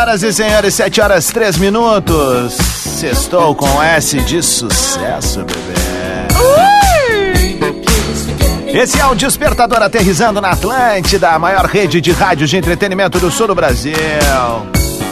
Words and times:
Senhoras 0.00 0.22
e 0.22 0.32
senhores, 0.32 0.74
7 0.74 1.00
horas 1.02 1.26
3 1.26 1.58
minutos. 1.58 2.54
Sextou 2.54 3.54
com 3.54 3.82
S 3.82 4.18
de 4.20 4.42
sucesso, 4.42 5.40
bebê. 5.40 5.74
Esse 8.66 8.98
é 8.98 9.06
o 9.06 9.14
Despertador 9.14 9.82
aterrizando 9.82 10.40
na 10.40 10.52
Atlântida, 10.52 11.32
a 11.32 11.38
maior 11.38 11.66
rede 11.66 12.00
de 12.00 12.12
rádio 12.12 12.46
de 12.46 12.56
entretenimento 12.56 13.18
do 13.18 13.30
sul 13.30 13.48
do 13.48 13.54
Brasil. 13.54 13.92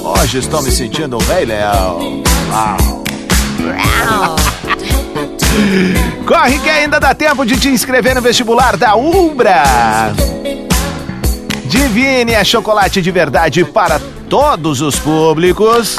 Hoje 0.00 0.38
estou 0.38 0.62
me 0.62 0.70
sentindo 0.70 1.18
um 1.18 1.20
rei 1.20 1.44
leão. 1.44 2.22
Uau. 2.50 2.78
Corre 6.26 6.58
que 6.60 6.70
ainda 6.70 6.98
dá 6.98 7.14
tempo 7.14 7.44
de 7.44 7.58
te 7.58 7.68
inscrever 7.68 8.14
no 8.14 8.22
vestibular 8.22 8.74
da 8.78 8.96
Ubra. 8.96 10.14
Divine 11.66 12.32
é 12.32 12.42
chocolate 12.42 13.02
de 13.02 13.10
verdade 13.10 13.66
para 13.66 14.00
todos 14.28 14.80
os 14.80 14.98
públicos. 14.98 15.96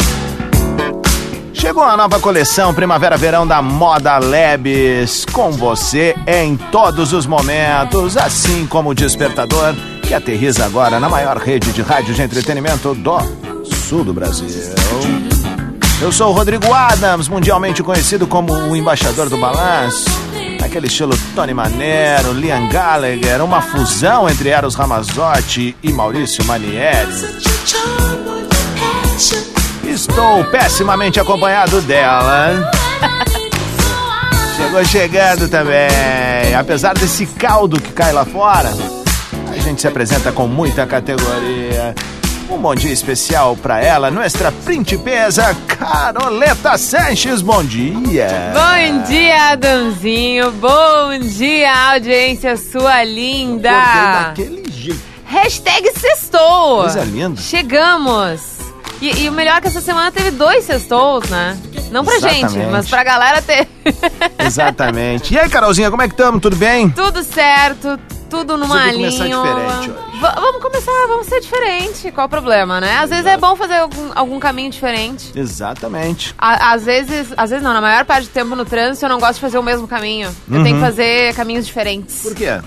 Chegou 1.54 1.84
a 1.84 1.98
nova 1.98 2.20
coleção 2.20 2.74
Primavera-Verão 2.74 3.46
da 3.46 3.62
Moda 3.62 4.18
Labs. 4.18 5.26
Com 5.32 5.52
você 5.52 6.16
em 6.28 6.56
todos 6.56 7.12
os 7.12 7.26
momentos, 7.26 8.16
assim 8.16 8.66
como 8.68 8.90
o 8.90 8.96
Despertador, 8.96 9.74
que 10.04 10.14
aterriza 10.14 10.66
agora 10.66 11.00
na 11.00 11.10
maior 11.10 11.38
rede 11.38 11.72
de 11.72 11.82
rádio 11.82 12.14
de 12.14 12.22
entretenimento 12.22 12.94
do 12.94 13.18
sul 13.66 14.04
do 14.04 14.14
Brasil. 14.14 14.48
Eu 16.02 16.12
sou 16.12 16.30
o 16.30 16.34
Rodrigo 16.34 16.72
Adams, 16.74 17.28
mundialmente 17.28 17.84
conhecido 17.84 18.26
como 18.26 18.54
o 18.54 18.76
embaixador 18.76 19.28
do 19.28 19.38
balanço. 19.38 20.06
Aquele 20.64 20.88
estilo 20.88 21.18
Tony 21.36 21.54
Manero, 21.54 22.32
Liam 22.32 22.70
Gallagher, 22.70 23.44
uma 23.44 23.60
fusão 23.60 24.30
entre 24.30 24.50
Eros 24.50 24.76
Ramazzotti 24.76 25.76
e 25.82 25.92
Maurício 25.92 26.46
Manieri. 26.46 27.59
Estou 29.84 30.46
pessimamente 30.46 31.20
acompanhado 31.20 31.82
dela. 31.82 32.72
Chegou 34.56 34.86
chegando 34.86 35.50
também. 35.50 36.54
Apesar 36.58 36.94
desse 36.94 37.26
caldo 37.26 37.82
que 37.82 37.92
cai 37.92 38.12
lá 38.14 38.26
fora, 38.26 38.72
a 39.52 39.58
gente 39.60 39.82
se 39.82 39.88
apresenta 39.88 40.32
com 40.32 40.48
muita 40.48 40.86
categoria. 40.86 41.96
Um 42.50 42.58
bom 42.58 42.74
dia 42.74 42.92
especial 42.92 43.56
pra 43.56 43.80
ela, 43.80 44.10
nossa 44.10 44.52
principesa 44.52 45.56
Caroleta 45.68 46.78
Sanches. 46.78 47.42
Bom 47.42 47.64
dia. 47.64 48.52
Bom 48.54 49.04
dia, 49.04 49.52
Adãozinho. 49.52 50.52
Bom 50.54 51.20
dia, 51.20 51.92
audiência 51.92 52.58
sua 52.58 53.04
linda. 53.04 53.70
Daquele 53.70 54.64
jeito. 54.72 55.19
Hashtag 55.30 55.92
sextou. 55.98 56.82
Coisa 56.82 57.04
linda. 57.04 57.40
Chegamos. 57.42 58.42
E, 59.02 59.24
e 59.24 59.30
o 59.30 59.32
melhor 59.32 59.58
é 59.58 59.62
que 59.62 59.68
essa 59.68 59.80
semana 59.80 60.12
teve 60.12 60.32
dois 60.32 60.66
sextous, 60.66 61.30
né? 61.30 61.58
Não 61.92 62.04
pra 62.04 62.20
gente, 62.20 62.38
Exatamente. 62.46 62.72
mas 62.72 62.90
pra 62.90 63.04
galera 63.04 63.42
ter. 63.42 63.68
Exatamente. 64.40 65.34
E 65.34 65.40
aí, 65.40 65.50
Carolzinha, 65.50 65.90
como 65.90 66.02
é 66.02 66.08
que 66.08 66.14
estamos? 66.14 66.42
Tudo 66.42 66.56
bem? 66.56 66.90
Tudo 66.90 67.24
certo, 67.24 67.98
tudo 68.30 68.58
numa 68.58 68.78
Resolvi 68.86 68.98
começar 69.06 69.24
linha. 69.24 69.38
diferente 69.38 69.90
hoje. 69.92 70.20
Va- 70.20 70.36
vamos 70.36 70.62
começar, 70.62 71.08
vamos 71.08 71.28
ser 71.28 71.40
diferente. 71.40 72.12
Qual 72.12 72.28
o 72.28 72.30
problema, 72.30 72.82
né? 72.82 72.98
Às 72.98 73.10
vezes 73.10 73.26
é 73.26 73.38
bom 73.38 73.56
fazer 73.56 73.78
algum, 73.78 74.12
algum 74.14 74.40
caminho 74.40 74.70
diferente. 74.70 75.32
Exatamente. 75.34 76.36
À- 76.38 76.74
Às 76.74 76.84
vezes, 76.84 77.28
às 77.38 77.50
vezes 77.52 77.64
não, 77.64 77.74
na 77.74 77.82
maior 77.82 78.04
parte 78.06 78.26
do 78.28 78.32
tempo 78.32 78.56
no 78.56 78.66
trânsito 78.66 79.06
eu 79.06 79.10
não 79.10 79.20
gosto 79.20 79.36
de 79.36 79.42
fazer 79.42 79.58
o 79.58 79.64
mesmo 79.64 79.88
caminho. 79.88 80.30
Eu 80.52 80.64
tenho 80.64 80.76
que 80.76 80.82
fazer 80.82 81.34
caminhos 81.36 81.66
diferentes. 81.66 82.22
Por 82.22 82.36
quê? 82.36 82.60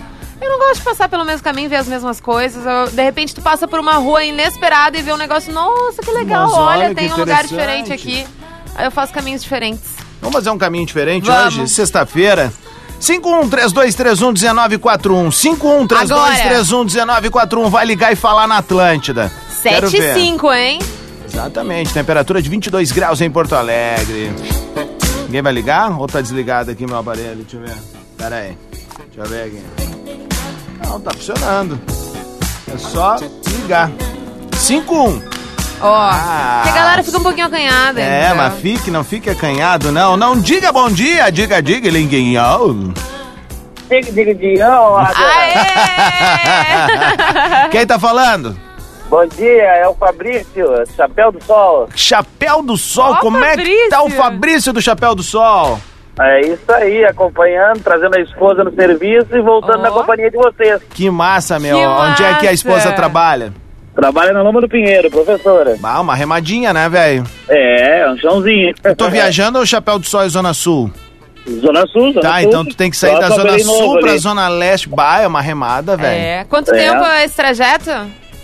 Eu 0.43 0.51
não 0.51 0.59
gosto 0.59 0.79
de 0.79 0.83
passar 0.83 1.09
pelo 1.09 1.25
mesmo 1.25 1.43
caminho, 1.45 1.69
ver 1.71 1.77
as 1.77 1.87
mesmas 1.87 2.21
coisas. 2.21 2.67
Eu- 2.67 2.89
de 2.91 3.03
repente 3.03 3.33
tu 3.35 3.41
passa 3.41 3.69
por 3.69 3.79
uma 3.79 3.95
rua 3.95 4.25
inesperada 4.25 4.99
e 4.99 5.03
vê 5.03 5.13
um 5.13 5.17
negócio, 5.17 5.53
nossa, 5.53 6.03
que 6.03 6.11
legal, 6.11 6.47
Mas 6.47 6.55
olha 6.59 6.67
olha, 6.79 6.89
que 6.89 6.95
tem 6.97 7.13
um 7.13 7.17
lugar 7.17 7.47
diferente 7.47 7.93
aqui. 7.93 8.27
Aí 8.75 8.85
eu 8.85 8.91
faço 8.91 9.13
caminhos 9.13 9.43
diferentes. 9.43 9.85
Vamos 10.21 10.35
fazer 10.35 10.51
um 10.51 10.59
caminho 10.59 10.85
diferente 10.87 11.27
Vamos. 11.27 11.57
hoje, 11.59 11.69
sexta-feira. 11.69 12.53
5132311941. 13.01 15.31
5132311941. 15.33 17.69
Vai 17.71 17.85
ligar 17.87 18.13
e 18.13 18.17
falar 18.17 18.47
na 18.47 18.59
Atlântida. 18.59 19.33
Quero 19.63 19.89
7 19.91 19.97
e 19.97 20.01
ver. 20.01 20.15
5, 20.15 20.53
hein? 20.53 20.79
Exatamente. 21.27 21.93
Temperatura 21.93 22.41
de 22.43 22.49
22 22.49 22.93
graus 22.93 23.21
em 23.21 23.31
Porto 23.31 23.55
Alegre. 23.55 24.33
Ninguém 25.27 25.43
vai 25.43 25.53
ligar? 25.53 25.99
Ou 25.99 26.07
tá 26.07 26.21
desligado 26.21 26.71
aqui 26.71 26.87
meu 26.87 26.99
aparelho? 26.99 27.37
Deixa 27.37 27.57
eu 27.57 27.61
ver. 27.63 27.75
Pera 28.17 28.37
aí. 28.37 28.57
Deixa 29.15 29.21
eu 29.21 29.27
ver 29.27 29.47
aqui. 29.47 30.02
Não, 30.93 31.01
tá 31.01 31.11
funcionando. 31.13 31.81
É 32.73 32.77
só 32.77 33.17
ligar. 33.49 33.91
51. 34.55 35.23
Ó, 35.81 35.91
Ah. 35.91 36.61
que 36.63 36.69
a 36.69 36.73
galera 36.73 37.03
fica 37.03 37.17
um 37.19 37.23
pouquinho 37.23 37.47
acanhada. 37.47 37.99
É, 38.01 38.19
entendeu? 38.27 38.37
mas 38.37 38.61
fique, 38.61 38.91
não 38.91 39.03
fique 39.03 39.31
acanhado, 39.31 39.91
não. 39.91 40.19
Não 40.19 40.39
diga 40.39 40.71
bom 40.71 40.91
dia, 40.91 41.31
diga, 41.31 41.63
diga, 41.63 41.89
linguinho. 41.91 42.93
Diga, 43.89 44.13
diga, 44.13 44.35
diga. 44.35 44.69
Ó, 44.81 44.99
Aê! 44.99 45.55
Quem 47.73 47.87
tá 47.87 47.99
falando? 47.99 48.55
Bom 49.09 49.27
dia, 49.27 49.63
é 49.63 49.89
o 49.89 49.95
Fabrício, 49.95 50.67
Chapéu 50.95 51.33
do 51.33 51.43
Sol. 51.45 51.89
Chapéu 51.97 52.63
do 52.63 52.77
Sol, 52.77 53.13
Ó, 53.13 53.17
como 53.17 53.43
é 53.43 53.57
que 53.57 53.89
tá 53.89 54.03
o 54.03 54.11
Fabrício. 54.11 54.23
Fabrício 54.23 54.73
do 54.75 54.83
Chapéu 54.83 55.15
do 55.15 55.23
Sol? 55.23 55.81
É 56.21 56.41
isso 56.43 56.71
aí, 56.71 57.05
acompanhando, 57.05 57.81
trazendo 57.83 58.17
a 58.17 58.21
esposa 58.21 58.63
no 58.63 58.73
serviço 58.75 59.35
e 59.35 59.41
voltando 59.41 59.79
Ó. 59.79 59.83
na 59.83 59.91
companhia 59.91 60.31
de 60.31 60.37
vocês. 60.37 60.81
Que 60.91 61.11
massa, 61.11 61.59
meu. 61.59 61.77
Que 61.79 61.85
Onde 61.87 62.23
é 62.23 62.29
que 62.35 62.47
a 62.47 62.51
massa. 62.51 62.53
esposa 62.53 62.93
trabalha? 62.93 63.53
Trabalha 63.95 64.33
na 64.33 64.43
Loma 64.43 64.61
do 64.61 64.69
Pinheiro, 64.69 65.11
professora. 65.11 65.77
Ah, 65.83 66.01
uma 66.01 66.15
remadinha, 66.15 66.73
né, 66.73 66.89
velho? 66.89 67.25
É, 67.49 68.09
um 68.11 68.17
chãozinho. 68.19 68.75
Eu 68.85 68.97
tô 68.97 69.09
viajando 69.09 69.59
ou 69.59 69.67
Chapéu 69.67 69.99
do 69.99 70.07
Sol 70.07 70.23
é 70.23 70.29
Zona 70.29 70.53
Sul? 70.55 70.91
Zona 71.61 71.87
Sul, 71.89 72.13
Zona 72.13 72.21
Tá, 72.21 72.39
Sul. 72.41 72.49
então 72.49 72.65
tu 72.65 72.77
tem 72.77 72.91
que 72.91 72.97
sair 72.97 73.13
Só 73.15 73.19
da 73.19 73.29
Zona 73.31 73.59
Sul 73.59 73.99
pra 74.01 74.11
ali. 74.11 74.19
Zona 74.19 74.49
Leste. 74.49 74.89
Bah, 74.89 75.21
é 75.23 75.27
uma 75.27 75.41
remada, 75.41 75.97
velho. 75.97 76.23
É. 76.25 76.45
Quanto 76.49 76.73
É. 76.75 76.79
tempo 76.79 77.05
é 77.05 77.25
esse 77.25 77.37
trajeto? 77.37 77.91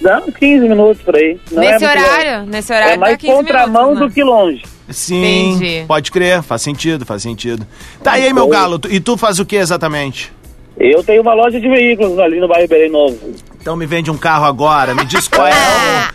Dá 0.00 0.18
uns 0.26 0.34
15 0.36 0.68
minutos 0.68 1.00
por 1.02 1.16
aí. 1.16 1.38
Não 1.50 1.60
Nesse 1.62 1.84
é 1.84 1.88
horário? 1.90 2.38
longe. 2.40 2.50
Nesse 2.50 2.72
horário 2.72 2.94
É 2.94 2.96
mais 2.96 3.12
dá 3.14 3.18
15 3.18 3.32
contramão 3.34 3.82
minutos, 3.94 4.00
né? 4.00 4.06
do 4.08 4.12
que 4.14 4.24
longe. 4.24 4.62
Sim, 4.90 5.52
Entendi. 5.54 5.84
pode 5.86 6.10
crer, 6.10 6.42
faz 6.42 6.62
sentido, 6.62 7.04
faz 7.04 7.22
sentido. 7.22 7.66
Tá, 8.02 8.12
aí, 8.12 8.32
meu 8.32 8.48
galo, 8.48 8.78
tu- 8.78 8.88
e 8.92 8.98
tu 9.00 9.16
faz 9.16 9.38
o 9.38 9.44
que 9.46 9.56
exatamente? 9.56 10.32
Eu 10.78 11.02
tenho 11.02 11.22
uma 11.22 11.34
loja 11.34 11.60
de 11.60 11.68
veículos 11.68 12.18
ali 12.18 12.38
no 12.40 12.46
bairro 12.48 12.68
Belém 12.68 12.90
Novo. 12.90 13.18
Então 13.60 13.76
me 13.76 13.84
vende 13.86 14.10
um 14.10 14.16
carro 14.16 14.44
agora, 14.46 14.94
me 14.94 15.04
diz 15.04 15.28
qual 15.28 15.46
é. 15.46 15.52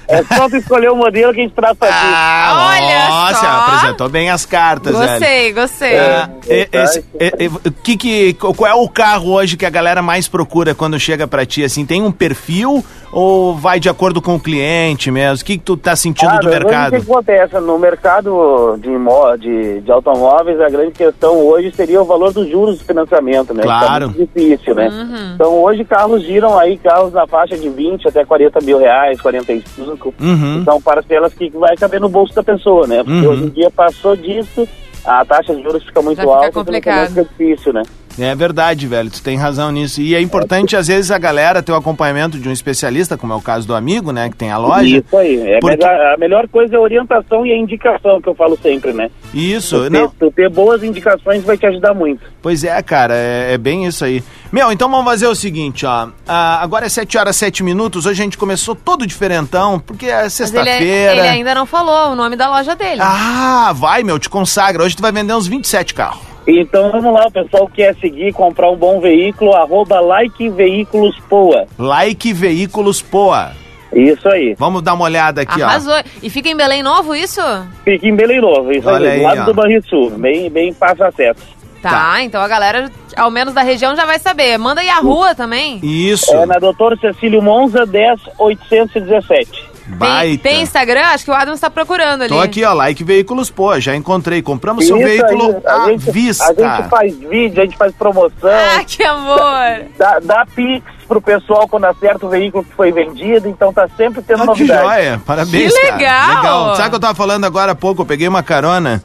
É 0.07 0.23
só 0.23 0.49
tu 0.49 0.57
escolher 0.57 0.89
o 0.91 0.95
modelo 0.95 1.33
que 1.33 1.39
a 1.39 1.43
gente 1.43 1.53
traz 1.53 1.77
pra 1.77 1.87
ti. 1.87 1.93
Ah, 1.97 2.69
Olha 2.71 3.09
nossa, 3.09 3.39
só. 3.39 3.47
apresentou 3.47 4.09
bem 4.09 4.29
as 4.29 4.45
cartas, 4.45 4.97
velho. 4.97 5.09
Gostei, 5.11 5.53
gostei. 5.53 5.99
Ah, 5.99 6.29
Tá, 6.71 6.83
esse- 6.83 7.05
e- 7.19 7.33
e- 7.45 7.47
o 7.47 7.71
que 7.71 7.95
que, 7.97 8.33
qual 8.33 8.69
é 8.69 8.73
o 8.73 8.87
carro 8.89 9.31
hoje 9.33 9.55
que 9.55 9.65
a 9.65 9.69
galera 9.69 10.01
mais 10.01 10.27
procura 10.27 10.73
quando 10.75 10.99
chega 10.99 11.27
pra 11.27 11.45
ti? 11.45 11.63
Assim, 11.63 11.85
tem 11.85 12.01
um 12.01 12.11
perfil 12.11 12.83
ou 13.11 13.55
vai 13.55 13.79
de 13.79 13.87
acordo 13.89 14.21
com 14.21 14.35
o 14.35 14.39
cliente 14.39 15.09
mesmo? 15.11 15.41
O 15.41 15.45
que, 15.45 15.57
que 15.57 15.63
tu 15.63 15.77
tá 15.77 15.95
sentindo 15.95 16.31
Ah, 16.31 16.39
do 16.39 16.49
mercado? 16.49 16.95
O 16.95 17.01
que 17.01 17.11
acontece? 17.11 17.59
No 17.59 17.77
mercado 17.79 18.77
de, 18.79 18.89
imó- 18.89 19.35
de, 19.35 19.81
de 19.81 19.91
automóveis, 19.91 20.59
a 20.59 20.69
grande 20.69 20.91
questão 20.91 21.37
hoje 21.45 21.71
seria 21.75 22.01
o 22.01 22.05
valor 22.05 22.33
dos 22.33 22.49
juros 22.49 22.79
do 22.79 22.85
financiamento, 22.85 23.53
né? 23.53 23.63
Claro. 23.63 24.09
Que 24.09 24.13
tá 24.13 24.17
muito 24.19 24.33
difícil, 24.35 24.75
né? 24.75 24.89
Então 25.35 25.61
hoje 25.63 25.83
carros 25.85 26.23
giram 26.23 26.57
aí, 26.57 26.77
carros 26.77 27.13
na 27.13 27.25
faixa 27.33 27.57
de 27.57 27.67
20 27.67 28.07
até 28.07 28.23
40 28.23 28.59
mil 28.61 28.77
reais, 28.77 29.19
45. 29.19 30.13
Uhum. 30.21 30.59
Então 30.61 30.79
parcelas 30.79 31.33
que 31.33 31.49
vai 31.49 31.75
caber 31.75 31.99
no 31.99 32.07
bolso 32.07 32.31
da 32.35 32.43
pessoa, 32.43 32.85
né? 32.85 32.97
Porque 33.03 33.25
Uhum. 33.25 33.29
hoje 33.33 33.43
em 33.45 33.49
dia 33.49 33.71
passou 33.71 34.15
disso, 34.15 34.67
a 35.03 35.25
taxa 35.25 35.55
de 35.55 35.63
juros 35.63 35.83
fica 35.83 35.99
muito 35.99 36.17
Já 36.17 36.21
fica 36.23 36.33
alta, 36.35 36.47
então 36.49 36.63
complicado. 36.63 37.07
fica 37.09 37.23
difícil, 37.25 37.73
né? 37.73 37.81
É 38.19 38.35
verdade, 38.35 38.85
velho, 38.85 39.09
tu 39.09 39.23
tem 39.23 39.35
razão 39.35 39.71
nisso. 39.71 39.99
E 39.99 40.13
é 40.13 40.21
importante, 40.21 40.75
às 40.75 40.85
vezes, 40.87 41.09
a 41.09 41.17
galera 41.17 41.63
ter 41.63 41.71
o 41.71 41.75
acompanhamento 41.75 42.37
de 42.37 42.47
um 42.47 42.51
especialista, 42.51 43.17
como 43.17 43.33
é 43.33 43.35
o 43.35 43.41
caso 43.41 43.67
do 43.67 43.73
amigo, 43.73 44.11
né, 44.11 44.29
que 44.29 44.35
tem 44.35 44.51
a 44.51 44.57
loja. 44.59 44.97
Isso 44.99 45.17
aí. 45.17 45.41
É 45.53 45.59
Porque- 45.59 45.83
a 45.83 46.15
melhor 46.19 46.47
coisa 46.47 46.75
é 46.75 46.77
a 46.77 46.81
orientação 46.81 47.43
e 47.43 47.51
a 47.51 47.57
indicação, 47.57 48.21
que 48.21 48.29
eu 48.29 48.35
falo 48.35 48.55
sempre, 48.61 48.93
né? 48.93 49.09
Isso, 49.33 49.85
Tu 49.85 49.89
não, 49.89 50.07
ter, 50.09 50.15
tu 50.19 50.31
ter 50.31 50.47
boas 50.47 50.83
indicações 50.83 51.43
vai 51.43 51.57
te 51.57 51.65
ajudar 51.65 51.95
muito. 51.95 52.21
Pois 52.39 52.63
é, 52.63 52.79
cara, 52.83 53.15
é, 53.15 53.53
é 53.53 53.57
bem 53.57 53.87
isso 53.87 54.05
aí. 54.05 54.23
Meu, 54.53 54.71
então 54.71 54.87
vamos 54.87 55.05
fazer 55.05 55.25
o 55.25 55.33
seguinte, 55.33 55.83
ó. 55.83 56.09
Ah, 56.27 56.61
agora 56.61 56.85
é 56.85 56.89
7 56.89 57.17
horas 57.17 57.35
7 57.37 57.63
minutos, 57.63 58.05
hoje 58.05 58.21
a 58.21 58.23
gente 58.23 58.37
começou 58.37 58.75
todo 58.75 59.07
diferentão, 59.07 59.79
porque 59.79 60.05
é 60.05 60.21
ele, 60.21 60.29
sexta-feira. 60.29 61.11
ele 61.11 61.21
ainda 61.21 61.55
não 61.55 61.65
falou 61.65 62.11
o 62.11 62.15
nome 62.15 62.35
da 62.35 62.47
loja 62.47 62.75
dele. 62.75 63.01
Ah, 63.01 63.73
vai, 63.73 64.03
meu, 64.03 64.19
te 64.19 64.29
consagra. 64.29 64.83
Hoje 64.83 64.95
tu 64.95 65.01
vai 65.01 65.11
vender 65.11 65.33
uns 65.33 65.47
27 65.47 65.95
carros. 65.95 66.21
Então 66.47 66.91
vamos 66.91 67.11
lá, 67.11 67.25
o 67.25 67.31
pessoal 67.31 67.67
que 67.67 67.77
quer 67.77 67.95
seguir, 67.95 68.31
comprar 68.31 68.69
um 68.69 68.75
bom 68.75 68.99
veículo, 68.99 69.55
arroba 69.55 69.99
like 69.99 70.47
veículos 70.51 71.19
poa. 71.27 71.65
Like 71.79 72.31
Veículos 72.31 73.01
Poa. 73.01 73.53
Isso 73.91 74.29
aí. 74.29 74.53
Vamos 74.59 74.83
dar 74.83 74.93
uma 74.93 75.05
olhada 75.05 75.41
aqui, 75.41 75.63
ó. 75.63 75.65
Arrasou. 75.65 75.95
E 76.21 76.29
fica 76.29 76.49
em 76.49 76.55
Belém 76.55 76.83
Novo 76.83 77.15
isso? 77.15 77.41
Fica 77.83 78.07
em 78.07 78.15
Belém 78.15 78.39
Novo, 78.39 78.71
isso 78.71 78.87
Olha 78.87 79.09
aí, 79.09 79.13
aí, 79.13 79.17
do 79.17 79.23
lado 79.23 79.41
ó. 79.41 79.45
do 79.45 79.53
Banrisul, 79.55 80.11
bem, 80.11 80.47
bem 80.51 80.71
fácil 80.73 81.05
acesso. 81.05 81.62
Tá, 81.83 81.89
Tá. 81.89 82.23
então 82.23 82.41
a 82.41 82.47
galera, 82.47 82.89
ao 83.15 83.29
menos 83.29 83.53
da 83.53 83.61
região, 83.61 83.95
já 83.95 84.05
vai 84.05 84.17
saber. 84.17 84.57
Manda 84.57 84.81
aí 84.81 84.89
a 84.89 84.99
rua 84.99 85.35
também. 85.35 85.79
Isso. 85.83 86.33
É 86.33 86.45
na 86.45 86.57
Doutor 86.57 86.97
Cecílio 86.97 87.41
Monza, 87.41 87.85
10817. 87.85 89.73
Tem, 89.85 89.97
Baita. 89.97 90.43
tem 90.43 90.61
Instagram? 90.61 91.01
Acho 91.07 91.25
que 91.25 91.31
o 91.31 91.33
Adams 91.33 91.59
tá 91.59 91.69
procurando 91.69 92.21
ali. 92.21 92.29
Tô 92.29 92.39
aqui, 92.39 92.63
ó, 92.63 92.71
Like 92.71 93.03
Veículos 93.03 93.49
Poa. 93.51 93.81
Já 93.81 93.93
encontrei. 93.93 94.41
Compramos 94.41 94.87
seu 94.87 94.95
Isso 94.95 95.05
veículo 95.05 95.57
aí, 95.57 95.61
à 95.67 95.83
a 95.83 95.85
gente, 95.89 96.09
vista. 96.09 96.45
A 96.45 96.53
gente 96.77 96.89
faz 96.89 97.17
vídeo, 97.17 97.61
a 97.61 97.65
gente 97.65 97.75
faz 97.77 97.93
promoção, 97.93 98.49
Ah, 98.49 98.81
que 98.85 99.03
amor! 99.03 99.85
dá, 99.97 100.19
dá 100.23 100.45
pix 100.55 100.85
pro 101.05 101.21
pessoal 101.21 101.67
quando 101.67 101.83
acerta 101.83 102.25
o 102.25 102.29
veículo 102.29 102.63
que 102.63 102.73
foi 102.73 102.93
vendido, 102.93 103.49
então 103.49 103.73
tá 103.73 103.85
sempre 103.97 104.21
tendo 104.21 104.37
Ah, 104.39 104.41
que 104.43 104.47
novidade. 104.47 104.81
joia. 104.83 105.21
Parabéns, 105.25 105.73
Que 105.73 105.81
cara. 105.81 105.97
legal. 105.97 106.27
Legal. 106.37 106.75
Sabe 106.77 106.87
o 106.87 106.89
que 106.91 106.95
eu 106.95 107.01
tava 107.01 107.15
falando 107.15 107.43
agora 107.43 107.73
há 107.73 107.75
pouco? 107.75 108.03
Eu 108.03 108.05
peguei 108.05 108.27
uma 108.29 108.41
carona 108.41 109.03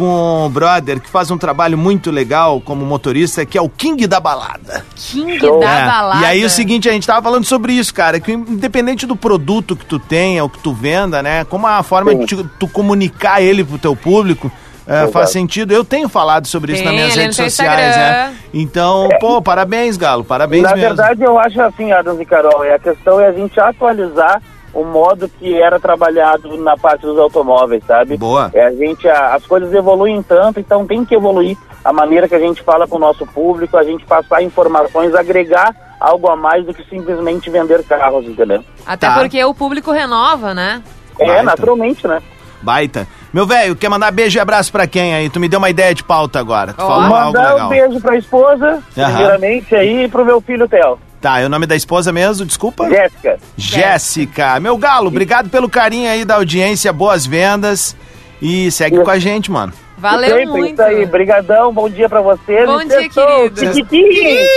com 0.00 0.46
um 0.46 0.48
brother 0.48 0.98
que 0.98 1.10
faz 1.10 1.30
um 1.30 1.36
trabalho 1.36 1.76
muito 1.76 2.10
legal 2.10 2.58
como 2.58 2.86
motorista, 2.86 3.44
que 3.44 3.58
é 3.58 3.60
o 3.60 3.68
King 3.68 4.06
da 4.06 4.18
Balada. 4.18 4.82
King 4.96 5.38
Show. 5.38 5.60
da 5.60 5.70
É, 5.70 5.84
balada. 5.84 6.22
E 6.22 6.24
aí 6.24 6.42
o 6.42 6.48
seguinte, 6.48 6.88
a 6.88 6.92
gente 6.92 7.06
tava 7.06 7.20
falando 7.20 7.44
sobre 7.44 7.74
isso, 7.74 7.92
cara, 7.92 8.18
que 8.18 8.32
independente 8.32 9.04
do 9.04 9.14
produto 9.14 9.76
que 9.76 9.84
tu 9.84 9.98
tenha 9.98 10.42
ou 10.42 10.48
que 10.48 10.58
tu 10.58 10.72
venda, 10.72 11.22
né, 11.22 11.44
como 11.44 11.66
a 11.66 11.82
forma 11.82 12.12
Sim. 12.12 12.20
de 12.20 12.36
tu, 12.36 12.50
tu 12.60 12.66
comunicar 12.66 13.42
ele 13.42 13.62
pro 13.62 13.76
teu 13.76 13.94
público, 13.94 14.50
é, 14.86 15.06
faz 15.08 15.32
sentido. 15.32 15.70
Eu 15.70 15.84
tenho 15.84 16.08
falado 16.08 16.46
sobre 16.46 16.72
isso 16.72 16.82
Tem, 16.82 16.86
nas 16.90 16.94
minhas 16.94 17.14
redes 17.14 17.36
sociais, 17.36 17.94
né? 17.94 18.34
Então, 18.54 19.06
pô, 19.20 19.42
parabéns, 19.42 19.98
Galo, 19.98 20.24
parabéns 20.24 20.62
Na 20.62 20.70
mesmo. 20.74 20.96
verdade, 20.96 21.22
eu 21.22 21.38
acho 21.38 21.60
assim, 21.60 21.92
Adams 21.92 22.18
e 22.18 22.24
Carol, 22.24 22.64
é 22.64 22.74
a 22.74 22.78
questão 22.78 23.20
é 23.20 23.28
a 23.28 23.32
gente 23.32 23.60
atualizar 23.60 24.40
o 24.72 24.84
modo 24.84 25.28
que 25.28 25.60
era 25.60 25.80
trabalhado 25.80 26.56
na 26.58 26.76
parte 26.76 27.02
dos 27.02 27.18
automóveis, 27.18 27.82
sabe? 27.86 28.16
Boa. 28.16 28.50
É, 28.54 28.66
a 28.66 28.70
gente, 28.72 29.08
a- 29.08 29.34
as 29.34 29.44
coisas 29.46 29.72
evoluem 29.74 30.22
tanto, 30.22 30.60
então 30.60 30.86
tem 30.86 31.04
que 31.04 31.14
evoluir 31.14 31.56
a 31.84 31.92
maneira 31.92 32.28
que 32.28 32.34
a 32.34 32.38
gente 32.38 32.62
fala 32.62 32.86
com 32.86 32.96
o 32.96 33.00
nosso 33.00 33.26
público, 33.26 33.76
a 33.76 33.82
gente 33.82 34.04
passar 34.04 34.42
informações, 34.42 35.14
agregar 35.14 35.74
algo 35.98 36.28
a 36.30 36.36
mais 36.36 36.64
do 36.64 36.72
que 36.74 36.82
simplesmente 36.88 37.50
vender 37.50 37.82
carros, 37.84 38.24
entendeu? 38.26 38.62
Até 38.86 39.06
Tá. 39.08 39.18
porque 39.18 39.42
o 39.44 39.54
público 39.54 39.90
renova, 39.90 40.54
né? 40.54 40.82
É, 41.18 41.26
Baita. 41.26 41.42
naturalmente, 41.42 42.06
né? 42.06 42.22
Baita. 42.62 43.06
Meu 43.32 43.46
velho, 43.46 43.76
quer 43.76 43.88
mandar 43.88 44.10
beijo 44.10 44.38
e 44.38 44.40
abraço 44.40 44.72
pra 44.72 44.86
quem 44.86 45.14
aí? 45.14 45.30
Tu 45.30 45.38
me 45.38 45.48
deu 45.48 45.58
uma 45.58 45.70
ideia 45.70 45.94
de 45.94 46.02
pauta 46.02 46.38
agora. 46.40 46.72
Tu 46.72 46.78
falou 46.78 47.14
algo 47.14 47.38
Mandar 47.38 47.50
um 47.50 47.54
legal. 47.54 47.68
beijo 47.68 48.00
pra 48.00 48.16
esposa, 48.16 48.82
Aham. 48.98 49.12
primeiramente, 49.14 49.74
aí, 49.74 50.04
e 50.04 50.08
pro 50.08 50.24
meu 50.24 50.40
filho 50.40 50.68
Theo. 50.68 50.98
Tá, 51.20 51.40
e 51.42 51.44
o 51.44 51.48
nome 51.48 51.66
da 51.66 51.76
esposa 51.76 52.12
mesmo, 52.12 52.44
desculpa? 52.46 52.88
Jéssica. 52.88 53.38
Jéssica. 53.56 54.58
Meu 54.58 54.76
galo, 54.76 55.08
obrigado 55.08 55.48
pelo 55.48 55.68
carinho 55.68 56.10
aí 56.10 56.24
da 56.24 56.36
audiência, 56.36 56.92
boas 56.92 57.26
vendas. 57.26 57.94
E 58.42 58.70
segue 58.70 58.98
com 59.02 59.10
a 59.10 59.18
gente, 59.18 59.50
mano. 59.50 59.72
Valeu 60.00 60.30
Sempre, 60.30 60.46
muito. 60.46 60.72
Isso 60.72 60.82
aí, 60.82 61.04
brigadão, 61.06 61.72
bom 61.74 61.88
dia 61.88 62.08
pra 62.08 62.20
vocês. 62.22 62.66
Bom 62.66 62.80
E 62.80 62.86
dia, 62.86 63.08
querido. 63.10 64.48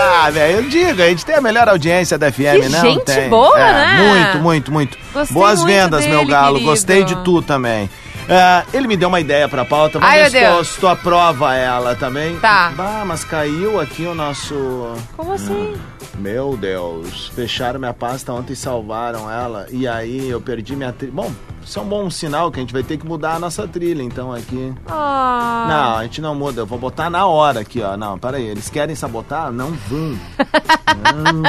Ah, 0.00 0.30
velho, 0.30 0.56
eu 0.58 0.62
digo, 0.64 1.02
a 1.02 1.06
gente 1.08 1.24
tem 1.24 1.34
a 1.34 1.40
melhor 1.40 1.68
audiência 1.68 2.16
da 2.18 2.30
FM, 2.32 2.62
Que 2.62 2.68
não 2.68 2.80
gente 2.80 3.04
tem? 3.04 3.28
boa, 3.28 3.58
É, 3.60 3.72
né? 3.72 3.96
Muito, 4.32 4.38
muito, 4.42 4.72
muito. 4.72 4.98
Gostei 5.12 5.34
Boas 5.34 5.58
muito 5.60 5.70
vendas, 5.72 6.06
meu 6.06 6.18
dele, 6.20 6.30
galo. 6.30 6.52
querido. 6.54 6.70
Gostei 6.70 7.04
de 7.04 7.16
tu 7.24 7.42
também. 7.42 7.90
Ah, 8.28 8.62
ele 8.72 8.86
me 8.86 8.96
deu 8.96 9.08
uma 9.08 9.20
ideia 9.20 9.48
pra 9.48 9.64
pauta, 9.64 9.98
Ai, 10.00 10.20
meu 10.22 10.26
tu, 10.30 10.32
Deus. 10.32 10.68
se 10.68 10.80
tu 10.80 10.86
aprova 10.88 11.54
ela 11.54 11.94
também. 11.96 12.36
Tá. 12.38 12.72
Bah, 12.74 13.02
mas 13.04 13.24
caiu 13.24 13.80
aqui 13.80 14.06
o 14.06 14.14
nosso... 14.14 14.94
Como 15.16 15.32
assim? 15.32 15.74
Meu 16.18 16.56
Deus, 16.56 17.28
fecharam 17.34 17.80
minha 17.80 17.94
pasta 17.94 18.32
ontem 18.32 18.52
e 18.52 18.56
salvaram 18.56 19.30
ela. 19.30 19.66
E 19.70 19.88
aí 19.88 20.28
eu 20.28 20.40
perdi 20.40 20.76
minha 20.76 20.92
trilha. 20.92 21.12
Bom, 21.12 21.32
isso 21.64 21.78
é 21.78 21.82
um 21.82 21.86
bom 21.86 22.10
sinal 22.10 22.50
que 22.50 22.58
a 22.58 22.62
gente 22.62 22.72
vai 22.72 22.82
ter 22.82 22.96
que 22.98 23.06
mudar 23.06 23.34
a 23.34 23.38
nossa 23.38 23.66
trilha, 23.66 24.02
então 24.02 24.32
aqui. 24.32 24.72
Ah. 24.86 25.66
Não, 25.68 25.96
a 25.98 26.02
gente 26.02 26.20
não 26.20 26.34
muda, 26.34 26.60
eu 26.60 26.66
vou 26.66 26.78
botar 26.78 27.08
na 27.10 27.26
hora 27.26 27.60
aqui, 27.60 27.80
ó. 27.82 27.96
Não, 27.96 28.18
peraí, 28.18 28.44
eles 28.46 28.68
querem 28.68 28.94
sabotar? 28.94 29.50
Não 29.50 29.70
vão. 29.72 30.18
não 31.24 31.42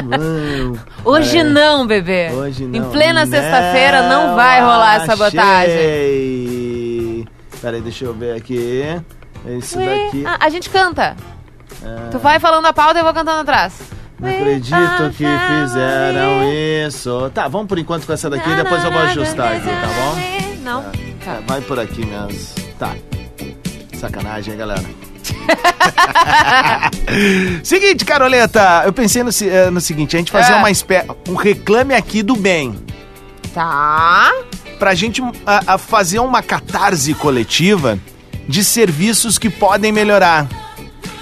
vão. 0.74 0.80
Hoje 1.04 1.38
É. 1.40 1.44
não, 1.44 1.86
bebê. 1.86 2.32
Hoje 2.32 2.66
não. 2.66 2.80
Em 2.80 2.92
plena 2.92 3.26
sexta-feira 3.26 4.08
não 4.08 4.36
vai 4.36 4.62
rolar 4.62 4.96
essa 4.96 5.06
sabotagem. 5.08 5.76
Achei. 5.76 7.28
Peraí, 7.62 7.82
deixa 7.82 8.06
eu 8.06 8.14
ver 8.14 8.36
aqui. 8.36 8.84
Ué, 9.46 10.06
daqui. 10.06 10.24
ah, 10.26 10.38
a 10.40 10.50
gente 10.50 10.70
canta. 10.70 11.16
É. 11.84 12.10
Tu 12.12 12.18
vai 12.20 12.40
falando 12.40 12.66
a 12.66 12.74
pauta 12.74 12.98
e 12.98 13.00
eu 13.02 13.04
vou 13.04 13.14
cantando 13.14 13.42
atrás. 13.42 13.80
Não 14.24 14.30
acredito 14.30 15.10
que 15.18 15.26
fizeram 15.26 16.52
isso. 16.88 17.30
Tá, 17.34 17.48
vamos 17.48 17.68
por 17.68 17.78
enquanto 17.78 18.06
com 18.08 18.14
essa 18.14 18.30
daqui, 18.30 18.50
depois 18.56 18.84
eu 18.84 18.92
vou 18.92 19.02
ajustar 19.02 19.54
aqui, 19.58 19.68
tá 19.68 19.88
bom? 19.88 20.16
Não. 20.64 20.82
É, 20.82 21.26
Tá. 21.26 21.40
vai 21.48 21.62
por 21.62 21.80
aqui 21.80 22.06
mesmo. 22.06 22.40
Tá. 22.80 22.96
Sacanagem, 24.00 24.54
hein, 24.54 24.60
galera? 24.60 24.84
seguinte, 27.64 28.06
Caroleta, 28.06 28.84
eu 28.86 28.94
pensei 28.94 29.24
no, 29.24 29.30
eh, 29.42 29.70
no 29.70 29.82
seguinte, 29.82 30.16
a 30.16 30.20
gente 30.20 30.32
fazer 30.32 30.54
É. 30.54 30.56
uma 30.56 30.72
espécie, 30.72 31.08
um 31.28 31.36
reclame 31.36 31.94
aqui 31.94 32.24
do 32.24 32.36
bem. 32.36 32.76
Tá. 33.54 34.32
Pra 34.80 34.94
gente 34.96 35.22
a, 35.46 35.74
a 35.74 35.78
fazer 35.78 36.20
uma 36.20 36.42
catarse 36.42 37.14
coletiva 37.14 37.98
de 38.48 38.64
serviços 38.64 39.38
que 39.38 39.50
podem 39.50 39.92
melhorar. 39.92 40.48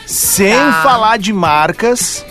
Sem 0.08 0.54
Tá. 0.56 0.82
falar 0.84 1.18
de 1.18 1.32
marcas, 1.32 2.26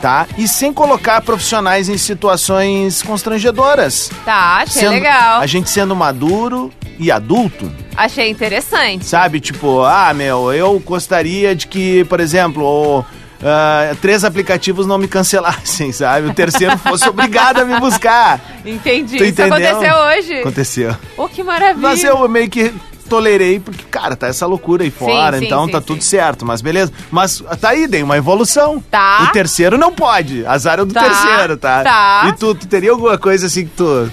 tá? 0.00 0.26
E 0.38 0.46
sem 0.48 0.72
colocar 0.72 1.20
profissionais 1.20 1.88
em 1.88 1.96
situações 1.98 3.02
constrangedoras. 3.02 4.10
Tá, 4.24 4.58
achei 4.62 4.82
Sendo- 4.82 4.92
legal. 4.92 5.40
A 5.40 5.46
gente 5.46 5.68
sendo 5.70 5.94
maduro 5.96 6.72
e 6.98 7.10
adulto, 7.10 7.70
Achei 7.96 8.30
interessante. 8.30 9.04
sabe? 9.04 9.38
Tipo, 9.40 9.82
ah, 9.82 10.12
meu, 10.14 10.52
eu 10.52 10.78
gostaria 10.80 11.54
de 11.54 11.66
que, 11.66 12.04
por 12.06 12.20
exemplo, 12.20 12.64
o, 12.64 13.04
ah, 13.44 13.94
três 14.00 14.24
aplicativos 14.24 14.86
não 14.86 14.96
me 14.96 15.06
cancelassem, 15.08 15.92
sabe? 15.92 16.28
O 16.28 16.34
terceiro 16.34 16.76
fosse 16.78 17.06
obrigado 17.08 17.60
a 17.60 17.64
me 17.64 17.78
buscar. 17.80 18.40
Entendi. 18.64 19.16
Isso 19.22 19.42
aconteceu 19.42 19.94
hoje. 19.94 20.40
Aconteceu. 20.40 20.96
Oh, 21.18 21.28
que 21.28 21.42
maravilha. 21.42 21.76
Mas 21.88 22.02
eu 22.02 22.26
meio 22.28 22.48
que 22.48 22.72
tolerei, 23.06 23.58
porque, 23.60 23.84
cara, 23.90 24.14
tá 24.16 24.26
essa 24.26 24.46
loucura 24.46 24.82
aí 24.84 24.90
fora, 24.90 25.38
sim, 25.38 25.46
então 25.46 25.66
sim, 25.66 25.72
tá 25.72 25.80
sim. 25.80 25.86
tudo 25.86 26.02
certo, 26.02 26.44
mas 26.44 26.60
beleza. 26.60 26.92
Mas 27.10 27.42
tá 27.60 27.70
aí, 27.70 27.86
dei 27.86 28.02
uma 28.02 28.16
evolução. 28.16 28.80
Tá. 28.90 29.26
O 29.28 29.32
terceiro 29.32 29.78
não 29.78 29.92
pode, 29.92 30.44
azar 30.46 30.78
é 30.78 30.82
o 30.82 30.86
do 30.86 30.94
Tá, 30.94 31.02
terceiro, 31.02 31.56
tá? 31.56 31.82
tá. 31.82 32.22
E 32.28 32.32
tu, 32.34 32.54
tu 32.54 32.66
teria 32.66 32.90
alguma 32.90 33.16
coisa 33.18 33.46
assim 33.46 33.64
que 33.66 33.72
tu... 33.76 34.10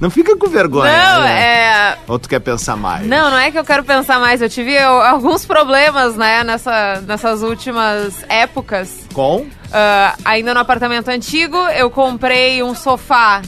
Não 0.00 0.10
fica 0.10 0.36
com 0.36 0.48
vergonha, 0.48 0.90
Não, 0.90 1.20
né? 1.22 1.42
é. 1.42 1.98
Ou 2.08 2.18
tu 2.18 2.28
quer 2.28 2.40
pensar 2.40 2.74
mais? 2.74 3.06
Não, 3.06 3.30
não 3.30 3.38
é 3.38 3.52
que 3.52 3.58
eu 3.58 3.64
quero 3.64 3.84
pensar 3.84 4.18
mais. 4.18 4.42
Eu 4.42 4.48
tive 4.48 4.72
eu, 4.74 5.00
alguns 5.00 5.46
problemas, 5.46 6.16
né, 6.16 6.42
nessa, 6.42 7.00
nessas 7.06 7.40
últimas 7.42 8.12
épocas. 8.28 9.06
Com? 9.14 9.46
Ah, 9.72 10.14
ainda 10.24 10.52
no 10.54 10.58
apartamento 10.58 11.08
antigo, 11.08 11.56
eu 11.56 11.88
comprei 11.88 12.64
um 12.64 12.74
sofá 12.74 13.42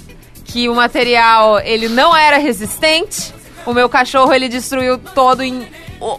que 0.45 0.69
o 0.69 0.75
material 0.76 1.59
ele 1.59 1.88
não 1.88 2.17
era 2.17 2.38
resistente. 2.38 3.35
O 3.66 3.73
meu 3.73 3.88
cachorro 3.88 4.33
ele 4.33 4.49
destruiu 4.49 4.99
todo 4.99 5.42
em 5.42 5.66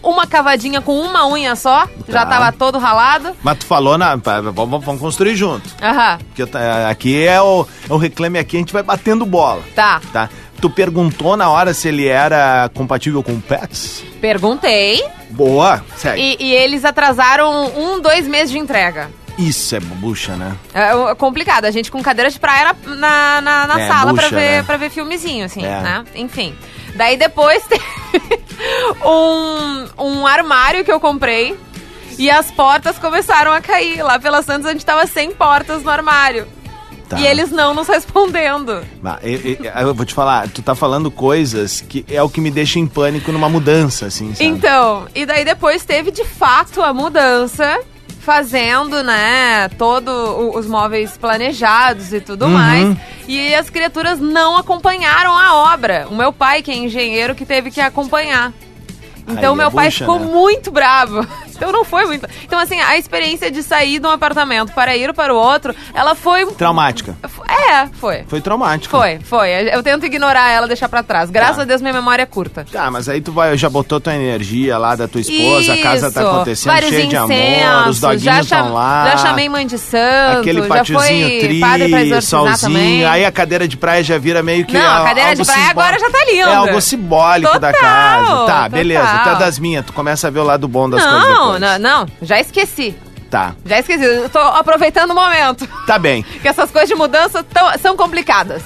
uma 0.01 0.25
cavadinha 0.25 0.81
com 0.81 0.99
uma 0.99 1.27
unha 1.27 1.55
só. 1.55 1.87
Já 2.07 2.25
Tá. 2.25 2.31
tava 2.31 2.51
todo 2.51 2.79
ralado. 2.79 3.35
Mas 3.43 3.59
tu 3.59 3.65
falou, 3.65 3.97
na, 3.97 4.15
vamos, 4.15 4.83
vamos 4.83 4.99
construir 5.01 5.35
junto. 5.35 5.69
Aham, 5.81 6.17
Porque 6.27 6.45
tá- 6.47 6.89
aqui 6.89 7.25
é 7.25 7.39
o, 7.41 7.67
é 7.89 7.93
o 7.93 7.97
reclame 7.97 8.39
aqui, 8.39 8.55
a 8.57 8.59
gente 8.59 8.73
vai 8.73 8.81
batendo 8.83 9.25
bola. 9.25 9.61
tá. 9.75 10.01
Tá? 10.11 10.29
Tu 10.59 10.69
perguntou 10.69 11.35
na 11.35 11.49
hora 11.49 11.73
se 11.73 11.89
ele 11.89 12.07
era 12.07 12.69
compatível 12.73 13.21
com 13.21 13.39
pets? 13.41 14.03
Perguntei. 14.21 15.03
Boa, 15.29 15.83
segue. 15.97 16.37
E, 16.39 16.45
e 16.45 16.53
eles 16.53 16.85
atrasaram 16.85 17.67
um, 17.77 17.99
dois 18.01 18.25
meses 18.27 18.51
de 18.51 18.57
entrega. 18.57 19.11
Isso 19.37 19.75
é 19.75 19.79
bucha, 19.81 20.35
né? 20.37 20.53
É 20.73 21.11
é 21.11 21.15
complicado. 21.15 21.65
A 21.65 21.71
gente 21.71 21.91
com 21.91 22.01
cadeira 22.01 22.31
de 22.31 22.39
praia 22.39 22.73
na, 22.85 23.41
na, 23.41 23.67
na- 23.67 23.81
É, 23.81 23.87
sala 23.87 24.13
pra, 24.13 24.23
bucha, 24.23 24.29
ver, 24.35 24.51
né? 24.57 24.63
pra 24.63 24.77
ver 24.77 24.89
filmezinho, 24.89 25.45
assim, 25.45 25.63
É. 25.65 25.81
né? 25.81 26.03
Enfim. 26.15 26.55
Daí 26.95 27.17
depois 27.17 27.61
teve 27.67 27.83
um, 29.05 29.87
um 30.03 30.27
armário 30.27 30.83
que 30.83 30.91
eu 30.91 30.99
comprei 30.99 31.57
e 32.17 32.29
as 32.29 32.49
portas 32.51 32.97
começaram 32.97 33.51
a 33.51 33.61
cair. 33.61 34.01
Lá 34.01 34.17
pela 34.19 34.41
Santos 34.41 34.65
a 34.67 34.71
gente 34.71 34.85
tava 34.85 35.05
sem 35.07 35.31
portas 35.31 35.83
no 35.83 35.89
armário. 35.89 36.47
Tá. 37.07 37.19
E 37.19 37.27
eles 37.27 37.51
não 37.51 37.73
nos 37.75 37.87
respondendo. 37.87 38.83
Eu, 39.21 39.39
eu- 39.63 39.87
eu 39.89 39.93
vou 39.93 40.05
te 40.05 40.13
falar, 40.13 40.47
tu 40.49 40.63
tá 40.63 40.73
falando 40.73 41.11
coisas 41.11 41.81
que 41.81 42.03
é 42.09 42.21
o 42.23 42.27
que 42.27 42.41
me 42.41 42.49
deixa 42.49 42.79
em 42.79 42.87
pânico 42.87 43.31
numa 43.31 43.47
mudança, 43.47 44.07
assim, 44.07 44.33
sabe? 44.33 44.45
Então, 44.45 45.05
e 45.13 45.23
daí 45.23 45.45
depois 45.45 45.85
teve 45.85 46.09
de 46.09 46.25
fato 46.25 46.81
a 46.81 46.91
mudança, 46.95 47.79
fazendo, 48.21 49.03
né, 49.03 49.69
todo 49.77 50.09
o- 50.09 50.57
os 50.57 50.65
móveis 50.65 51.15
planejados 51.15 52.11
e 52.11 52.19
tudo 52.19 52.45
Uhum. 52.45 52.51
mais. 52.53 52.97
E 53.27 53.55
as 53.55 53.69
criaturas 53.69 54.19
não 54.19 54.57
acompanharam 54.57 55.37
a 55.37 55.73
obra. 55.73 56.07
O 56.09 56.15
meu 56.15 56.31
pai, 56.31 56.61
que 56.61 56.71
é 56.71 56.75
engenheiro, 56.75 57.33
que 57.33 57.45
teve 57.45 57.71
que 57.71 57.81
acompanhar. 57.81 58.53
Então 59.27 59.53
Aí 59.53 59.57
meu 59.57 59.71
pai 59.71 59.89
ficou 59.89 60.19
né? 60.19 60.25
muito 60.25 60.71
bravo. 60.71 61.25
Então 61.55 61.71
não 61.71 61.85
foi 61.85 62.05
muito. 62.05 62.27
Então 62.43 62.59
assim, 62.59 62.77
a 62.81 62.97
experiência 62.97 63.49
de 63.49 63.63
sair 63.63 63.97
de 63.97 64.05
um 64.05 64.09
apartamento 64.09 64.73
para 64.73 64.97
ir 64.97 65.13
para 65.13 65.33
o 65.33 65.37
outro, 65.37 65.73
ela 65.93 66.13
foi 66.13 66.45
Traumática. 66.47 67.15
É, 67.47 67.87
foi. 67.99 68.23
Foi 68.27 68.41
traumática. 68.41 68.95
Foi, 68.95 69.19
foi. 69.19 69.49
Eu 69.73 69.81
tento 69.83 70.05
ignorar 70.05 70.49
ela, 70.51 70.67
deixar 70.67 70.87
pra 70.89 71.01
trás. 71.03 71.29
Graças 71.29 71.57
Tá. 71.57 71.61
a 71.61 71.65
Deus 71.65 71.81
minha 71.81 71.93
memória 71.93 72.23
é 72.23 72.25
curta. 72.25 72.65
Tá, 72.71 72.89
mas 72.91 73.07
aí 73.09 73.21
tu 73.21 73.31
vai, 73.31 73.57
já 73.57 73.69
botou 73.69 73.99
tua 73.99 74.13
energia 74.15 74.77
lá 74.77 74.95
da 74.95 75.07
tua 75.07 75.21
esposa, 75.21 75.73
a 75.73 75.77
casa 75.81 76.11
tá 76.11 76.21
Isso. 76.21 76.29
acontecendo 76.31 76.73
Vários 76.73 76.89
cheia 76.91 77.07
de 77.07 77.15
amor, 77.15 77.31
os 77.31 77.37
incensos, 77.37 77.99
doguinhos 78.01 78.39
estão 78.45 78.73
lá. 78.73 79.09
já 79.11 79.17
chamei 79.17 79.49
mãe 79.49 79.65
de 79.67 79.77
santo, 79.77 80.39
Aquele 80.39 80.61
patiozinho 80.63 81.39
foi 81.39 81.59
padre 81.59 81.89
pra 81.89 81.97
tri, 81.99 82.07
exorcizar 82.11 82.21
solzinho, 82.57 82.59
também. 82.59 83.05
aí 83.05 83.25
a 83.25 83.31
cadeira 83.31 83.67
de 83.67 83.77
praia 83.77 84.03
já 84.03 84.17
vira 84.17 84.41
meio 84.43 84.65
que 84.65 84.73
Não, 84.73 84.81
a 84.85 84.97
al- 84.99 85.05
cadeira 85.05 85.35
de 85.35 85.45
praia 85.45 85.69
agora 85.69 85.99
já 85.99 86.09
tá 86.09 86.25
linda. 86.25 86.49
É 86.49 86.55
algo 86.55 86.81
simbólico 86.81 87.59
da 87.59 87.71
Total, 87.73 87.81
casa. 88.25 88.45
Tá, 88.45 88.69
beleza, 88.69 89.05
tu 89.07 89.15
é 89.15 89.17
total. 89.19 89.35
das 89.39 89.59
minhas, 89.59 89.85
tu 89.85 89.93
começa 89.93 90.27
a 90.27 90.29
ver 90.31 90.39
o 90.39 90.43
lado 90.43 90.67
bom 90.67 90.89
das 90.89 91.01
coisas 91.03 91.21
Não, 91.29 91.53
depois. 91.53 91.61
não, 91.61 91.79
não, 91.79 92.07
já 92.21 92.39
esqueci. 92.39 92.95
Tá, 93.35 93.53
Já 93.65 93.79
esqueci. 93.79 94.03
Eu 94.03 94.29
tô 94.29 94.39
aproveitando 94.39 95.11
o 95.11 95.15
momento. 95.15 95.67
tá 95.85 95.99
bem. 95.99 96.23
Que 96.41 96.47
essas 96.47 96.71
coisas 96.71 96.87
de 96.87 96.95
mudança 96.95 97.43
tão- 97.43 97.77
são 97.77 97.97
complicadas. 97.97 98.63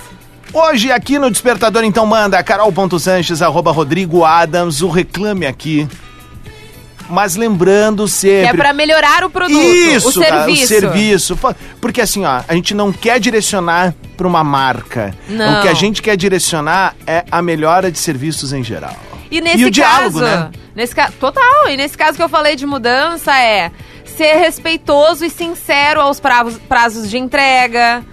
Hoje 0.54 0.92
aqui 0.92 1.18
no 1.18 1.32
Despertador, 1.32 1.84
então, 1.84 2.06
manda 2.06 2.42
carol.sanches, 2.44 3.42
arroba 3.42 3.72
Rodrigo 3.72 4.24
Adams, 4.24 4.82
o 4.82 4.90
Reclame 4.90 5.46
Aqui. 5.48 5.88
Mas 7.10 7.36
lembrando 7.36 8.04
Que 8.06 8.12
sempre... 8.12 8.48
é 8.50 8.54
pra 8.54 8.72
melhorar 8.72 9.24
o 9.24 9.30
produto, 9.32 9.60
Isso, 9.60 10.10
o 10.10 10.12
serviço. 10.12 10.64
o 10.64 10.68
serviço. 10.68 11.40
Porque 11.82 12.02
assim, 12.02 12.24
ó, 12.24 12.42
a 12.48 12.54
gente 12.54 12.76
não 12.76 12.92
quer 12.92 13.20
direcionar 13.20 13.96
pra 14.16 14.28
uma 14.28 14.44
marca. 14.44 15.16
Não. 15.28 15.58
O 15.58 15.62
que 15.64 15.68
a 15.68 15.74
gente 15.74 16.02
quer 16.04 16.16
direcionar 16.16 16.96
é 17.08 17.26
a 17.32 17.42
melhora 17.42 17.92
de 17.92 17.98
serviços 17.98 18.54
em 18.54 18.64
geral. 18.64 18.96
E 19.32 19.42
nesse 19.42 19.66
o 19.66 19.72
diálogo, 19.72 20.20
caso, 20.20 20.22
né? 20.42 20.52
Nesse 20.76 20.94
ca... 20.96 21.12
Total. 21.20 21.68
E 21.70 21.78
nesse 21.78 21.98
caso 21.98 22.16
que 22.16 22.24
eu 22.24 22.30
falei 22.30 22.56
de 22.56 22.66
mudança 22.68 23.36
é 23.40 23.72
ser 24.20 24.36
respeitoso 24.36 25.24
e 25.24 25.30
sincero 25.30 26.02
aos 26.02 26.20
prazos, 26.20 26.58
prazos 26.68 27.10
de 27.10 27.18
entrega. 27.18 28.04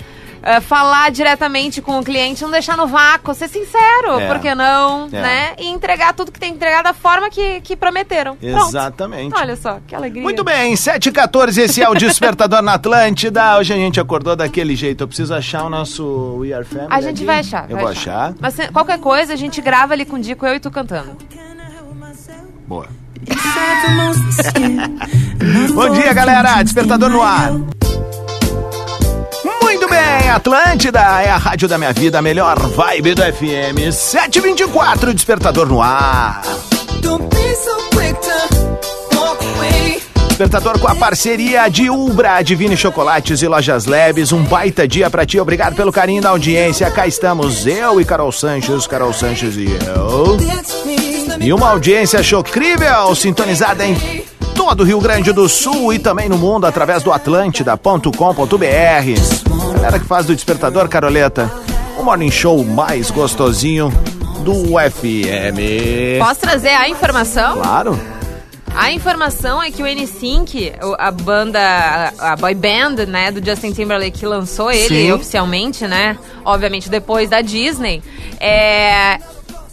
eh, 0.49 0.61
falar 0.61 1.11
diretamente 1.11 1.83
com 1.83 1.99
o 1.99 2.05
cliente, 2.05 2.41
não 2.45 2.53
deixar 2.53 2.77
no 2.77 2.87
vácuo, 2.87 3.35
ser 3.35 3.49
sincero, 3.49 4.21
É. 4.21 4.29
por 4.29 4.39
que 4.39 4.55
não, 4.55 5.07
É. 5.13 5.21
né? 5.21 5.55
E 5.59 5.67
entregar 5.67 6.13
tudo 6.15 6.31
que 6.31 6.39
tem 6.39 6.51
que 6.51 6.57
entregar 6.57 6.83
da 6.85 6.93
forma 6.95 7.29
que, 7.29 7.61
que 7.63 7.75
prometeram. 7.75 8.37
Pronto. 8.37 8.69
Exatamente. 8.69 9.35
Olha 9.37 9.57
só, 9.57 9.81
que 9.85 9.93
alegria. 9.93 10.23
Muito 10.23 10.45
bem, 10.45 10.77
7h14, 10.77 11.59
esse 11.63 11.83
é 11.83 11.89
o 11.89 11.95
Despertador 11.97 12.63
na 12.63 12.75
Atlântida. 12.75 13.59
Hoje 13.59 13.73
a 13.73 13.77
gente 13.77 13.99
acordou 13.99 14.37
daquele 14.37 14.77
jeito. 14.77 15.01
Eu 15.03 15.09
preciso 15.09 15.35
achar 15.35 15.65
o 15.65 15.69
nosso 15.69 16.37
We 16.39 16.53
Are 16.53 16.65
Family. 16.65 16.89
A 16.91 17.01
gente 17.01 17.17
ali. 17.19 17.27
vai 17.27 17.39
achar. 17.41 17.65
Eu 17.69 17.75
vai 17.75 17.83
vou 17.83 17.91
achar. 17.91 18.33
Mas 18.39 18.55
se- 18.55 18.69
qualquer 18.69 19.01
coisa, 19.01 19.33
a 19.33 19.37
gente 19.37 19.61
grava 19.61 19.95
ali 19.95 20.05
com 20.05 20.15
o 20.15 20.21
Dico, 20.21 20.47
eu 20.47 20.55
e 20.55 20.61
tu 20.61 20.71
cantando. 20.71 21.17
Boa. 22.69 22.87
Bom 25.75 25.91
dia, 25.91 26.13
galera. 26.13 26.63
Despertador 26.63 27.11
no 27.11 27.23
ar. 27.23 27.53
Muito 29.63 29.89
bem, 29.89 30.31
Atlântida 30.31 31.01
é 31.01 31.31
a 31.31 31.37
rádio 31.37 31.69
da 31.69 31.79
minha 31.79 31.93
vida, 31.93 32.19
a 32.19 32.23
melhor 32.23 32.59
vibe 32.59 33.15
do 33.15 33.23
FM. 33.23 33.93
724, 33.93 35.15
Despertador 35.15 35.67
no 35.67 35.83
ar. 35.83 36.43
Despertador 40.29 40.79
com 40.79 40.87
a 40.87 40.95
parceria 40.95 41.67
de 41.69 41.89
Ubra, 41.89 42.43
Divine 42.43 42.77
Chocolates 42.77 43.41
e 43.41 43.49
Lojas 43.49 43.87
Lebes. 43.87 44.33
Um 44.33 44.45
baita 44.45 44.87
dia 44.87 45.09
pra 45.09 45.25
ti. 45.25 45.41
Obrigado 45.41 45.75
pelo 45.75 45.91
carinho 45.91 46.21
da 46.21 46.29
audiência. 46.29 46.91
Cá 46.91 47.07
estamos 47.07 47.67
eu 47.67 47.99
e 48.01 48.05
Carol 48.05 48.31
Sanches, 48.31 48.87
Carol 48.87 49.15
Sanches 49.15 49.57
e 49.57 49.65
eu. 49.65 50.37
E 51.41 51.53
uma 51.53 51.71
audiência 51.71 52.23
chocrível, 52.23 53.15
sintonizada 53.15 53.85
em 53.85 53.97
todo 54.55 54.81
o 54.81 54.85
Rio 54.85 55.01
Grande 55.01 55.33
do 55.33 55.49
Sul 55.49 55.93
e 55.93 55.99
também 55.99 56.29
no 56.29 56.39
mundo 56.39 56.67
através 56.67 57.03
do 57.03 57.13
atlântida.com.br. 57.13 58.11
Galera 59.75 59.99
que 59.99 60.07
faz 60.07 60.27
do 60.27 60.35
Despertador, 60.35 60.89
Caroleta, 60.89 61.53
o 61.99 62.03
morning 62.03 62.31
show 62.31 62.65
mais 62.65 63.11
gostosinho 63.11 63.93
do 64.45 64.79
FM. 64.79 66.19
Posso 66.19 66.41
trazer 66.41 66.71
a 66.71 66.89
informação? 66.89 67.57
Claro. 67.57 68.01
A 68.75 68.93
informação 68.93 69.63
é 69.63 69.71
que 69.71 69.83
o 69.83 69.87
N-Sync, 69.87 70.73
a 70.99 71.11
banda, 71.11 71.59
a 72.19 72.33
a 72.33 72.37
boy 72.37 72.55
band, 72.55 73.07
né, 73.09 73.31
do 73.31 73.43
Justin 73.45 73.73
Timberlake 73.73 74.19
que 74.19 74.27
lançou 74.27 74.71
ele 74.71 75.07
Sim. 75.07 75.13
oficialmente, 75.13 75.87
né, 75.87 76.19
obviamente 76.45 76.91
depois 76.91 77.31
da 77.31 77.41
Disney, 77.41 78.03
é, 78.39 79.19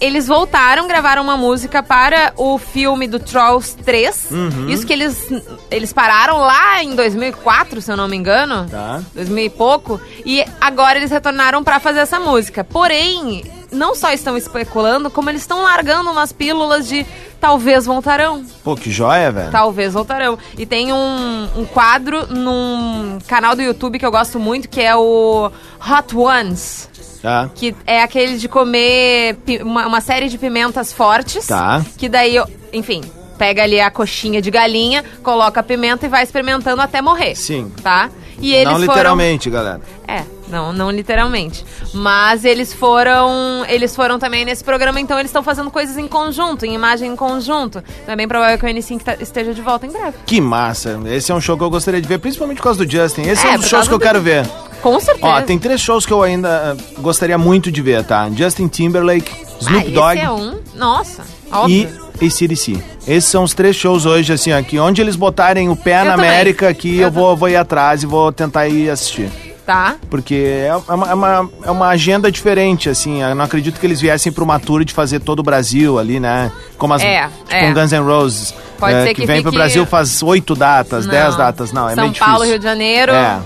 eles 0.04 0.28
voltaram, 0.28 0.86
gravaram 0.86 1.24
uma 1.24 1.38
música 1.38 1.82
para 1.82 2.34
o 2.36 2.58
filme 2.58 3.08
do 3.08 3.20
Trolls 3.20 3.74
3. 3.86 4.32
Uhum. 4.32 4.70
Isso 4.70 4.86
que 4.86 4.92
eles, 4.92 5.32
eles 5.72 5.94
pararam 5.94 6.40
lá 6.40 6.84
em 6.84 6.94
2004, 6.94 7.82
se 7.82 7.90
eu 7.90 7.96
não 7.96 8.10
me 8.10 8.18
engano. 8.18 8.68
Tá. 8.70 9.02
2000 9.16 9.46
e 9.46 9.50
pouco. 9.50 10.02
E 10.26 10.44
agora 10.60 10.98
eles 11.00 11.10
retornaram 11.10 11.64
pra 11.64 11.80
fazer 11.80 12.00
essa 12.00 12.20
música. 12.20 12.66
Porém, 12.66 13.46
não 13.72 13.96
só 13.96 14.12
estão 14.12 14.36
especulando, 14.36 15.10
como 15.10 15.30
eles 15.30 15.42
estão 15.42 15.64
largando 15.64 16.12
umas 16.12 16.34
pílulas 16.34 16.86
de 16.86 17.06
talvez 17.40 17.86
voltarão. 17.86 18.44
Pô, 18.62 18.76
que 18.76 18.92
joia, 18.92 19.32
velho. 19.32 19.52
Talvez 19.52 19.94
voltarão. 19.94 20.38
E 20.58 20.66
tem 20.66 20.92
um, 20.92 21.50
um 21.56 21.66
quadro 21.66 22.28
num 22.28 23.20
canal 23.26 23.56
do 23.56 23.62
YouTube 23.62 23.98
que 23.98 24.06
eu 24.06 24.12
gosto 24.12 24.38
muito, 24.38 24.68
que 24.68 24.82
é 24.82 24.94
o 24.98 25.50
Hot 25.80 26.14
Ones. 26.14 26.90
Tá. 27.24 27.50
Que 27.56 27.74
é 27.88 28.04
aquele 28.04 28.38
de 28.38 28.48
comer 28.50 29.38
uma, 29.62 29.88
uma 29.88 30.02
série 30.02 30.28
de 30.30 30.38
pimentas 30.38 30.92
fortes. 30.94 31.48
Tá. 31.48 31.82
Que 31.98 32.08
daí, 32.10 32.36
eu- 32.36 32.46
enfim, 32.74 33.02
pega 33.38 33.64
ali 33.64 33.80
a 33.80 33.90
coxinha 33.90 34.42
de 34.42 34.52
galinha, 34.52 35.04
coloca 35.24 35.62
a 35.62 35.64
pimenta 35.64 36.06
e 36.06 36.10
vai 36.10 36.22
experimentando 36.22 36.82
até 36.82 37.02
morrer. 37.02 37.34
Sim. 37.36 37.72
Tá? 37.82 38.10
E 38.40 38.54
eles 38.54 38.66
Não 38.66 38.80
foram... 38.82 38.94
literalmente, 38.94 39.50
galera. 39.50 39.80
É, 40.06 40.24
não, 40.50 40.74
não 40.74 40.92
literalmente. 40.92 41.64
Mas 41.94 42.44
eles 42.44 42.74
foram. 42.74 43.64
Eles 43.70 43.96
foram 43.96 44.20
também 44.20 44.44
nesse 44.44 44.64
programa, 44.64 45.00
então 45.00 45.18
eles 45.18 45.30
estão 45.30 45.42
fazendo 45.44 45.72
coisas 45.72 45.98
em 45.98 46.08
conjunto, 46.10 46.66
em 46.66 46.74
imagem 46.76 47.12
em 47.12 47.16
conjunto. 47.16 47.82
Então 48.02 48.12
é 48.12 48.16
bem 48.18 48.28
provável 48.28 48.58
que 48.58 48.66
o 48.66 48.68
N5 48.68 49.02
tá- 49.02 49.16
esteja 49.22 49.54
de 49.54 49.62
volta 49.62 49.86
em 49.86 49.92
breve. 49.92 50.18
Que 50.26 50.42
massa. 50.42 51.00
Esse 51.06 51.32
é 51.32 51.36
um 51.36 51.40
show 51.40 51.56
que 51.58 51.64
eu 51.64 51.70
gostaria 51.70 52.02
de 52.02 52.08
ver, 52.08 52.18
principalmente 52.20 52.58
por 52.58 52.64
causa 52.64 52.84
do 52.84 52.92
Justin. 52.92 53.22
Esse 53.22 53.48
é, 53.48 53.52
É, 53.52 53.56
um 53.56 53.60
dos 53.60 53.70
shows 53.70 53.88
que 53.88 53.94
eu 53.94 54.00
do- 54.00 54.04
quero 54.04 54.20
ver. 54.22 54.46
Com 54.84 55.00
certeza. 55.00 55.26
Ó, 55.28 55.42
tem 55.42 55.58
três 55.58 55.80
shows 55.82 56.06
que 56.06 56.12
eu 56.14 56.22
ainda 56.22 56.76
eh, 56.78 56.84
gostaria 57.00 57.38
muito 57.38 57.72
de 57.72 57.82
ver, 57.82 58.04
tá? 58.04 58.30
Justin 58.30 58.68
Timberlake, 58.68 59.32
Snoop 59.62 59.88
ah, 59.88 59.92
Dogg 59.92 60.18
Esse 60.18 60.26
é 60.26 60.32
um. 60.32 60.60
Nossa, 60.76 61.24
e 61.24 61.56
óbvio. 61.88 62.04
ACDC. 62.22 62.84
Esses 63.08 63.26
são 63.30 63.44
os 63.44 63.54
três 63.54 63.76
shows 63.76 64.06
hoje, 64.06 64.32
assim, 64.34 64.52
aqui. 64.52 64.78
Onde 64.78 65.02
eles 65.02 65.16
botarem 65.16 65.70
o 65.70 65.76
pé 65.76 66.02
Eu 66.02 66.06
na 66.06 66.12
também. 66.12 66.30
América 66.30 66.70
aqui, 66.70 66.98
eu, 66.98 67.04
Eu 67.08 67.12
vou, 67.12 67.36
vou 67.36 67.50
ir 67.50 67.56
atrás 67.56 68.04
e 68.04 68.06
vou 68.06 68.32
tentar 68.32 68.68
ir 68.68 68.90
assistir. 68.90 69.30
Tá? 69.66 69.96
Porque 70.10 70.36
é 70.68 70.76
uma, 70.94 71.10
é 71.10 71.14
uma, 71.14 71.50
é 71.64 71.72
uma 71.72 71.88
agenda 71.88 72.30
diferente, 72.30 72.90
assim. 72.90 73.22
Eu 73.22 73.34
não 73.34 73.46
acredito 73.46 73.80
que 73.80 73.86
eles 73.86 74.02
viessem 74.02 74.30
pro 74.30 74.46
Mature 74.46 74.84
de 74.84 74.92
fazer 74.92 75.22
todo 75.22 75.40
o 75.40 75.44
Brasil 75.44 75.98
ali, 75.98 76.20
né? 76.20 76.52
Como 76.78 76.94
as, 76.94 77.02
É, 77.02 77.24
tipo 77.28 77.56
é. 77.56 77.70
um 77.70 77.74
Guns 77.74 77.92
N' 77.94 78.04
Roses. 78.04 78.54
Pode 78.78 78.94
é, 78.94 79.04
ser 79.04 79.14
que, 79.14 79.22
que 79.22 79.28
vem 79.28 79.42
pro 79.42 79.52
fique- 79.52 79.58
Brasil 79.64 79.86
faz 79.86 80.22
oito 80.22 80.54
datas, 80.54 81.06
Não. 81.06 81.12
dez 81.14 81.38
datas. 81.38 81.72
Não, 81.72 81.88
é 81.90 81.96
São 81.96 82.04
meio 82.04 82.16
Paulo, 82.18 82.34
difícil. 82.40 82.50
Rio 82.52 82.60
de 82.60 82.66
Janeiro. 82.66 83.14
É. 83.14 83.40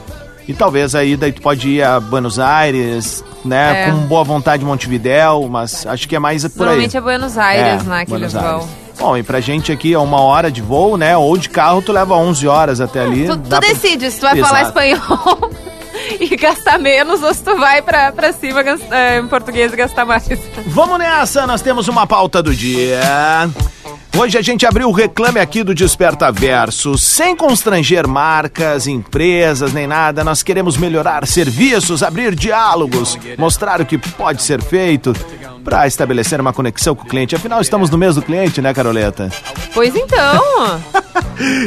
E 0.47 0.53
talvez 0.53 0.95
aí 0.95 1.17
daí 1.17 1.31
tu 1.33 1.41
pode 1.41 1.67
ir 1.69 1.83
a 1.83 1.99
Buenos 1.99 2.39
Aires, 2.39 3.23
né? 3.43 3.87
É. 3.87 3.91
Com 3.91 3.97
boa 4.07 4.23
vontade 4.23 4.63
Montevidéu, 4.63 5.47
mas 5.49 5.85
acho 5.85 6.07
que 6.07 6.15
é 6.15 6.19
mais 6.19 6.47
por 6.47 6.59
Normalmente 6.65 6.95
aí. 6.95 6.99
é 6.99 7.01
Buenos 7.01 7.37
Aires, 7.37 7.85
É, 7.85 7.89
né? 7.89 8.05
Que 8.05 8.11
Buenos 8.11 8.33
eles 8.33 8.45
vão. 8.45 8.55
Aires. 8.59 8.69
Bom, 8.97 9.17
e 9.17 9.21
pra 9.23 9.39
gente 9.39 9.71
aqui 9.71 9.93
é 9.93 9.99
uma 9.99 10.21
hora 10.21 10.49
de 10.49 10.61
voo, 10.61 10.97
né? 10.97 11.15
Ou 11.17 11.37
de 11.37 11.49
carro 11.49 11.81
tu 11.81 11.91
leva 11.91 12.15
11 12.15 12.47
horas 12.47 12.81
até 12.81 13.01
ali. 13.01 13.27
Tu, 13.27 13.37
tu 13.37 13.49
pra- 13.49 13.59
decide 13.59 14.09
se 14.09 14.19
tu 14.19 14.23
vai 14.23 14.37
falar 14.41 14.61
Exato. 14.61 14.79
espanhol 14.79 15.51
e 16.19 16.35
gastar 16.37 16.79
menos 16.79 17.21
ou 17.21 17.33
se 17.33 17.43
tu 17.43 17.55
vai 17.57 17.81
pra, 17.81 18.11
pra 18.11 18.31
cima 18.33 18.63
gas- 18.63 18.81
é, 18.89 19.19
em 19.19 19.27
português 19.27 19.71
e 19.71 19.75
gastar 19.75 20.05
mais. 20.05 20.27
Vamos 20.67 20.97
nessa, 20.97 21.45
nós 21.45 21.61
temos 21.61 21.87
uma 21.87 22.07
pauta 22.07 22.41
do 22.41 22.55
dia. 22.55 22.99
Hoje 24.19 24.35
a 24.35 24.41
gente 24.41 24.65
abriu 24.65 24.89
o 24.89 24.91
reclame 24.91 25.39
aqui 25.39 25.63
do 25.63 25.75
Desperta 25.75 26.31
Verso, 26.31 26.97
sem 26.97 27.35
constranger 27.35 28.07
marcas, 28.07 28.87
empresas, 28.87 29.73
nem 29.73 29.85
nada. 29.85 30.23
Nós 30.23 30.41
queremos 30.41 30.75
melhorar 30.75 31.27
serviços, 31.27 32.01
abrir 32.01 32.33
diálogos, 32.33 33.15
mostrar 33.37 33.79
o 33.79 33.85
que 33.85 33.95
pode 33.95 34.41
ser 34.41 34.59
feito 34.59 35.13
para 35.63 35.85
estabelecer 35.85 36.41
uma 36.41 36.51
conexão 36.51 36.95
com 36.95 37.03
o 37.03 37.07
cliente. 37.07 37.35
Afinal, 37.35 37.61
estamos 37.61 37.91
no 37.91 37.97
mês 37.97 38.15
do 38.15 38.23
cliente, 38.23 38.59
né, 38.59 38.73
Caroleta? 38.73 39.29
Pois 39.71 39.95
então. 39.95 40.41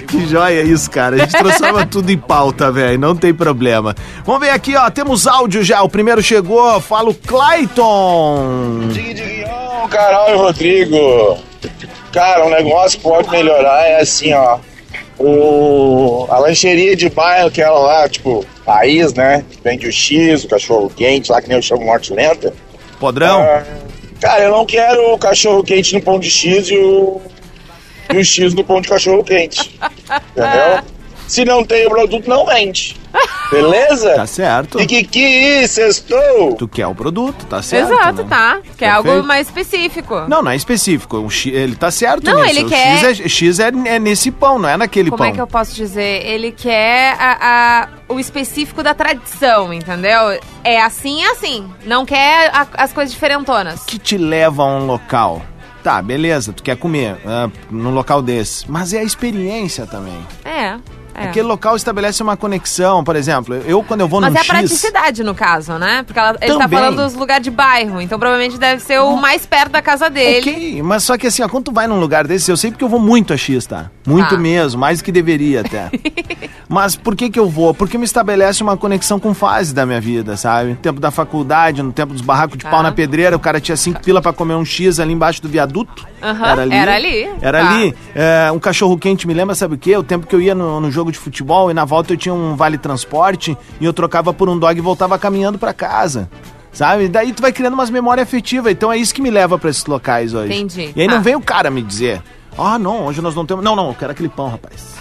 Que 0.08 0.26
joia 0.26 0.62
isso, 0.62 0.90
cara. 0.90 1.14
A 1.14 1.18
gente 1.20 1.30
transforma 1.30 1.86
tudo 1.86 2.10
em 2.10 2.18
pauta, 2.18 2.72
velho. 2.72 2.98
Não 2.98 3.14
tem 3.14 3.32
problema. 3.32 3.94
Vamos 4.24 4.40
ver 4.40 4.50
aqui, 4.50 4.74
ó. 4.74 4.90
Temos 4.90 5.28
áudio 5.28 5.62
já. 5.62 5.80
O 5.82 5.88
primeiro 5.88 6.20
chegou. 6.20 6.80
Fala 6.80 7.10
o 7.10 7.14
Clayton. 7.14 8.88
Carol 9.88 10.30
e 10.30 10.36
Rodrigo. 10.36 11.38
Cara, 12.12 12.44
um 12.46 12.50
negócio 12.50 12.98
que 12.98 13.04
pode 13.04 13.30
melhorar 13.30 13.86
é 13.86 14.00
assim, 14.00 14.32
ó. 14.32 14.58
O, 15.18 16.26
a 16.30 16.38
lancheria 16.38 16.96
de 16.96 17.08
bairro, 17.10 17.48
aquela 17.48 17.78
lá, 17.78 18.08
tipo, 18.08 18.44
raiz, 18.66 19.12
né? 19.14 19.44
Que 19.50 19.60
vende 19.62 19.86
o 19.86 19.92
X, 19.92 20.44
o 20.44 20.48
cachorro 20.48 20.90
quente, 20.90 21.30
lá 21.30 21.40
que 21.42 21.48
nem 21.48 21.58
eu 21.58 21.62
chamo 21.62 21.84
morte 21.84 22.12
lenta. 22.12 22.54
Podrão. 22.98 23.42
Ah, 23.42 23.64
cara, 24.20 24.44
eu 24.44 24.50
não 24.50 24.64
quero 24.64 25.12
o 25.12 25.18
cachorro 25.18 25.62
quente 25.62 25.94
no 25.94 26.02
pão 26.02 26.18
de 26.18 26.30
X 26.30 26.68
e 26.68 26.76
o, 26.76 27.20
e 28.12 28.16
o 28.16 28.24
X 28.24 28.54
no 28.54 28.64
pão 28.64 28.80
de 28.80 28.88
cachorro 28.88 29.22
quente. 29.22 29.78
Entendeu? 30.32 30.82
Se 31.30 31.44
não 31.44 31.64
tem 31.64 31.86
o 31.86 31.90
produto, 31.90 32.28
não 32.28 32.44
vende. 32.44 32.96
Beleza? 33.52 34.14
Tá 34.14 34.26
certo. 34.26 34.80
E 34.80 34.86
que 34.86 35.04
que 35.04 35.68
sextou? 35.68 36.54
Tu 36.58 36.66
quer 36.66 36.86
o 36.88 36.94
produto, 36.94 37.46
tá 37.46 37.62
certo. 37.62 37.92
Exato, 37.92 38.22
né? 38.24 38.28
tá. 38.28 38.58
Que 38.76 38.84
é 38.84 38.90
algo 38.90 39.04
Perfeito. 39.04 39.26
mais 39.28 39.46
específico. 39.46 40.14
Não, 40.28 40.42
não 40.42 40.50
é 40.50 40.56
específico. 40.56 41.18
O 41.18 41.30
X, 41.30 41.52
ele 41.54 41.76
tá 41.76 41.90
certo 41.90 42.24
Não, 42.24 42.42
nisso. 42.42 42.50
ele 42.58 42.64
o 42.66 42.68
quer- 42.68 42.98
X, 42.98 43.20
é, 43.20 43.28
X 43.28 43.58
é, 43.60 43.68
é 43.86 43.98
nesse 44.00 44.30
pão, 44.32 44.58
não 44.58 44.68
é 44.68 44.76
naquele 44.76 45.10
Como 45.10 45.18
pão. 45.18 45.26
é 45.28 45.32
que 45.32 45.40
eu 45.40 45.46
posso 45.46 45.72
dizer? 45.74 46.26
Ele 46.26 46.50
quer 46.50 47.16
a- 47.20 47.38
a- 47.40 47.88
o 48.12 48.18
específico 48.18 48.82
da 48.82 48.92
tradição, 48.92 49.72
entendeu? 49.72 50.38
É 50.64 50.80
assim, 50.82 51.22
é 51.22 51.30
assim. 51.30 51.68
Não 51.84 52.04
quer 52.04 52.50
a- 52.52 52.66
as 52.74 52.92
coisas 52.92 53.12
diferentonas. 53.12 53.84
que 53.84 53.98
te 54.00 54.18
leva 54.18 54.62
a 54.62 54.66
um 54.66 54.84
local? 54.86 55.42
Tá, 55.82 56.02
beleza, 56.02 56.52
tu 56.52 56.62
quer 56.62 56.76
comer 56.76 57.16
ah, 57.24 57.48
num 57.70 57.94
local 57.94 58.20
desse. 58.20 58.70
Mas 58.70 58.92
é 58.92 58.98
a 58.98 59.02
experiência 59.04 59.86
também. 59.86 60.18
É. 60.44 60.76
é. 61.14 61.24
Aquele 61.24 61.46
local 61.46 61.76
estabelece 61.76 62.22
uma 62.22 62.36
conexão, 62.36 63.02
por 63.04 63.16
exemplo, 63.16 63.54
eu 63.66 63.82
quando 63.82 64.00
eu 64.00 64.08
vou 64.08 64.20
Mas 64.20 64.30
num 64.32 64.36
é 64.36 64.40
a 64.40 64.44
X... 64.44 64.48
praticidade, 64.50 65.22
no 65.22 65.34
caso, 65.34 65.72
né? 65.78 66.02
Porque 66.04 66.18
ela- 66.18 66.36
ele 66.40 66.52
tá 66.54 66.58
Também. 66.60 66.78
falando 66.78 67.02
dos 67.02 67.14
lugares 67.14 67.44
de 67.44 67.50
bairro, 67.50 68.00
então 68.00 68.18
provavelmente 68.18 68.58
deve 68.58 68.82
ser 68.82 69.00
o 69.00 69.16
mais 69.16 69.44
perto 69.46 69.70
da 69.72 69.82
casa 69.82 70.08
dele. 70.10 70.50
Ok, 70.50 70.82
mas 70.82 71.02
só 71.04 71.16
que 71.18 71.26
assim, 71.26 71.42
ó, 71.42 71.48
quando 71.48 71.64
tu 71.64 71.72
vai 71.72 71.86
num 71.86 71.98
lugar 72.00 72.26
desse, 72.26 72.50
eu 72.50 72.56
sei 72.56 72.70
porque 72.70 72.84
eu 72.84 72.88
vou 72.88 73.00
muito 73.00 73.32
a 73.32 73.36
X, 73.36 73.66
tá? 73.66 73.90
Muito 74.06 74.30
Tá. 74.30 74.36
mesmo, 74.40 74.80
mais 74.80 74.98
do 75.00 75.04
que 75.04 75.12
deveria 75.12 75.60
até. 75.60 75.90
mas 76.68 76.96
por 76.96 77.14
que 77.16 77.28
que 77.30 77.38
eu 77.38 77.48
vou? 77.48 77.74
Porque 77.74 77.98
me 77.98 78.04
estabelece 78.04 78.62
uma 78.62 78.76
conexão 78.76 79.18
com 79.18 79.34
fase 79.34 79.74
da 79.74 79.84
minha 79.86 80.00
vida, 80.00 80.36
sabe? 80.36 80.70
No 80.70 80.76
tempo 80.76 81.00
da 81.00 81.10
faculdade, 81.10 81.82
no 81.82 81.92
tempo 81.92 82.12
dos 82.12 82.22
barracos 82.22 82.56
de 82.58 82.64
Tá. 82.64 82.70
pau 82.70 82.82
na 82.82 82.92
pedreira, 82.92 83.36
o 83.36 83.40
cara 83.40 83.60
tinha 83.60 83.76
cinco 83.76 84.00
pila 84.00 84.20
pra 84.22 84.32
comer 84.32 84.54
um 84.54 84.64
X 84.64 84.98
ali 85.00 85.12
embaixo 85.12 85.42
do 85.42 85.48
viaduto. 85.48 86.06
Aham, 86.22 86.46
era 86.46 86.62
ali. 86.62 86.74
era 86.74 86.94
ali. 86.94 87.30
Era 87.40 87.60
Tá. 87.60 87.70
ali. 87.70 87.94
É, 88.14 88.50
um 88.52 88.58
cachorro 88.58 88.96
quente 88.98 89.26
me 89.26 89.34
lembra, 89.34 89.54
sabe 89.54 89.74
o 89.74 89.78
quê? 89.78 89.96
O 89.96 90.02
tempo 90.02 90.26
que 90.26 90.34
eu 90.34 90.40
ia 90.40 90.54
no, 90.54 90.80
no 90.80 90.90
jogo 91.00 91.10
de 91.12 91.18
futebol 91.18 91.70
e 91.70 91.74
na 91.74 91.84
volta 91.84 92.12
eu 92.12 92.16
tinha 92.16 92.34
um 92.34 92.54
vale 92.54 92.76
transporte 92.76 93.56
e 93.80 93.84
eu 93.84 93.92
trocava 93.92 94.32
por 94.34 94.48
um 94.48 94.58
dog 94.58 94.78
e 94.78 94.82
voltava 94.82 95.18
caminhando 95.18 95.58
pra 95.58 95.72
casa. 95.72 96.30
Sabe? 96.72 97.08
Daí 97.08 97.32
tu 97.32 97.40
vai 97.42 97.52
criando 97.52 97.74
umas 97.74 97.90
memórias 97.90 98.28
afetivas. 98.28 98.70
Então 98.72 98.92
é 98.92 98.96
isso 98.96 99.12
que 99.14 99.20
me 99.22 99.30
leva 99.30 99.58
pra 99.58 99.70
esses 99.70 99.84
locais 99.86 100.34
hoje. 100.34 100.52
Entendi. 100.52 100.92
E 100.94 101.00
aí 101.00 101.08
Tá. 101.08 101.14
não 101.14 101.22
vem 101.22 101.34
o 101.34 101.40
cara 101.40 101.70
me 101.70 101.82
dizer: 101.82 102.22
Ah, 102.56 102.78
não, 102.78 103.06
hoje 103.06 103.20
nós 103.20 103.34
não 103.34 103.44
temos. 103.46 103.64
Não, 103.64 103.74
não, 103.74 103.88
eu 103.88 103.94
quero 103.94 104.12
aquele 104.12 104.28
pão, 104.28 104.48
rapaz. 104.48 104.94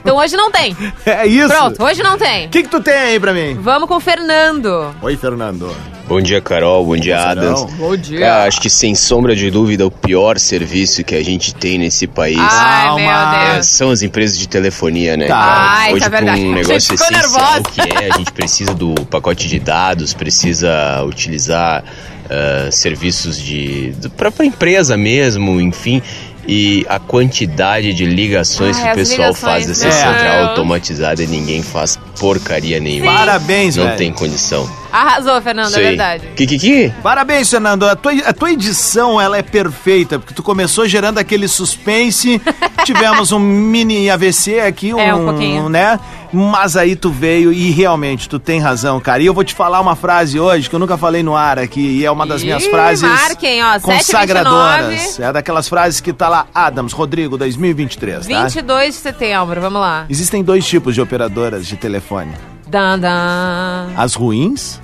Então 0.00 0.18
hoje 0.18 0.36
não 0.36 0.50
tem. 0.52 0.76
É 1.06 1.26
isso. 1.26 1.48
Pronto, 1.48 1.82
hoje 1.82 2.02
não 2.02 2.18
tem. 2.18 2.46
O 2.46 2.50
que, 2.50 2.62
que 2.62 2.68
tu 2.68 2.80
tem 2.82 2.92
aí 2.94 3.18
pra 3.20 3.32
mim? 3.32 3.54
Vamos 3.54 3.88
com 3.88 3.96
o 3.96 4.00
Fernando. 4.00 4.94
Oi, 5.02 5.16
Fernando. 5.16 5.74
Bom 6.06 6.20
dia, 6.20 6.40
Carol. 6.40 6.84
Bom 6.84 6.96
dia, 6.96 7.18
Adams. 7.18 7.64
Bom 7.74 7.96
dia. 7.96 8.20
Cara, 8.20 8.44
acho 8.44 8.60
que 8.60 8.68
sem 8.68 8.94
sombra 8.94 9.34
de 9.34 9.50
dúvida 9.50 9.86
o 9.86 9.90
pior 9.90 10.38
serviço 10.38 11.02
que 11.02 11.14
a 11.14 11.24
gente 11.24 11.54
tem 11.54 11.78
nesse 11.78 12.06
país 12.06 12.38
Ai, 12.38 12.84
Calma. 12.84 13.00
meu 13.00 13.10
é, 13.10 13.54
Deus. 13.54 13.68
são 13.68 13.90
as 13.90 14.02
empresas 14.02 14.38
de 14.38 14.46
telefonia, 14.46 15.16
né? 15.16 15.26
Tá. 15.26 15.74
Ai, 15.78 15.94
Hoje, 15.94 16.10
tá 16.10 16.18
um 16.18 16.52
negócio 16.52 16.94
essencial 16.94 17.62
que 17.62 17.80
é, 17.80 18.10
a 18.12 18.18
gente 18.18 18.32
precisa 18.32 18.74
do 18.74 18.94
pacote 19.06 19.48
de 19.48 19.58
dados, 19.58 20.12
precisa 20.12 21.02
utilizar 21.04 21.82
ah, 22.28 22.70
serviços 22.70 23.38
de 23.40 23.94
para 24.16 24.32
a 24.38 24.44
empresa 24.44 24.96
mesmo, 24.96 25.60
enfim. 25.60 26.02
E 26.46 26.84
a 26.88 26.98
quantidade 26.98 27.92
de 27.94 28.04
ligações 28.04 28.76
Ai, 28.76 28.82
que 28.84 28.90
o 28.90 28.94
pessoal 28.94 29.28
ligações, 29.28 29.38
faz 29.52 29.66
dessa 29.66 29.88
É. 29.88 29.90
central 29.90 30.42
não. 30.42 30.48
automatizada 30.50 31.22
e 31.22 31.26
ninguém 31.26 31.62
faz 31.62 31.98
porcaria 32.20 32.78
nenhuma. 32.78 33.12
Parabéns, 33.12 33.76
Não 33.76 33.84
velho. 33.84 33.96
tem 33.96 34.12
condição. 34.12 34.68
Arrasou, 34.92 35.40
Fernando, 35.42 35.70
Isso 35.70 35.78
é 35.80 35.82
verdade. 35.82 36.28
Que, 36.36 36.46
que, 36.46 36.58
que? 36.58 36.92
Parabéns, 37.02 37.50
Fernando. 37.50 37.84
A 37.88 37.96
tua, 37.96 38.12
a 38.12 38.32
tua 38.32 38.52
edição 38.52 39.20
ela 39.20 39.36
é 39.36 39.42
perfeita, 39.42 40.18
porque 40.18 40.32
tu 40.34 40.42
começou 40.42 40.86
gerando 40.86 41.18
aquele 41.18 41.48
suspense. 41.48 42.40
Tivemos 42.84 43.32
um 43.32 43.38
mini 43.40 44.08
AVC 44.10 44.60
aqui, 44.60 44.92
um, 44.94 45.00
É, 45.00 45.14
um 45.14 45.24
pouquinho. 45.24 45.68
né? 45.68 45.98
Mas 46.34 46.76
aí 46.76 46.96
tu 46.96 47.10
veio 47.10 47.52
e 47.52 47.70
realmente 47.70 48.28
tu 48.28 48.40
tem 48.40 48.58
razão, 48.58 48.98
cara. 48.98 49.22
E 49.22 49.26
eu 49.26 49.32
vou 49.32 49.44
te 49.44 49.54
falar 49.54 49.80
uma 49.80 49.94
frase 49.94 50.40
hoje 50.40 50.68
que 50.68 50.74
eu 50.74 50.80
nunca 50.80 50.98
falei 50.98 51.22
no 51.22 51.36
ar 51.36 51.58
aqui, 51.60 51.80
e 52.00 52.04
é 52.04 52.10
uma 52.10 52.26
das 52.26 52.42
minhas 52.42 52.64
Ih, 52.64 52.70
frases 52.70 53.02
marquem, 53.08 53.62
ó, 53.62 53.74
7h29. 53.78 53.80
consagradoras. 53.82 55.20
É 55.20 55.32
daquelas 55.32 55.68
frases 55.68 56.00
que 56.00 56.12
tá 56.12 56.28
lá, 56.28 56.46
Adams, 56.52 56.92
Rodrigo, 56.92 57.38
2023, 57.38 58.26
tá? 58.26 58.42
22 58.44 58.94
de 58.94 59.00
setembro, 59.00 59.60
vamos 59.60 59.80
lá. 59.80 60.06
Existem 60.08 60.42
dois 60.42 60.66
tipos 60.66 60.94
de 60.94 61.00
operadoras 61.00 61.66
de 61.66 61.76
telefone: 61.76 62.32
Dan, 62.66 62.98
dan. 62.98 63.90
as 63.96 64.14
ruins 64.14 64.80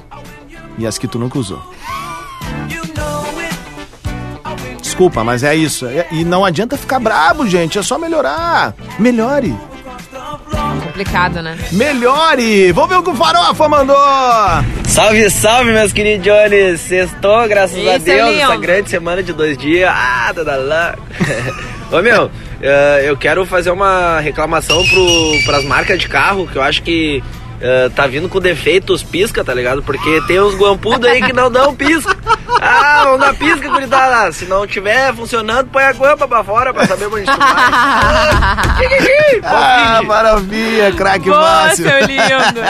e 0.78 0.86
as 0.86 0.98
que 0.98 1.08
tu 1.08 1.18
nunca 1.18 1.36
usou. 1.38 1.60
Desculpa, 4.80 5.24
mas 5.24 5.42
é 5.42 5.54
isso. 5.56 5.86
É- 5.86 6.06
E 6.10 6.24
não 6.24 6.44
adianta 6.44 6.76
ficar 6.76 6.98
brabo, 7.00 7.46
gente. 7.46 7.78
É 7.78 7.82
só 7.82 7.98
melhorar. 7.98 8.74
Melhore. 8.98 9.54
Complicado, 11.00 11.40
né? 11.40 11.56
Melhore! 11.72 12.72
Vamos 12.72 12.90
ver 12.90 12.96
o 12.96 13.02
que 13.02 13.08
o 13.08 13.14
Farofa 13.14 13.66
mandou! 13.70 13.96
Salve, 14.86 15.30
salve, 15.30 15.72
meus 15.72 15.94
queridos 15.94 16.26
Jones! 16.26 16.78
Sextou, 16.82 17.48
graças 17.48 17.78
a 17.78 17.96
Isso, 17.96 18.04
Deus, 18.04 18.28
Leon. 18.28 18.50
essa 18.52 18.56
grande 18.58 18.90
semana 18.90 19.22
de 19.22 19.32
dois 19.32 19.56
dias. 19.56 19.90
Ah, 19.90 20.30
tá 20.34 20.42
da 20.42 20.56
lá. 20.56 20.94
Ô, 21.90 22.02
meu, 22.02 22.30
eh, 22.60 23.04
eu 23.06 23.16
quero 23.16 23.46
fazer 23.46 23.70
uma 23.70 24.20
reclamação 24.20 24.86
pro, 24.86 25.42
pras 25.46 25.64
marcas 25.64 25.98
de 25.98 26.06
carro, 26.06 26.46
que 26.46 26.56
eu 26.56 26.62
acho 26.62 26.82
que 26.82 27.24
eh, 27.60 27.90
tá 27.94 28.06
vindo 28.06 28.28
com 28.28 28.40
defeito 28.40 28.92
os 28.92 29.02
pisca, 29.02 29.44
tá 29.44 29.52
ligado? 29.54 29.82
Porque 29.82 30.20
tem 30.26 30.40
uns 30.40 30.54
guampudos 30.54 31.08
aí 31.08 31.22
que 31.22 31.32
não 31.32 31.50
dão 31.50 31.74
pisca. 31.74 32.16
Ah, 32.60 33.02
vamos 33.04 33.20
dar 33.20 33.34
pisca, 33.34 33.68
gurizada. 33.68 34.32
Se 34.32 34.44
não 34.46 34.66
tiver 34.66 35.14
funcionando, 35.14 35.68
põe 35.70 35.82
a 35.84 35.92
guampa 35.92 36.26
pra 36.28 36.44
fora 36.44 36.72
pra 36.74 36.86
saber 36.86 37.06
onde 37.06 37.24
tu 37.24 37.38
vai. 37.38 37.48
Ah? 39.42 39.98
Ah, 39.98 40.02
maravilha, 40.02 40.92
craque 40.92 41.28
Márcio. 41.30 41.88
seu 41.88 42.00
lindo. 42.06 42.60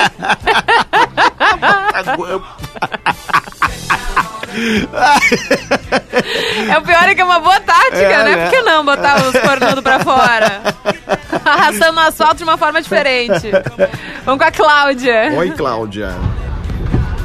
É 6.68 6.78
o 6.78 6.82
pior 6.82 7.02
é 7.08 7.14
que 7.14 7.20
é 7.20 7.24
uma 7.24 7.40
boa 7.40 7.60
tática, 7.60 7.96
É, 7.96 8.24
né? 8.24 8.36
né? 8.36 8.44
Por 8.44 8.50
que 8.50 8.62
não 8.62 8.84
botar 8.84 9.16
os 9.22 9.32
cornudos 9.40 9.82
pra 9.82 10.00
fora? 10.00 10.60
Arrastando 11.52 11.98
o 11.98 12.00
asfalto 12.02 12.36
de 12.36 12.44
uma 12.44 12.56
forma 12.56 12.80
diferente. 12.82 13.50
Vamos 14.24 14.40
com 14.40 14.48
a 14.48 14.50
Cláudia. 14.52 15.32
Oi, 15.36 15.50
Cláudia. 15.50 16.14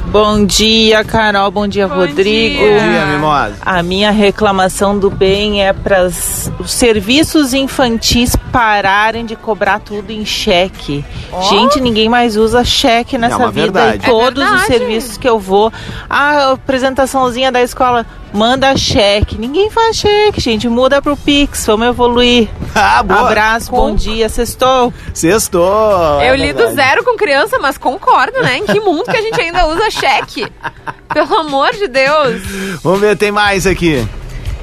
Bom 0.06 0.46
dia, 0.46 1.04
Carol. 1.04 1.50
Bom 1.50 1.66
dia, 1.66 1.86
Bom 1.88 1.96
Rodrigo. 1.96 2.24
dia. 2.58 2.80
Bom 2.80 2.88
dia, 2.90 3.06
mimosa. 3.06 3.54
A 3.60 3.82
minha 3.82 4.10
reclamação 4.10 4.98
do 4.98 5.10
bem 5.10 5.62
é 5.66 5.72
para 5.72 6.04
os 6.04 6.50
serviços 6.64 7.52
infantis 7.52 8.34
pararem 8.50 9.26
de 9.26 9.36
cobrar 9.36 9.80
tudo 9.80 10.10
em 10.12 10.24
cheque. 10.24 11.04
Gente, 11.50 11.80
ninguém 11.80 12.08
mais 12.08 12.36
usa 12.36 12.64
cheque 12.64 13.18
nessa 13.18 13.36
uma 13.36 13.50
vida. 13.50 13.72
verdade. 13.80 14.06
E 14.06 14.08
todos 14.10 14.42
É 14.42 14.54
os 14.54 14.62
serviços 14.62 15.18
que 15.18 15.28
eu 15.28 15.38
vou, 15.38 15.70
a 16.08 16.52
apresentaçãozinha 16.52 17.50
da 17.52 17.60
escola, 17.60 18.06
manda 18.36 18.76
cheque. 18.76 19.38
Ninguém 19.38 19.70
faz 19.70 19.96
cheque, 19.96 20.40
gente. 20.40 20.68
Muda 20.68 21.00
pro 21.00 21.16
Pix, 21.16 21.64
vamos 21.66 21.88
evoluir. 21.88 22.48
Ah, 22.78 23.02
boa. 23.02 23.20
Abraço, 23.20 23.70
bom 23.70 23.94
dia, 23.94 24.28
sextou. 24.28 24.92
Sextou. 25.14 26.20
Eu 26.20 26.34
é 26.34 26.36
li 26.36 26.52
do 26.52 26.58
verdade. 26.58 26.74
zero 26.76 27.04
com 27.04 27.16
criança, 27.16 27.58
mas 27.58 27.78
concordo, 27.78 28.38
né? 28.42 28.58
Em 28.58 28.66
que 28.66 28.78
mundo 28.80 29.04
que 29.04 29.16
a 29.16 29.22
gente 29.22 29.40
ainda 29.40 29.66
usa 29.66 29.90
cheque? 29.90 30.46
Pelo 31.08 31.34
amor 31.38 31.72
de 31.72 31.88
Deus. 31.88 32.42
Vamos 32.82 33.00
ver, 33.00 33.16
tem 33.16 33.32
mais 33.32 33.66
aqui. 33.66 34.06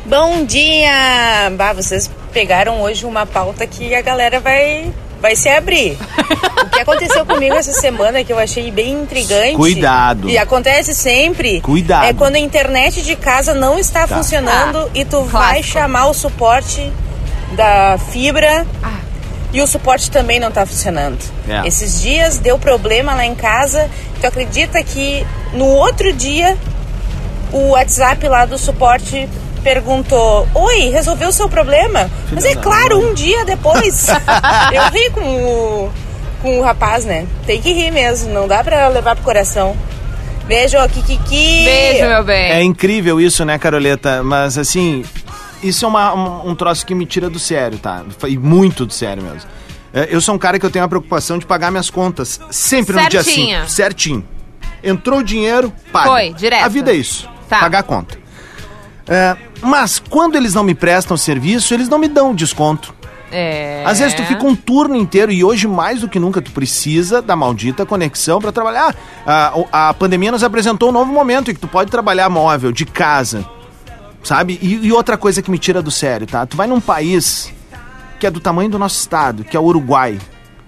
Bom 0.05 0.45
dia! 0.45 1.49
Bah, 1.57 1.73
vocês 1.73 2.07
pegaram 2.31 2.83
hoje 2.83 3.03
uma 3.03 3.25
pauta 3.25 3.65
que 3.65 3.95
a 3.95 4.01
galera 4.03 4.39
vai, 4.39 4.93
vai 5.23 5.37
se 5.37 5.47
abrir. 5.47 5.97
O 6.65 6.69
que 6.69 6.81
aconteceu 6.81 7.25
comigo 7.25 7.55
essa 7.55 7.71
semana 7.71 8.25
que 8.25 8.33
eu 8.33 8.37
achei 8.37 8.69
bem 8.69 8.91
intrigante. 8.91 9.55
Cuidado. 9.55 10.29
E 10.29 10.37
acontece 10.37 10.93
sempre. 10.93 11.61
Cuidado. 11.61 12.05
É 12.07 12.13
quando 12.13 12.35
a 12.35 12.39
internet 12.39 13.01
de 13.01 13.15
casa 13.15 13.53
não 13.53 13.79
está 13.79 14.05
Tá. 14.05 14.17
funcionando 14.17 14.91
e 14.93 15.05
tu 15.05 15.21
vai 15.23 15.53
clássico. 15.61 15.67
chamar 15.79 16.07
o 16.07 16.13
suporte 16.13 16.91
da 17.55 17.97
fibra. 18.11 18.67
Ah. 18.83 18.99
E 19.53 19.61
o 19.61 19.67
suporte 19.67 20.11
também 20.11 20.41
não 20.41 20.49
está 20.49 20.65
funcionando. 20.65 21.19
É. 21.47 21.65
Esses 21.65 22.01
dias 22.01 22.37
deu 22.39 22.59
problema 22.59 23.13
lá 23.13 23.25
em 23.25 23.33
casa. 23.35 23.89
Tu 24.19 24.27
acredita 24.27 24.83
que 24.83 25.25
no 25.53 25.67
outro 25.67 26.11
dia 26.11 26.57
o 27.53 27.69
WhatsApp 27.69 28.27
lá 28.27 28.45
do 28.45 28.57
suporte 28.57 29.29
perguntou: 29.63 30.47
Oi, 30.53 30.89
resolveu 30.89 31.29
o 31.29 31.33
seu 31.33 31.47
problema? 31.49 32.09
Mas 32.31 32.45
é 32.45 32.55
claro, 32.55 32.99
um 32.99 33.13
dia 33.13 33.43
depois. 33.45 34.07
Eu 34.71 34.83
ri 34.91 35.09
com 35.11 35.21
o, 35.21 35.91
com 36.41 36.59
o 36.59 36.61
rapaz, 36.61 37.05
né? 37.05 37.25
Tem 37.45 37.61
que 37.61 37.71
rir 37.73 37.91
mesmo, 37.91 38.31
não 38.33 38.47
dá 38.47 38.63
pra 38.63 38.87
levar 38.89 39.15
pro 39.15 39.23
coração. 39.23 39.75
Beijo, 40.45 40.77
Kikiki. 40.89 41.63
Beijo, 41.63 42.05
meu 42.07 42.23
bem. 42.23 42.51
É 42.51 42.61
incrível 42.61 43.19
isso, 43.21 43.45
né, 43.45 43.57
Caroleta? 43.57 44.21
Mas 44.23 44.57
assim, 44.57 45.05
isso 45.63 45.85
é 45.85 45.87
uma- 45.87 46.13
um, 46.13 46.49
um 46.49 46.55
troço 46.55 46.85
que 46.85 46.93
me 46.93 47.05
tira 47.05 47.29
do 47.29 47.39
sério, 47.39 47.77
tá? 47.77 48.03
E 48.27 48.37
muito 48.37 48.85
do 48.85 48.91
sério 48.93 49.23
mesmo. 49.23 49.49
É, 49.93 50.09
Eu 50.11 50.19
sou 50.19 50.35
um 50.35 50.37
cara 50.37 50.59
que 50.59 50.65
eu 50.65 50.69
tenho 50.69 50.83
a 50.83 50.87
preocupação 50.87 51.37
de 51.37 51.45
pagar 51.45 51.71
minhas 51.71 51.89
contas 51.89 52.41
sempre 52.51 52.93
no 53.01 53.07
dia 53.07 53.23
Certinho. 53.23 53.59
5. 53.61 53.69
Certinho. 53.71 54.25
Entrou 54.83 55.19
o 55.19 55.23
dinheiro, 55.23 55.71
paga. 55.93 56.09
Foi, 56.09 56.33
direto. 56.33 56.65
A 56.65 56.67
vida 56.67 56.91
é 56.91 56.95
isso. 56.95 57.29
Tá. 57.47 57.59
Pagar 57.61 57.79
a 57.79 57.83
conta. 57.83 58.17
É, 59.07 59.37
mas 59.63 59.99
quando 59.99 60.35
eles 60.35 60.53
não 60.53 60.63
me 60.63 60.75
prestam 60.75 61.17
serviço, 61.17 61.73
eles 61.73 61.89
não 61.89 61.97
me 61.97 62.07
dão 62.07 62.35
desconto. 62.35 62.93
É. 63.31 63.81
Às 63.83 63.97
vezes 63.97 64.13
tu 64.13 64.23
fica 64.23 64.45
um 64.45 64.55
turno 64.55 64.95
inteiro 64.95 65.31
e 65.31 65.43
hoje 65.43 65.67
mais 65.67 66.01
do 66.01 66.07
que 66.07 66.19
nunca 66.19 66.39
tu 66.39 66.51
precisa 66.51 67.19
da 67.19 67.35
maldita 67.35 67.83
conexão 67.83 68.39
pra 68.39 68.51
trabalhar. 68.51 68.95
A, 69.25 69.89
a 69.89 69.93
pandemia 69.95 70.31
nos 70.31 70.43
apresentou 70.43 70.89
um 70.89 70.91
novo 70.91 71.11
momento 71.11 71.49
em 71.49 71.53
que 71.55 71.59
tu 71.59 71.67
pode 71.67 71.89
trabalhar 71.89 72.29
móvel, 72.29 72.71
de 72.71 72.85
casa, 72.85 73.43
sabe? 74.23 74.59
E, 74.61 74.85
e 74.85 74.91
outra 74.91 75.17
coisa 75.17 75.41
que 75.41 75.49
me 75.49 75.57
tira 75.57 75.81
do 75.81 75.89
sério, 75.89 76.27
tá? 76.27 76.45
Tu 76.45 76.55
vai 76.55 76.67
num 76.67 76.79
país 76.79 77.51
que 78.19 78.27
é 78.27 78.29
do 78.29 78.39
tamanho 78.39 78.69
do 78.69 78.77
nosso 78.77 78.99
estado, 78.99 79.43
que 79.43 79.57
é 79.57 79.59
o 79.59 79.63
Uruguai. 79.63 80.19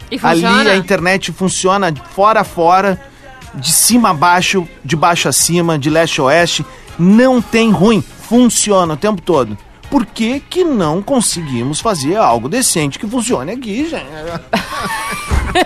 E 0.09 0.17
funciona? 0.17 0.59
Ali 0.59 0.69
a 0.71 0.75
internet 0.75 1.31
funciona 1.31 1.93
fora 2.11 2.41
a 2.41 2.43
fora, 2.43 2.99
de 3.53 3.71
cima 3.71 4.09
a 4.09 4.13
baixo, 4.13 4.67
de 4.83 4.95
baixo 4.95 5.29
a 5.29 5.31
cima, 5.31 5.77
de 5.77 5.89
leste 5.89 6.19
a 6.19 6.23
oeste. 6.23 6.65
Não 6.97 7.41
tem 7.41 7.71
ruim, 7.71 8.03
funciona 8.27 8.93
o 8.93 8.97
tempo 8.97 9.21
todo. 9.21 9.57
Por 9.89 10.05
que, 10.05 10.39
que 10.39 10.63
não 10.63 11.01
conseguimos 11.01 11.79
fazer 11.79 12.15
algo 12.15 12.49
decente 12.49 12.97
que 12.97 13.07
funcione 13.07 13.51
aqui, 13.51 13.87
gente? 13.87 14.05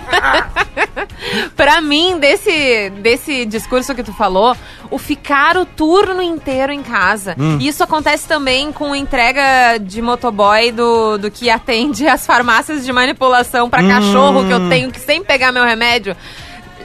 Pra 1.56 1.80
mim, 1.80 2.18
desse, 2.18 2.90
desse 3.00 3.44
discurso 3.44 3.94
que 3.94 4.02
tu 4.02 4.12
falou, 4.12 4.56
o 4.90 4.98
ficar 4.98 5.56
o 5.56 5.64
turno 5.64 6.22
inteiro 6.22 6.72
em 6.72 6.82
casa. 6.82 7.34
Hum. 7.38 7.58
Isso 7.60 7.82
acontece 7.84 8.26
também 8.26 8.72
com 8.72 8.94
entrega 8.94 9.78
de 9.78 10.00
motoboy 10.02 10.72
do, 10.72 11.18
do 11.18 11.30
que 11.30 11.50
atende 11.50 12.06
as 12.06 12.26
farmácias 12.26 12.84
de 12.84 12.92
manipulação 12.92 13.66
Hum. 13.66 13.70
pra 13.70 13.86
cachorro, 13.86 14.44
que 14.46 14.52
eu 14.52 14.68
tenho 14.68 14.90
que 14.90 15.00
sempre 15.00 15.26
pegar 15.26 15.52
meu 15.52 15.64
remédio. 15.64 16.16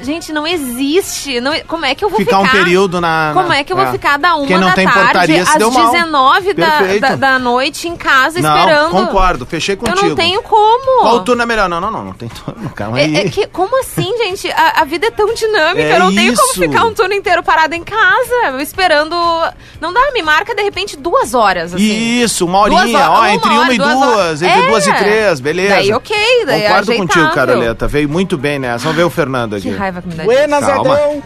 Gente, 0.01 0.31
não 0.31 0.45
existe. 0.45 1.39
Não, 1.41 1.51
como 1.67 1.85
é 1.85 1.95
que 1.95 2.03
eu 2.05 2.09
vou 2.09 2.19
Ficar 2.19 2.39
ficar? 2.41 2.49
um 2.49 2.63
período 2.63 3.01
na- 3.01 3.31
Como 3.33 3.47
na- 3.49 3.57
é 3.57 3.63
que 3.63 3.71
eu 3.73 3.77
vou 3.77 3.85
é. 3.85 3.91
ficar 3.91 4.17
da 4.17 4.35
uma 4.35 4.45
Quem 4.45 4.57
não 4.57 4.67
da 4.67 4.73
tem 4.73 4.85
tarde 4.85 5.01
portaria 5.03 5.41
às 5.43 5.55
deu 5.55 5.71
mal. 5.71 5.91
19 5.91 6.53
da, 6.53 6.79
da, 6.99 7.15
da 7.15 7.39
noite 7.39 7.87
em 7.87 7.95
casa 7.95 8.39
Não, 8.39 8.55
esperando? 8.57 8.91
concordo, 8.91 9.45
fechei 9.45 9.75
contigo. 9.75 9.97
Eu 9.97 10.09
não 10.09 10.15
tenho 10.15 10.41
como. 10.43 11.01
Qual 11.01 11.23
turno 11.23 11.41
é 11.41 11.45
melhor? 11.45 11.67
Não, 11.69 11.81
não, 11.81 11.89
não, 11.89 12.03
não 12.05 12.13
tem 12.13 12.29
turno, 12.29 12.69
calma 12.75 12.97
aí. 12.97 13.15
É, 13.15 13.25
é 13.25 13.29
que, 13.29 13.47
como 13.47 13.79
assim, 13.79 14.15
gente? 14.17 14.51
A, 14.51 14.81
a 14.81 14.85
vida 14.85 15.07
é 15.07 15.11
tão 15.11 15.33
dinâmica, 15.33 15.81
É 15.81 15.95
eu 15.95 15.99
não 15.99 16.13
tenho 16.13 16.35
como 16.35 16.51
isso. 16.51 16.59
ficar 16.59 16.83
um 16.85 16.93
turno 16.93 17.13
inteiro 17.13 17.41
parado 17.41 17.73
em 17.73 17.83
casa, 17.83 18.61
esperando. 18.61 19.15
Não 19.81 19.91
dá, 19.93 20.11
me 20.13 20.21
marca 20.21 20.53
de 20.53 20.61
repente 20.61 20.97
duas 20.97 21.33
horas, 21.33 21.73
assim. 21.73 22.21
Isso, 22.21 22.45
uma 22.45 22.67
Duas 22.67 22.81
horinha, 22.81 22.97
horas- 22.99 23.09
ó, 23.09 23.19
uma 23.19 23.33
entre 23.33 23.49
uma 23.49 23.61
hora, 23.61 23.73
e 23.73 23.77
duas 23.77 23.93
duas, 23.99 24.41
entre 24.41 24.61
É. 24.61 24.67
duas 24.67 24.87
e 24.87 24.93
três, 24.93 25.39
beleza. 25.39 25.75
Daí 25.75 25.93
ok, 25.93 26.15
daí 26.45 26.61
é 26.63 26.67
Concordo 26.67 26.95
contigo. 26.95 27.31
Caroleta, 27.31 27.87
veio 27.87 28.07
muito 28.09 28.37
bem 28.37 28.59
nessa. 28.59 28.83
Vamos 28.83 28.97
ver 28.97 29.03
o 29.03 29.09
Fernando 29.09 29.55
aqui. 29.55 29.69
Raiva 29.85 30.01
que 30.01 30.07
me 30.07 30.15
dá 30.15 30.23
Buenas, 30.23 30.65
Calma. 30.65 30.93
Adão. 30.95 31.23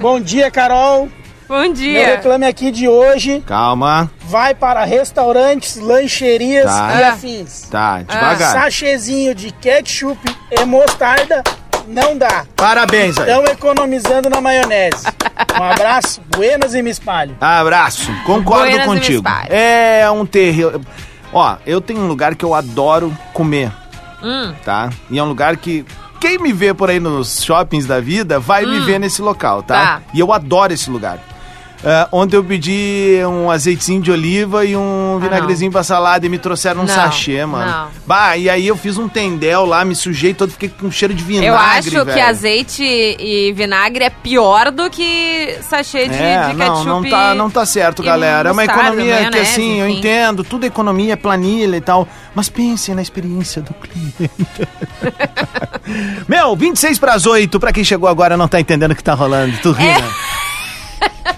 Bom 0.00 0.20
dia, 0.20 0.50
Carol. 0.50 1.08
Bom 1.48 1.60
Meu 1.60 1.72
dia. 1.72 2.06
reclame 2.16 2.46
aqui 2.46 2.70
de 2.70 2.88
hoje 2.88 3.42
Calma, 3.46 4.10
vai 4.22 4.54
para 4.54 4.84
restaurantes, 4.84 5.76
lancherias 5.76 6.64
Tá. 6.64 6.94
e 6.98 7.02
Ah. 7.02 7.08
afins. 7.12 7.68
tá, 7.70 7.98
devagar. 8.02 8.52
Sachêzinho 8.52 9.34
de 9.34 9.50
ketchup 9.52 10.18
e 10.50 10.64
mostarda 10.64 11.42
não 11.86 12.16
dá. 12.16 12.44
Parabéns 12.56 13.18
aí. 13.18 13.28
Estão 13.28 13.44
economizando 13.44 14.28
na 14.30 14.40
maionese. 14.40 15.06
Um 15.60 15.64
abraço, 15.64 16.20
buenas 16.34 16.72
e 16.74 16.82
me 16.82 16.90
espalho. 16.90 17.36
Abraço, 17.40 18.10
concordo 18.24 18.64
Buenas 18.70 18.86
e 18.86 18.88
me 18.88 18.94
contigo. 18.96 19.28
É 19.50 20.10
um 20.10 20.24
terreno. 20.24 20.80
Ó, 21.32 21.56
eu 21.66 21.80
tenho 21.80 22.00
um 22.00 22.06
lugar 22.08 22.34
que 22.34 22.44
eu 22.44 22.54
adoro 22.54 23.16
comer, 23.34 23.70
Hum, 24.22 24.54
tá? 24.64 24.88
E 25.10 25.18
é 25.18 25.22
um 25.22 25.26
lugar 25.28 25.56
que 25.56 25.84
quem 26.22 26.38
me 26.38 26.52
vê 26.52 26.72
por 26.72 26.88
aí 26.88 27.00
nos 27.00 27.42
shoppings 27.42 27.84
da 27.84 27.98
vida 27.98 28.38
vai 28.38 28.64
me 28.64 28.78
ver 28.86 29.00
nesse 29.00 29.20
local, 29.20 29.60
tá? 29.60 29.74
Hum. 29.74 29.84
Tá. 29.84 30.02
E 30.14 30.20
eu 30.20 30.32
adoro 30.32 30.72
esse 30.72 30.88
lugar. 30.88 31.18
Ah, 31.84 32.06
ontem 32.12 32.36
eu 32.36 32.44
pedi 32.44 33.18
um 33.26 33.50
azeitinho 33.50 34.00
de 34.00 34.10
oliva 34.12 34.64
e 34.64 34.76
um 34.76 35.18
vinagrezinho 35.20 35.72
pra 35.72 35.82
salada 35.82 36.24
e 36.24 36.28
me 36.28 36.38
trouxeram 36.38 36.80
um 36.82 36.84
Ah, 36.84 36.86
Não, 36.86 36.94
sachê, 36.94 37.44
mano. 37.44 37.70
não. 37.70 37.88
Bah, 38.06 38.36
e 38.36 38.48
aí 38.48 38.66
eu 38.68 38.76
fiz 38.76 38.98
um 38.98 39.08
tendel 39.08 39.64
lá, 39.64 39.84
me 39.84 39.94
sujei 39.96 40.32
todo, 40.32 40.52
fiquei 40.52 40.68
com 40.68 40.90
cheiro 40.92 41.12
de 41.12 41.24
vinagre, 41.24 41.48
eu 41.48 41.56
acho 41.56 42.04
que 42.06 42.20
azeite 42.20 42.84
e 42.84 43.52
vinagre 43.52 44.04
é 44.04 44.10
pior 44.10 44.70
do 44.70 44.88
que 44.88 45.58
sachê 45.68 46.06
de, 46.08 46.14
É, 46.14 46.48
de 46.50 46.54
não, 46.54 46.66
ketchup. 46.76 46.86
não 46.86 47.10
tá, 47.10 47.34
não 47.34 47.50
tá 47.50 47.66
certo, 47.66 48.00
galera. 48.02 48.50
É 48.50 48.52
uma 48.52 48.64
economia 48.64 49.28
que, 49.30 49.38
assim, 49.38 49.80
eu 49.80 49.88
enfim. 49.88 49.98
entendo, 49.98 50.44
tudo 50.44 50.64
é 50.64 50.66
economia, 50.68 51.16
planilha 51.16 51.76
e 51.76 51.80
tal. 51.80 52.06
Mas 52.34 52.48
pensem 52.48 52.94
na 52.94 53.02
experiência 53.02 53.60
do 53.60 53.74
cliente. 53.74 54.30
Meu, 56.28 56.54
26 56.56 56.98
para 56.98 57.14
as 57.14 57.26
8, 57.26 57.58
pra 57.58 57.72
quem 57.72 57.82
chegou 57.84 58.08
agora 58.08 58.36
não 58.36 58.46
tá 58.48 58.60
entendendo 58.60 58.92
o 58.92 58.96
que 58.96 59.02
tá 59.04 59.14
rolando. 59.14 59.56
Tu 59.62 59.72
ri, 59.72 59.88
É. 59.88 59.98
né? 60.00 60.10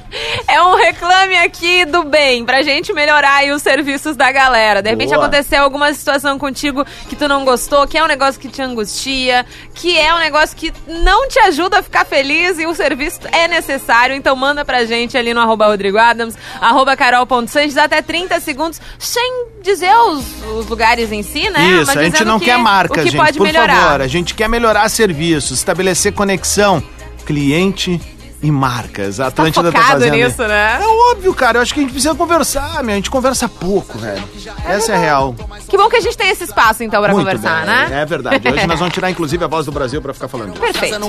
É 0.46 0.60
um 0.62 0.74
reclame 0.76 1.36
aqui 1.38 1.84
do 1.86 2.04
bem, 2.04 2.44
pra 2.44 2.62
gente 2.62 2.92
melhorar 2.92 3.36
aí 3.36 3.50
os 3.50 3.62
serviços 3.62 4.14
da 4.14 4.30
galera. 4.30 4.82
De 4.82 4.90
repente 4.90 5.08
Boa. 5.08 5.22
aconteceu 5.22 5.62
alguma 5.62 5.92
situação 5.94 6.38
contigo 6.38 6.84
que 7.08 7.16
tu 7.16 7.26
não 7.26 7.44
gostou, 7.44 7.86
que 7.88 7.96
é 7.96 8.04
um 8.04 8.06
negócio 8.06 8.38
que 8.40 8.48
te 8.48 8.60
angustia, 8.60 9.44
que 9.74 9.98
é 9.98 10.14
um 10.14 10.18
negócio 10.18 10.54
que 10.56 10.72
não 10.86 11.26
te 11.28 11.38
ajuda 11.40 11.78
a 11.78 11.82
ficar 11.82 12.04
feliz 12.04 12.58
e 12.58 12.66
o 12.66 12.74
serviço 12.74 13.20
é 13.32 13.48
necessário. 13.48 14.14
Então 14.14 14.36
manda 14.36 14.64
pra 14.64 14.84
gente 14.84 15.16
ali 15.16 15.32
no 15.32 15.40
arroba 15.40 15.66
Rodrigo 15.66 15.96
Adams, 15.98 16.36
arroba 16.60 16.94
carol.sanches, 16.94 17.76
até 17.78 18.02
30 18.02 18.38
segundos, 18.38 18.80
sem 18.98 19.46
dizer 19.62 19.94
os, 19.96 20.24
os 20.56 20.66
lugares 20.68 21.10
em 21.10 21.22
si, 21.22 21.48
né? 21.48 21.64
Isso, 21.68 21.86
Mas 21.86 21.96
a 21.96 22.04
gente 22.04 22.24
não 22.24 22.38
que- 22.38 22.44
quer 22.44 22.58
marca, 22.58 22.92
o 22.92 23.02
que 23.02 23.10
gente, 23.10 23.16
pode 23.16 23.38
por 23.38 23.44
melhorar. 23.44 23.74
favor. 23.74 24.00
A 24.02 24.06
gente 24.06 24.34
quer 24.34 24.48
melhorar 24.48 24.88
serviços, 24.90 25.58
estabelecer 25.58 26.12
conexão, 26.12 26.82
cliente 27.24 27.98
e 28.44 28.50
marcas. 28.50 29.20
A 29.20 29.24
Tá 29.24 29.28
Atlântida 29.28 29.72
tá, 29.72 29.78
focado 29.78 30.00
fazendo 30.00 30.14
nisso, 30.16 30.42
né? 30.42 30.78
É 30.80 31.12
óbvio, 31.12 31.32
cara. 31.34 31.58
Eu 31.58 31.62
acho 31.62 31.72
que 31.72 31.80
a 31.80 31.82
gente 31.82 31.92
precisa 31.92 32.14
conversar, 32.14 32.82
meu. 32.84 32.92
A 32.92 32.96
gente 32.96 33.10
conversa 33.10 33.48
pouco, 33.48 33.96
velho. 33.98 34.22
Essa 34.66 34.92
é 34.92 34.94
a 34.94 34.98
real. 34.98 35.34
Que 35.66 35.76
bom 35.78 35.88
que 35.88 35.96
a 35.96 36.00
gente 36.00 36.16
tem 36.16 36.28
esse 36.28 36.44
espaço, 36.44 36.82
então, 36.84 37.02
pra 37.02 37.12
Muito 37.12 37.24
conversar, 37.26 37.64
bem. 37.64 37.74
né? 37.88 38.02
É 38.02 38.04
verdade. 38.04 38.46
Hoje 38.46 38.66
nós 38.66 38.78
vamos 38.78 38.92
tirar, 38.94 39.10
inclusive, 39.10 39.42
a 39.42 39.46
voz 39.46 39.64
do 39.64 39.72
Brasil 39.72 40.02
pra 40.02 40.12
ficar 40.12 40.28
falando. 40.28 40.52
Perfeito. 40.60 41.00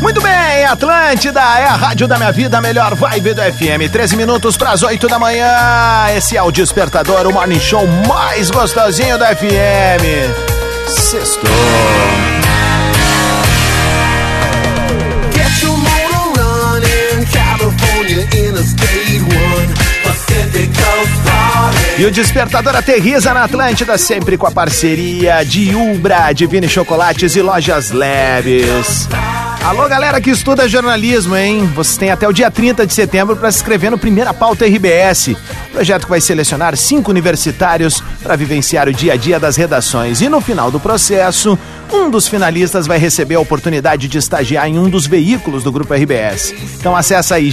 Muito 0.00 0.20
bem, 0.20 0.64
Atlântida 0.66 1.40
é 1.40 1.64
a 1.64 1.76
rádio 1.76 2.06
da 2.08 2.16
minha 2.16 2.32
vida, 2.32 2.58
a 2.58 2.60
melhor 2.60 2.94
vibe 2.94 3.32
do 3.34 3.40
FM. 3.42 3.90
13 3.92 4.16
minutos 4.16 4.56
para 4.56 4.70
as 4.72 4.82
8 4.82 5.08
da 5.08 5.18
manhã. 5.18 5.46
Esse 6.16 6.36
é 6.36 6.42
o 6.42 6.50
Despertador, 6.50 7.26
o 7.26 7.32
morning 7.32 7.60
show 7.60 7.86
mais 8.08 8.50
gostosinho 8.50 9.18
da 9.18 9.34
FM. 9.34 10.04
Sextou. 10.88 11.50
E 21.98 22.04
o 22.04 22.10
Despertador 22.10 22.74
aterriza 22.74 23.32
na 23.32 23.44
Atlântida, 23.44 23.96
sempre 23.96 24.36
com 24.36 24.46
a 24.46 24.50
parceria 24.50 25.44
de 25.44 25.74
Ubra, 25.74 26.32
Divine 26.32 26.68
Chocolates 26.68 27.36
e 27.36 27.42
Lojas 27.42 27.90
Leves. 27.92 29.08
Alô, 29.64 29.88
galera 29.88 30.20
que 30.20 30.30
estuda 30.30 30.68
jornalismo, 30.68 31.34
hein? 31.34 31.64
Vocês 31.74 31.96
têm 31.96 32.10
até 32.10 32.28
o 32.28 32.32
dia 32.32 32.50
30 32.50 32.86
de 32.86 32.92
setembro 32.92 33.34
para 33.34 33.50
se 33.50 33.58
inscrever 33.58 33.90
no 33.90 33.96
Primeira 33.96 34.34
Pauta 34.34 34.66
RBS. 34.66 35.34
Projeto 35.74 36.04
que 36.04 36.10
vai 36.10 36.20
selecionar 36.20 36.76
cinco 36.76 37.10
universitários 37.10 38.00
para 38.22 38.36
vivenciar 38.36 38.88
o 38.88 38.92
dia 38.92 39.14
a 39.14 39.16
dia 39.16 39.40
das 39.40 39.56
redações. 39.56 40.20
E 40.20 40.28
no 40.28 40.40
final 40.40 40.70
do 40.70 40.78
processo, 40.78 41.58
um 41.92 42.08
dos 42.08 42.28
finalistas 42.28 42.86
vai 42.86 42.96
receber 42.96 43.34
a 43.34 43.40
oportunidade 43.40 44.06
de 44.06 44.16
estagiar 44.16 44.68
em 44.68 44.78
um 44.78 44.88
dos 44.88 45.04
veículos 45.04 45.64
do 45.64 45.72
Grupo 45.72 45.92
RBS. 45.92 46.54
Então 46.78 46.94
acessa 46.94 47.34
aí 47.34 47.50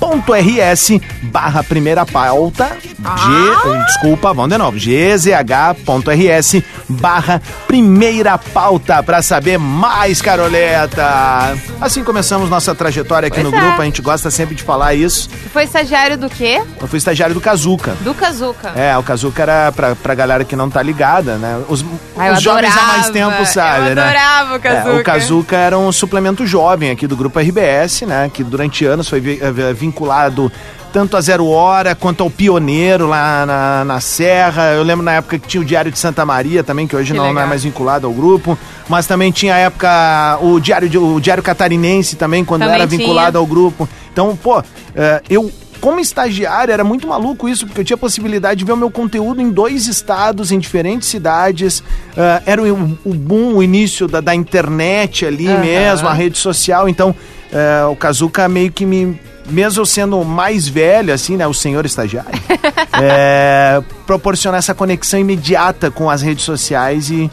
gzh.rs 0.00 1.00
barra 1.22 1.62
primeira 1.62 2.06
pauta 2.06 2.76
G, 2.82 3.84
desculpa, 3.86 4.32
vamos 4.32 4.50
de 4.50 4.58
novo, 4.58 4.76
gzh.rs 4.78 6.62
barra 6.88 7.40
primeira 7.66 8.38
pauta 8.38 9.02
para 9.02 9.20
saber 9.22 9.58
mais, 9.58 10.20
Caroleta. 10.22 11.56
Assim 11.80 12.02
começamos 12.02 12.48
nossa 12.50 12.74
trajetória 12.74 13.26
aqui 13.28 13.40
Pois 13.40 13.52
no 13.52 13.56
é. 13.56 13.60
grupo, 13.60 13.82
a 13.82 13.84
gente 13.84 14.00
gosta 14.02 14.30
sempre 14.30 14.54
de 14.54 14.62
falar 14.62 14.94
isso. 14.94 15.28
Foi 15.52 15.64
estagiário 15.64 16.16
do 16.16 16.28
quê? 16.28 16.62
Eu 16.80 16.86
fui 16.88 16.98
estagiário 16.98 17.34
do 17.34 17.40
Kazuca. 17.40 17.94
Do 18.00 18.14
Kazuca. 18.14 18.70
É, 18.74 18.96
o 18.96 19.02
Kazuca 19.02 19.42
era 19.42 19.72
pra, 19.72 19.94
pra 19.94 20.14
galera 20.14 20.44
que 20.44 20.56
não 20.56 20.68
tá 20.70 20.82
ligada, 20.82 21.36
né? 21.36 21.60
Os, 21.68 21.84
Ah, 22.16 22.28
eu 22.28 22.34
os 22.34 22.42
jovens 22.42 22.76
há 22.76 22.82
mais 22.84 23.10
tempo 23.10 23.44
sabem, 23.46 23.90
eu 23.90 23.94
né? 23.96 24.02
adorava 24.02 24.56
o 24.56 24.60
Kazuca. 24.60 24.90
É, 24.90 25.00
o 25.00 25.04
Kazuca 25.04 25.56
era 25.56 25.78
um 25.78 25.92
suplemento 25.92 26.46
jovem 26.46 26.90
aqui 26.90 27.06
do 27.06 27.16
grupo 27.16 27.38
RBS, 27.38 28.02
né? 28.02 28.30
Que 28.32 28.42
durante 28.42 28.84
anos 28.84 29.08
foi 29.08 29.20
vi- 29.20 29.38
eh, 29.40 29.72
vinculado 29.88 30.50
tanto 30.92 31.16
a 31.16 31.20
Zero 31.20 31.46
Hora 31.46 31.94
quanto 31.94 32.22
ao 32.22 32.30
Pioneiro 32.30 33.06
lá 33.06 33.44
na, 33.44 33.84
na 33.84 34.00
Serra. 34.00 34.72
Eu 34.72 34.82
lembro 34.82 35.04
na 35.04 35.12
época 35.12 35.38
que 35.38 35.46
tinha 35.46 35.60
o 35.60 35.64
Diário 35.64 35.92
de 35.92 35.98
Santa 35.98 36.24
Maria 36.24 36.64
também, 36.64 36.86
que 36.86 36.96
hoje 36.96 37.12
Que 37.12 37.18
não, 37.18 37.32
não 37.32 37.42
é 37.42 37.46
mais 37.46 37.62
vinculado 37.62 38.06
ao 38.06 38.12
grupo. 38.12 38.58
Mas 38.88 39.06
também 39.06 39.30
tinha 39.30 39.54
a 39.54 39.58
época 39.58 40.38
o 40.40 40.58
Diário, 40.58 41.14
o 41.14 41.20
Diário 41.20 41.42
Catarinense 41.42 42.16
também, 42.16 42.44
quando 42.44 42.62
Também 42.62 42.76
era 42.76 42.86
tinha. 42.86 42.98
vinculado 42.98 43.36
ao 43.36 43.46
grupo. 43.46 43.86
Então, 44.12 44.34
pô, 44.34 44.62
eh, 44.96 45.22
eu 45.28 45.52
como 45.80 46.00
estagiário, 46.00 46.72
era 46.72 46.82
muito 46.82 47.06
maluco 47.06 47.48
isso, 47.48 47.64
porque 47.66 47.80
eu 47.80 47.84
tinha 47.84 47.94
a 47.94 47.98
possibilidade 47.98 48.58
de 48.58 48.64
ver 48.64 48.72
o 48.72 48.76
meu 48.76 48.90
conteúdo 48.90 49.40
em 49.40 49.48
dois 49.48 49.86
estados, 49.86 50.50
em 50.50 50.58
diferentes 50.58 51.08
cidades. 51.08 51.82
Ah, 52.16 52.42
era 52.44 52.62
o, 52.62 52.98
o 53.04 53.14
boom, 53.14 53.56
o 53.56 53.62
início 53.62 54.08
da, 54.08 54.20
da 54.20 54.34
internet 54.34 55.24
ali 55.24 55.46
Aham. 55.46 55.60
mesmo, 55.60 56.08
a 56.08 56.12
rede 56.12 56.36
social. 56.36 56.88
Então, 56.88 57.14
eh, 57.52 57.84
o 57.90 57.94
Kazuca 57.94 58.48
meio 58.48 58.72
que 58.72 58.84
me. 58.84 59.20
Mesmo 59.50 59.80
eu 59.80 59.86
sendo 59.86 60.24
mais 60.24 60.68
velho, 60.68 61.12
assim, 61.12 61.36
né? 61.36 61.46
O 61.46 61.54
senhor 61.54 61.84
estagiário. 61.86 62.30
é, 63.00 63.82
proporcionar 64.06 64.58
essa 64.58 64.74
conexão 64.74 65.18
imediata 65.18 65.90
com 65.90 66.10
as 66.10 66.22
redes 66.22 66.44
sociais 66.44 67.10
e. 67.10 67.30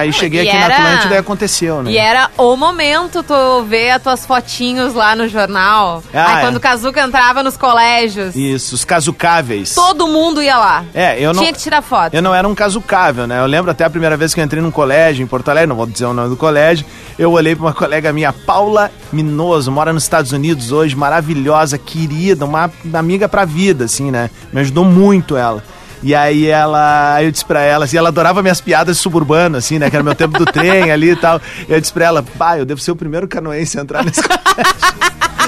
Aí 0.00 0.12
cheguei 0.12 0.44
e 0.44 0.48
aqui 0.48 0.56
era- 0.56 0.68
na 0.68 0.74
Atlântida 0.84 1.14
e 1.14 1.18
aconteceu, 1.18 1.82
né? 1.82 1.90
E 1.90 1.96
era 1.98 2.30
o 2.36 2.56
momento 2.56 3.22
tu 3.22 3.62
ver 3.64 3.90
as 3.90 4.02
tuas 4.02 4.26
fotinhos 4.26 4.94
lá 4.94 5.14
no 5.16 5.28
jornal. 5.28 6.02
Ah, 6.12 6.26
Aí 6.26 6.36
é. 6.36 6.40
quando 6.40 6.56
o 6.56 6.60
Kazuca 6.60 7.00
entrava 7.02 7.42
nos 7.42 7.56
colégios, 7.56 8.34
Isso, 8.36 8.74
os 8.74 8.84
casucáveis. 8.84 9.74
todo 9.74 10.06
mundo 10.08 10.42
ia 10.42 10.58
lá. 10.58 10.84
É, 10.94 11.18
eu 11.20 11.32
não. 11.32 11.40
Tinha 11.42 11.52
que 11.52 11.58
tirar 11.58 11.82
foto. 11.82 12.14
Eu 12.14 12.22
não 12.22 12.34
era 12.34 12.46
um 12.48 12.54
casucável, 12.54 13.26
né? 13.26 13.38
Eu 13.40 13.46
lembro 13.46 13.70
até 13.70 13.84
a 13.84 13.90
primeira 13.90 14.16
vez 14.16 14.34
que 14.34 14.40
eu 14.40 14.44
entrei 14.44 14.62
num 14.62 14.70
colégio 14.70 15.22
em 15.22 15.26
Porto 15.26 15.48
Alegre, 15.50 15.68
não 15.68 15.76
vou 15.76 15.86
dizer 15.86 16.06
o 16.06 16.12
nome 16.14 16.28
do 16.28 16.36
colégio, 16.36 16.84
eu 17.18 17.30
olhei 17.32 17.54
pra 17.54 17.66
uma 17.66 17.72
colega 17.74 18.12
minha, 18.12 18.32
Paula 18.32 18.90
Minoso, 19.12 19.70
mora 19.70 19.92
nos 19.92 20.02
Estados 20.02 20.32
Unidos 20.32 20.72
hoje, 20.72 20.96
maravilhosa, 20.96 21.78
querida, 21.78 22.44
uma 22.44 22.70
amiga 22.92 23.28
pra 23.28 23.44
vida, 23.44 23.84
assim, 23.84 24.10
né? 24.10 24.30
Me 24.52 24.60
ajudou 24.60 24.84
muito 24.84 25.36
ela. 25.36 25.62
E 26.04 26.14
aí 26.14 26.46
ela, 26.46 27.22
eu 27.22 27.32
disse 27.32 27.44
pra 27.46 27.62
ela, 27.62 27.86
assim, 27.86 27.96
ela 27.96 28.10
adorava 28.10 28.42
minhas 28.42 28.60
piadas 28.60 28.98
suburbanas, 28.98 29.64
assim, 29.64 29.78
né? 29.78 29.88
Que 29.88 29.96
era 29.96 30.02
meu 30.02 30.14
tempo 30.14 30.38
do 30.38 30.44
trem 30.44 30.90
ali 30.92 31.12
e 31.12 31.16
tal. 31.16 31.40
Eu 31.66 31.80
disse 31.80 31.92
pra 31.92 32.04
ela, 32.04 32.22
pá, 32.22 32.58
eu 32.58 32.66
devo 32.66 32.78
ser 32.78 32.90
o 32.90 32.96
primeiro 32.96 33.26
canoense 33.26 33.78
a 33.78 33.82
entrar 33.82 34.04
nesse 34.04 34.20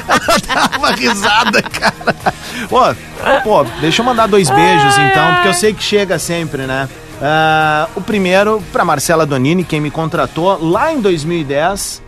ela 0.08 0.70
dava 0.70 0.90
risada, 0.92 1.60
cara. 1.62 2.16
Pô, 2.70 2.80
pô, 3.42 3.64
deixa 3.82 4.00
eu 4.00 4.06
mandar 4.06 4.26
dois 4.26 4.48
beijos 4.48 4.96
então, 4.96 5.34
porque 5.34 5.48
eu 5.48 5.54
sei 5.54 5.74
que 5.74 5.82
chega 5.82 6.18
sempre, 6.18 6.62
né? 6.62 6.88
Ah, 7.20 7.88
o 7.94 8.00
primeiro 8.00 8.62
pra 8.72 8.82
Marcela 8.82 9.26
Donini, 9.26 9.62
quem 9.62 9.80
me 9.80 9.90
contratou 9.90 10.58
lá 10.58 10.90
em 10.90 11.02
2010. 11.02 12.02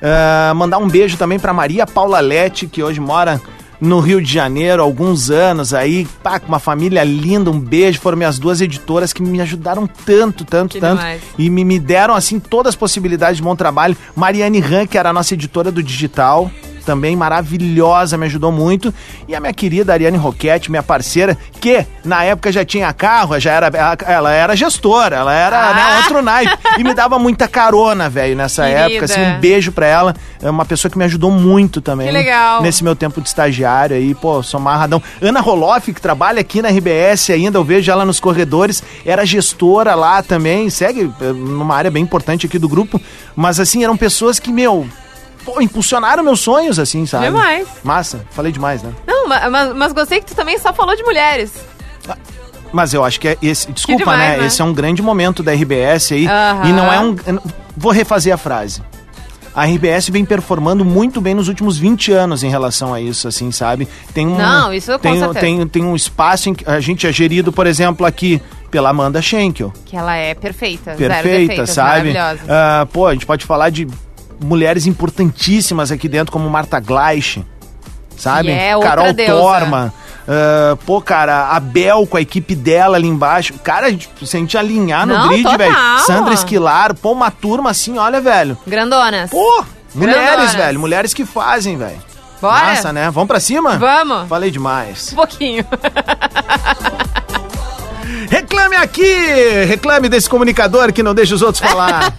Ah, 0.00 0.52
mandar 0.54 0.78
um 0.78 0.88
beijo 0.88 1.16
também 1.16 1.38
pra 1.38 1.52
Maria 1.52 1.84
Paula 1.84 2.20
Lete, 2.20 2.68
que 2.68 2.80
hoje 2.80 3.00
mora 3.00 3.40
no 3.80 4.00
Rio 4.00 4.20
de 4.20 4.32
Janeiro 4.32 4.82
alguns 4.82 5.30
anos 5.30 5.72
aí, 5.72 6.06
pá, 6.22 6.40
com 6.40 6.48
uma 6.48 6.58
família 6.58 7.04
linda, 7.04 7.50
um 7.50 7.60
beijo, 7.60 8.00
foram 8.00 8.16
minhas 8.18 8.38
duas 8.38 8.60
editoras 8.60 9.12
que 9.12 9.22
me 9.22 9.40
ajudaram 9.40 9.86
tanto, 9.86 10.44
tanto, 10.44 10.74
Que 10.74 10.80
tanto, 10.80 10.98
demais. 10.98 11.22
e 11.38 11.48
me, 11.48 11.64
me 11.64 11.78
deram, 11.78 12.14
assim, 12.14 12.38
todas 12.40 12.70
as 12.70 12.76
possibilidades 12.76 13.36
de 13.36 13.42
bom 13.42 13.54
trabalho. 13.54 13.96
Mariane 14.16 14.60
Han, 14.62 14.86
que 14.86 14.98
era 14.98 15.10
a 15.10 15.12
nossa 15.12 15.34
editora 15.34 15.70
do 15.70 15.82
digital, 15.82 16.50
também 16.88 17.14
maravilhosa, 17.14 18.16
me 18.16 18.24
ajudou 18.24 18.50
muito. 18.50 18.94
E 19.28 19.34
a 19.34 19.40
minha 19.40 19.52
querida 19.52 19.92
Ariane 19.92 20.16
Roquette, 20.16 20.70
minha 20.70 20.82
parceira, 20.82 21.36
que 21.60 21.84
na 22.02 22.24
época 22.24 22.50
já 22.50 22.64
tinha 22.64 22.90
carro, 22.94 23.38
já 23.38 23.52
era, 23.52 23.70
ela, 24.06 24.32
era 24.32 24.56
gestora, 24.56 25.16
ela 25.16 25.34
era 25.34 25.58
Ah. 25.68 25.74
né, 25.74 25.96
outro 25.98 26.22
naipe. 26.22 26.56
E 26.78 26.82
me 26.84 26.94
dava 26.94 27.18
muita 27.18 27.46
carona, 27.46 28.08
velho, 28.08 28.34
nessa 28.34 28.62
Querida. 28.64 28.80
época. 28.90 29.04
Assim, 29.04 29.20
um 29.22 29.38
beijo 29.38 29.70
pra 29.70 29.86
ela. 29.86 30.14
É 30.40 30.48
uma 30.48 30.64
pessoa 30.64 30.90
que 30.90 30.96
me 30.96 31.04
ajudou 31.04 31.30
muito 31.30 31.82
também. 31.82 32.06
Que 32.06 32.12
legal. 32.12 32.62
Nesse 32.62 32.82
meu 32.82 32.96
tempo 32.96 33.20
de 33.20 33.28
estagiário 33.28 33.94
aí, 33.94 34.14
pô, 34.14 34.42
sou 34.42 34.58
amarradão. 34.58 35.02
Ana 35.20 35.40
Roloff, 35.40 35.92
que 35.92 36.00
trabalha 36.00 36.40
aqui 36.40 36.62
na 36.62 36.70
RBS 36.70 37.28
ainda, 37.30 37.58
eu 37.58 37.64
vejo 37.64 37.92
ela 37.92 38.06
nos 38.06 38.18
corredores, 38.18 38.82
era 39.04 39.26
gestora 39.26 39.94
lá 39.94 40.22
também, 40.22 40.70
segue 40.70 41.10
eh, 41.20 41.32
numa 41.34 41.74
área 41.76 41.90
bem 41.90 42.02
importante 42.02 42.46
aqui 42.46 42.58
do 42.58 42.68
grupo. 42.68 42.98
Mas 43.36 43.60
assim, 43.60 43.84
eram 43.84 43.96
pessoas 43.96 44.38
que, 44.38 44.50
meu, 44.50 44.86
pô, 45.52 45.60
impulsionaram 45.60 46.22
meus 46.22 46.40
sonhos, 46.40 46.78
assim, 46.78 47.06
sabe? 47.06 47.26
Demais. 47.26 47.66
Massa, 47.82 48.24
falei 48.30 48.52
demais, 48.52 48.82
né? 48.82 48.92
Não, 49.06 49.28
ma- 49.28 49.48
mas, 49.50 49.74
mas 49.74 49.92
gostei 49.92 50.20
que 50.20 50.26
tu 50.26 50.34
também 50.34 50.58
só 50.58 50.72
falou 50.72 50.94
de 50.94 51.02
mulheres. 51.02 51.52
Mas 52.72 52.92
eu 52.92 53.02
acho 53.04 53.18
que 53.18 53.28
é 53.28 53.38
esse. 53.40 53.72
Desculpa, 53.72 53.98
demais, 54.00 54.18
né? 54.18 54.36
né? 54.38 54.46
Esse 54.46 54.60
é 54.60 54.64
um 54.64 54.74
grande 54.74 55.00
momento 55.00 55.42
da 55.42 55.52
RBS 55.52 56.12
aí. 56.12 56.26
Aham. 56.26 56.68
E 56.68 56.72
não 56.72 56.92
é 56.92 57.00
um. 57.00 57.16
Vou 57.76 57.92
refazer 57.92 58.32
a 58.32 58.36
frase. 58.36 58.82
A 59.54 59.64
RBS 59.64 60.10
vem 60.10 60.24
performando 60.24 60.84
muito 60.84 61.20
bem 61.20 61.34
nos 61.34 61.48
últimos 61.48 61.78
20 61.78 62.12
anos 62.12 62.44
em 62.44 62.50
relação 62.50 62.92
a 62.94 63.00
isso, 63.00 63.26
assim, 63.26 63.50
sabe? 63.50 63.88
Tem 64.14 64.26
um, 64.26 64.36
Não, 64.36 64.72
isso 64.72 64.92
com 64.92 64.98
tem, 64.98 65.32
tem, 65.32 65.66
tem 65.66 65.84
um 65.84 65.96
espaço 65.96 66.50
em 66.50 66.54
que 66.54 66.68
a 66.68 66.78
gente 66.78 67.06
é 67.06 67.12
gerido, 67.12 67.50
por 67.50 67.66
exemplo, 67.66 68.06
aqui 68.06 68.40
pela 68.70 68.90
Amanda 68.90 69.20
Schenkel. 69.20 69.72
Que 69.84 69.96
ela 69.96 70.14
é 70.14 70.34
perfeita. 70.34 70.92
Perfeita, 70.94 71.22
defeitos, 71.48 71.70
sabe? 71.70 72.12
Maravilhosa. 72.12 72.40
Ah, 72.48 72.86
pô, 72.92 73.06
a 73.06 73.14
gente 73.14 73.26
pode 73.26 73.44
falar 73.46 73.70
de 73.70 73.88
mulheres 74.40 74.86
importantíssimas 74.86 75.90
aqui 75.92 76.08
dentro, 76.08 76.32
como 76.32 76.48
Marta 76.48 76.78
Gleich, 76.80 77.44
sabe? 78.16 78.50
É 78.50 78.78
Carol 78.80 79.12
deusa. 79.12 79.32
Torma. 79.32 79.94
ah, 80.28 80.76
pô, 80.86 81.00
cara, 81.00 81.48
a 81.48 81.60
Bel 81.60 82.06
com 82.06 82.16
a 82.16 82.20
equipe 82.20 82.54
dela 82.54 82.96
ali 82.96 83.08
embaixo. 83.08 83.54
Cara, 83.62 83.92
tipo, 83.94 84.26
se 84.26 84.36
a 84.36 84.40
gente 84.40 84.56
alinhar 84.58 85.06
no 85.06 85.14
Não, 85.14 85.28
grid, 85.28 85.56
velho. 85.56 85.74
Sandra 86.06 86.34
Esquilar, 86.34 86.94
pô, 86.94 87.12
uma 87.12 87.30
turma 87.30 87.70
assim, 87.70 87.98
olha, 87.98 88.20
velho. 88.20 88.56
Grandonas. 88.66 89.30
Pô, 89.30 89.64
mulheres, 89.94 90.22
Grandonas. 90.24 90.54
velho. 90.54 90.80
Mulheres 90.80 91.14
que 91.14 91.24
fazem, 91.24 91.76
velho. 91.76 92.08
Bora? 92.40 92.66
Massa, 92.66 92.92
né? 92.92 93.10
Vamos 93.10 93.26
pra 93.26 93.40
cima? 93.40 93.78
Vamos. 93.78 94.28
Falei 94.28 94.48
demais. 94.50 95.12
Um 95.12 95.16
pouquinho. 95.16 95.64
Reclame 98.30 98.76
aqui! 98.76 99.64
Reclame 99.66 100.08
desse 100.08 100.28
comunicador 100.28 100.92
que 100.92 101.02
não 101.02 101.14
deixa 101.14 101.34
os 101.34 101.42
outros 101.42 101.62
falar. 101.64 102.12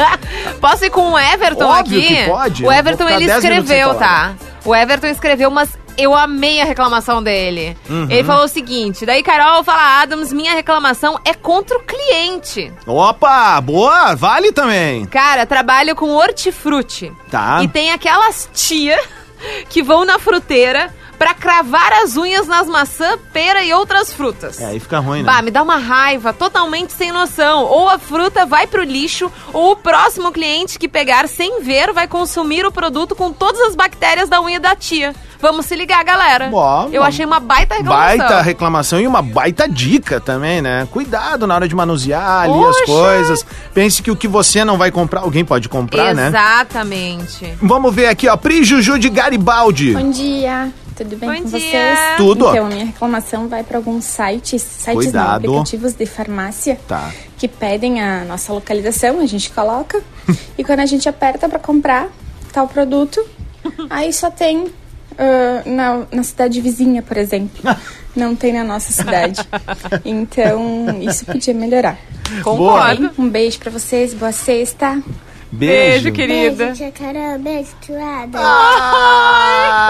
Posso 0.60 0.84
ir 0.84 0.90
com 0.90 1.12
o 1.12 1.18
Everton 1.18 1.66
Óbvio 1.66 1.98
aqui? 1.98 2.16
que 2.16 2.24
pode. 2.26 2.64
O 2.64 2.72
Everton, 2.72 3.08
ele 3.08 3.26
10 3.26 3.44
minutos 3.44 3.68
sem 3.68 3.78
escreveu, 3.78 3.94
tá? 3.94 4.34
O 4.64 4.74
Everton 4.74 5.06
escreveu, 5.06 5.50
mas 5.50 5.70
eu 5.96 6.14
amei 6.14 6.60
a 6.60 6.64
reclamação 6.64 7.22
dele. 7.22 7.76
Uhum. 7.88 8.06
Ele 8.10 8.24
falou 8.24 8.44
o 8.44 8.48
seguinte, 8.48 9.06
daí 9.06 9.22
Carol 9.22 9.64
fala, 9.64 10.02
Adams, 10.02 10.32
minha 10.32 10.52
reclamação 10.52 11.18
é 11.24 11.32
contra 11.32 11.76
o 11.78 11.82
cliente. 11.82 12.72
Opa, 12.86 13.60
boa, 13.60 14.14
vale 14.14 14.52
também. 14.52 15.06
Cara, 15.06 15.46
trabalho 15.46 15.94
com 15.94 16.10
hortifruti. 16.10 17.12
Tá. 17.30 17.60
E 17.62 17.68
tem 17.68 17.92
aquelas 17.92 18.48
tia 18.52 19.00
que 19.68 19.82
vão 19.82 20.04
na 20.04 20.18
fruteira 20.18 20.92
pra 21.18 21.34
cravar 21.34 21.92
as 22.02 22.16
unhas 22.16 22.46
nas 22.46 22.68
maçã, 22.68 23.18
pera 23.32 23.64
e 23.64 23.72
outras 23.72 24.12
frutas. 24.12 24.60
É, 24.60 24.66
aí 24.66 24.80
fica 24.80 24.98
ruim, 24.98 25.22
né? 25.22 25.32
Bah, 25.32 25.42
me 25.42 25.50
dá 25.50 25.62
uma 25.62 25.76
raiva 25.76 26.32
totalmente 26.32 26.92
sem 26.92 27.12
noção. 27.12 27.64
Ou 27.64 27.88
a 27.88 27.98
fruta 27.98 28.46
vai 28.46 28.66
pro 28.66 28.82
lixo, 28.82 29.30
ou 29.52 29.72
o 29.72 29.76
próximo 29.76 30.30
cliente 30.32 30.78
que 30.78 30.88
pegar 30.88 31.28
sem 31.28 31.62
ver 31.62 31.92
vai 31.92 32.06
consumir 32.06 32.64
o 32.64 32.72
produto 32.72 33.14
com 33.14 33.32
todas 33.32 33.60
as 33.62 33.74
bactérias 33.74 34.28
da 34.28 34.40
unha 34.40 34.60
da 34.60 34.74
tia. 34.74 35.14
Vamos 35.40 35.66
se 35.66 35.76
ligar, 35.76 36.02
galera. 36.02 36.48
Bom, 36.48 36.88
Eu 36.90 37.02
achei 37.02 37.24
uma 37.24 37.38
baita 37.38 37.74
reclamação. 37.74 38.18
Baita 38.18 38.40
reclamação 38.40 39.00
e 39.00 39.06
uma 39.06 39.20
baita 39.20 39.68
dica 39.68 40.18
também, 40.18 40.62
né? 40.62 40.88
Cuidado 40.90 41.46
na 41.46 41.54
hora 41.54 41.68
de 41.68 41.74
manusear 41.74 42.44
ali 42.44 42.64
as 42.64 42.76
Poxa. 42.78 42.86
coisas. 42.86 43.46
Pense 43.74 44.02
que 44.02 44.10
o 44.10 44.16
que 44.16 44.26
você 44.26 44.64
não 44.64 44.78
vai 44.78 44.90
comprar, 44.90 45.20
alguém 45.20 45.44
pode 45.44 45.68
comprar, 45.68 46.14
né? 46.14 46.28
Exatamente. 46.28 47.54
Vamos 47.60 47.94
ver 47.94 48.06
aqui, 48.06 48.28
ó. 48.28 48.36
Pri 48.36 48.64
Juju 48.64 48.98
de 48.98 49.10
Garibaldi. 49.10 49.92
Bom 49.92 50.10
dia. 50.10 50.72
Tudo 50.96 51.16
bem 51.16 51.28
Bom 51.28 51.42
com 51.42 51.48
dia. 51.50 51.60
vocês? 51.60 51.98
Tudo. 52.16 52.48
Então, 52.48 52.66
a 52.66 52.68
minha 52.68 52.84
reclamação 52.86 53.48
vai 53.48 53.62
para 53.62 53.76
alguns 53.76 54.04
sites, 54.04 54.62
sites 54.62 54.86
não, 54.86 54.94
Cuidado. 54.94 55.46
aplicativos 55.46 55.92
de 55.92 56.06
farmácia 56.06 56.78
Tá. 56.88 57.12
que 57.36 57.46
pedem 57.46 58.00
a 58.00 58.24
nossa 58.24 58.52
localização, 58.52 59.20
a 59.20 59.26
gente 59.26 59.50
coloca. 59.50 60.02
e 60.56 60.64
quando 60.64 60.80
a 60.80 60.86
gente 60.86 61.08
aperta 61.08 61.48
para 61.48 61.58
comprar 61.58 62.08
tal 62.52 62.66
produto, 62.66 63.22
aí 63.90 64.12
só 64.12 64.30
tem 64.30 64.72
ah, 65.18 65.62
na, 65.66 66.06
na 66.10 66.22
cidade 66.22 66.60
vizinha, 66.60 67.02
por 67.02 67.16
exemplo. 67.16 67.62
Não 68.14 68.34
tem 68.34 68.52
na 68.52 68.64
nossa 68.64 68.90
cidade. 68.92 69.46
Então, 70.02 70.86
isso 71.02 71.26
podia 71.26 71.52
melhorar. 71.52 71.98
Concordo. 72.42 73.10
Um 73.18 73.28
beijo 73.28 73.58
para 73.58 73.70
vocês, 73.70 74.14
boa 74.14 74.32
sexta. 74.32 75.02
Beijo. 75.52 76.12
querida. 76.12 76.72
tia 76.72 76.90
Carol, 76.92 77.38
beijo, 77.38 77.70
tuada. 77.86 78.38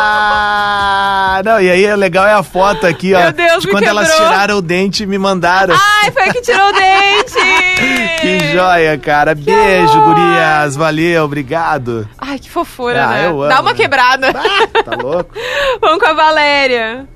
Ah, 0.08 1.42
não, 1.44 1.60
e 1.60 1.70
aí 1.70 1.84
é 1.84 1.96
legal 1.96 2.26
é 2.26 2.32
a 2.32 2.42
foto 2.42 2.86
aqui, 2.86 3.14
ó. 3.14 3.20
Meu 3.20 3.32
Deus, 3.32 3.60
de 3.62 3.66
me 3.66 3.72
quando 3.72 3.84
elas 3.84 4.10
quebrou. 4.10 4.28
tiraram 4.28 4.56
o 4.58 4.62
dente 4.62 5.02
e 5.02 5.06
me 5.06 5.18
mandaram. 5.18 5.74
Ai, 6.02 6.10
foi 6.12 6.22
a 6.24 6.32
que 6.32 6.40
tirou 6.42 6.68
o 6.68 6.72
dente! 6.72 7.34
Que 8.26 8.38
joia, 8.52 8.96
cara. 8.98 9.34
Beijo, 9.36 9.92
amor. 9.92 10.14
gurias. 10.16 10.74
Valeu, 10.74 11.24
obrigado. 11.24 12.08
Ai, 12.18 12.38
que 12.40 12.50
fofura, 12.50 13.04
Ah, 13.04 13.08
né? 13.10 13.26
eu 13.26 13.42
amo, 13.42 13.48
Dá 13.48 13.60
uma 13.60 13.70
né? 13.70 13.76
quebrada. 13.76 14.32
Tá 14.32 14.96
louco? 15.00 15.30
Vamos 15.80 15.98
com 16.02 16.06
a 16.10 16.14
Valéria. 16.14 17.06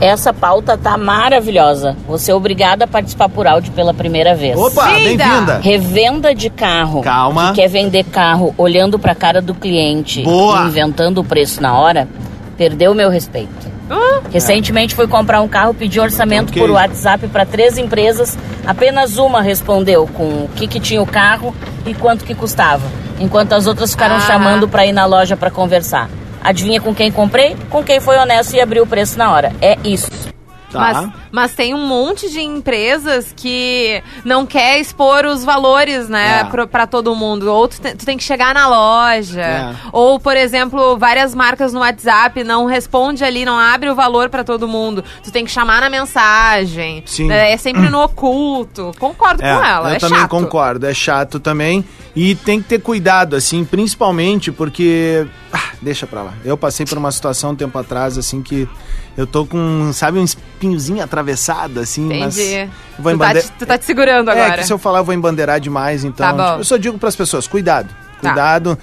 Essa 0.00 0.32
pauta 0.32 0.78
tá 0.78 0.96
maravilhosa. 0.96 1.94
Você 2.08 2.30
é 2.30 2.34
obrigada 2.34 2.84
a 2.84 2.88
participar 2.88 3.28
por 3.28 3.46
áudio 3.46 3.70
pela 3.72 3.92
primeira 3.92 4.34
vez. 4.34 4.56
Opa, 4.58 4.86
bem-vinda. 4.94 5.58
Revenda 5.62 6.34
de 6.34 6.48
carro. 6.48 7.02
Calma. 7.02 7.50
Que 7.50 7.56
quer 7.60 7.68
vender 7.68 8.04
carro 8.04 8.54
olhando 8.56 8.98
pra 8.98 9.14
cara 9.14 9.42
do 9.42 9.54
cliente 9.54 10.22
Boa. 10.22 10.62
e 10.62 10.68
inventando 10.68 11.18
o 11.18 11.24
preço 11.24 11.60
na 11.60 11.74
hora, 11.78 12.08
perdeu 12.56 12.94
meu 12.94 13.10
respeito. 13.10 13.68
Ah, 13.90 14.20
Recentemente 14.32 14.94
fui 14.94 15.06
comprar 15.08 15.42
um 15.42 15.48
carro, 15.48 15.74
pedi 15.74 16.00
orçamento 16.00 16.48
Ok. 16.50 16.62
por 16.62 16.70
WhatsApp 16.70 17.26
para 17.28 17.44
três 17.44 17.76
empresas. 17.76 18.38
Apenas 18.66 19.18
uma 19.18 19.42
respondeu 19.42 20.06
com 20.14 20.22
o 20.24 20.50
que, 20.54 20.66
que 20.66 20.80
tinha 20.80 21.02
o 21.02 21.06
carro 21.06 21.54
e 21.84 21.92
quanto 21.92 22.24
que 22.24 22.34
custava. 22.34 22.84
Enquanto 23.18 23.52
as 23.52 23.66
outras 23.66 23.90
ficaram 23.90 24.16
Ah. 24.16 24.20
chamando 24.20 24.66
para 24.68 24.86
ir 24.86 24.92
na 24.92 25.04
loja 25.04 25.36
para 25.36 25.50
conversar. 25.50 26.08
Adivinha 26.42 26.80
com 26.80 26.94
quem 26.94 27.12
comprei? 27.12 27.56
Com 27.68 27.82
quem 27.84 28.00
foi 28.00 28.16
honesto 28.16 28.54
e 28.54 28.60
abriu 28.60 28.84
o 28.84 28.86
preço 28.86 29.18
na 29.18 29.30
hora. 29.30 29.52
É 29.60 29.76
isso. 29.84 30.10
Tá. 30.72 30.80
Mas, 30.80 31.10
mas 31.32 31.54
tem 31.54 31.74
um 31.74 31.86
monte 31.86 32.30
de 32.30 32.40
empresas 32.40 33.32
que 33.36 34.02
não 34.24 34.44
quer 34.46 34.78
expor 34.80 35.24
os 35.26 35.44
valores, 35.44 36.08
né, 36.08 36.40
É. 36.40 36.66
pra 36.66 36.86
todo 36.86 37.14
mundo. 37.14 37.50
Ou 37.52 37.68
tu, 37.68 37.80
te- 37.80 37.94
tu 37.94 38.04
tem 38.04 38.16
que 38.16 38.24
chegar 38.24 38.54
na 38.54 38.66
loja. 38.68 39.40
É. 39.40 39.74
Ou, 39.92 40.18
por 40.20 40.36
exemplo, 40.36 40.96
várias 40.98 41.34
marcas 41.34 41.72
no 41.72 41.80
WhatsApp 41.80 42.42
não 42.44 42.66
responde 42.66 43.24
ali, 43.24 43.44
não 43.44 43.58
abre 43.58 43.88
o 43.90 43.94
valor 43.94 44.28
pra 44.28 44.42
todo 44.44 44.66
mundo. 44.68 45.04
Tu 45.22 45.30
tem 45.30 45.44
que 45.44 45.50
chamar 45.50 45.80
na 45.80 45.88
mensagem. 45.90 47.02
Sim. 47.06 47.30
É, 47.30 47.52
é 47.52 47.56
sempre 47.56 47.88
no 47.88 48.02
oculto. 48.02 48.92
Concordo 48.98 49.42
É, 49.42 49.54
com 49.54 49.64
ela. 49.64 49.88
eu 49.90 49.94
é 49.94 49.98
também 49.98 50.18
chato. 50.20 50.30
concordo, 50.30 50.86
é 50.86 50.94
chato 50.94 51.40
também. 51.40 51.84
E 52.14 52.34
tem 52.34 52.60
que 52.60 52.68
ter 52.68 52.80
cuidado, 52.80 53.36
assim, 53.36 53.64
principalmente 53.64 54.50
porque. 54.50 55.26
Ah, 55.52 55.70
deixa 55.80 56.06
pra 56.06 56.22
lá. 56.22 56.32
Eu 56.44 56.56
passei 56.56 56.84
por 56.84 56.98
uma 56.98 57.12
situação 57.12 57.50
um 57.52 57.54
tempo 57.54 57.78
atrás, 57.78 58.18
assim, 58.18 58.42
que 58.42 58.68
eu 59.16 59.26
tô 59.26 59.46
com, 59.46 59.90
sabe, 59.92 60.18
um 60.18 60.24
espinhozinho 60.24 61.02
atravessado, 61.20 61.80
assim, 61.80 62.06
mas. 62.18 62.38
Entendi. 62.38 62.70
Vou 62.98 63.12
tu, 63.12 63.18
tá 63.18 63.34
te, 63.34 63.52
tu 63.52 63.66
tá 63.66 63.78
te 63.78 63.84
segurando 63.84 64.30
É, 64.30 64.32
agora. 64.32 64.58
que 64.58 64.66
se 64.66 64.72
eu 64.72 64.78
falar, 64.78 64.98
eu 65.00 65.04
vou 65.04 65.14
embandeirar 65.14 65.60
demais, 65.60 66.04
então. 66.04 66.36
Tá 66.36 66.46
tipo, 66.48 66.60
eu 66.60 66.64
só 66.64 66.76
digo 66.76 66.98
pras 66.98 67.14
pessoas, 67.14 67.46
cuidado. 67.46 67.88
Tá. 68.20 68.28
Cuidado 68.28 68.78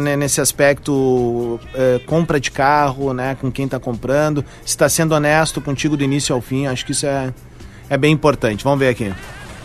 né, 0.00 0.16
nesse 0.16 0.40
aspecto, 0.40 1.60
eh, 1.72 2.00
compra 2.04 2.40
de 2.40 2.50
carro, 2.50 3.14
né, 3.14 3.36
com 3.40 3.48
quem 3.48 3.68
tá 3.68 3.78
comprando. 3.78 4.44
Se 4.66 4.76
tá 4.76 4.88
sendo 4.88 5.14
honesto 5.14 5.60
contigo 5.60 5.96
do 5.96 6.02
início 6.02 6.34
ao 6.34 6.40
fim, 6.40 6.66
acho 6.66 6.84
que 6.84 6.90
isso 6.90 7.06
é, 7.06 7.32
é 7.88 7.96
bem 7.96 8.12
importante. 8.12 8.64
Vamos 8.64 8.80
ver 8.80 8.88
aqui. 8.88 9.14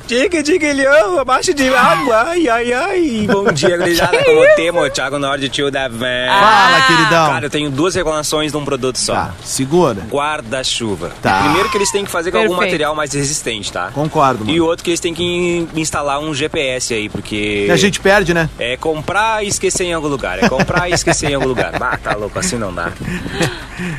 Diga, 0.08 0.42
diga, 0.42 0.72
Leão, 0.72 1.20
abaixo 1.20 1.54
de 1.54 1.68
água. 1.68 2.24
Ai, 2.30 2.48
ai, 2.48 2.72
ai. 2.72 3.28
Bom 3.30 3.52
dia, 3.52 3.76
gurizada. 3.78 4.24
Como 4.24 4.56
temos? 4.56 4.90
Thiago 4.92 5.20
Nord, 5.20 5.50
tio 5.50 5.70
da 5.70 5.90
Van. 5.90 6.28
Fala, 6.30 6.82
queridão. 6.88 7.28
Cara, 7.28 7.46
eu 7.46 7.50
tenho 7.50 7.70
duas 7.70 7.94
reclamações 7.94 8.54
de 8.54 8.58
um 8.58 8.64
produto 8.64 8.98
só. 8.98 9.14
Tá, 9.14 9.32
segura. 9.44 10.02
Guarda-chuva. 10.10 11.12
Tá. 11.22 11.42
Primeiro 11.44 11.70
que 11.70 11.78
eles 11.78 11.92
têm 11.92 12.06
que 12.06 12.12
fazer 12.12 12.32
com 12.32 12.38
algum 12.38 12.50
Perfeito. 12.52 12.68
material 12.72 12.96
mais 12.96 13.12
resistente, 13.14 13.70
tá? 13.70 13.92
Concordo, 13.94 14.46
mano. 14.46 14.56
E 14.56 14.62
o 14.62 14.66
outro 14.66 14.86
que 14.86 14.92
eles 14.92 15.00
têm 15.02 15.14
que 15.14 15.24
in- 15.24 15.68
instalar 15.76 16.20
um 16.22 16.34
GPS 16.34 16.94
aí, 16.94 17.10
porque... 17.10 17.66
E 17.68 17.72
a 17.72 17.76
gente 17.76 18.00
perde, 18.00 18.34
né? 18.34 18.50
É 18.58 18.78
comprar 18.78 19.44
e 19.44 19.50
esquecer 19.50 19.84
em 19.84 19.94
algum 19.94 20.08
lugar. 20.08 20.42
É 20.42 20.48
comprar 20.48 20.90
e 20.90 20.94
esquecer 20.94 21.32
em 21.32 21.34
algum 21.36 21.48
lugar. 21.50 21.74
Ah, 21.82 21.98
tá 22.02 22.16
louco, 22.16 22.40
assim 22.40 22.58
não 22.58 22.74
dá. 22.74 22.94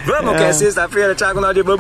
Vamos, 0.07 0.37
que 0.38 0.42
é 0.42 0.53
sexta-feira, 0.55 1.14
Thiago 1.14 1.38
Nord, 1.40 1.61
vamos! 1.62 1.79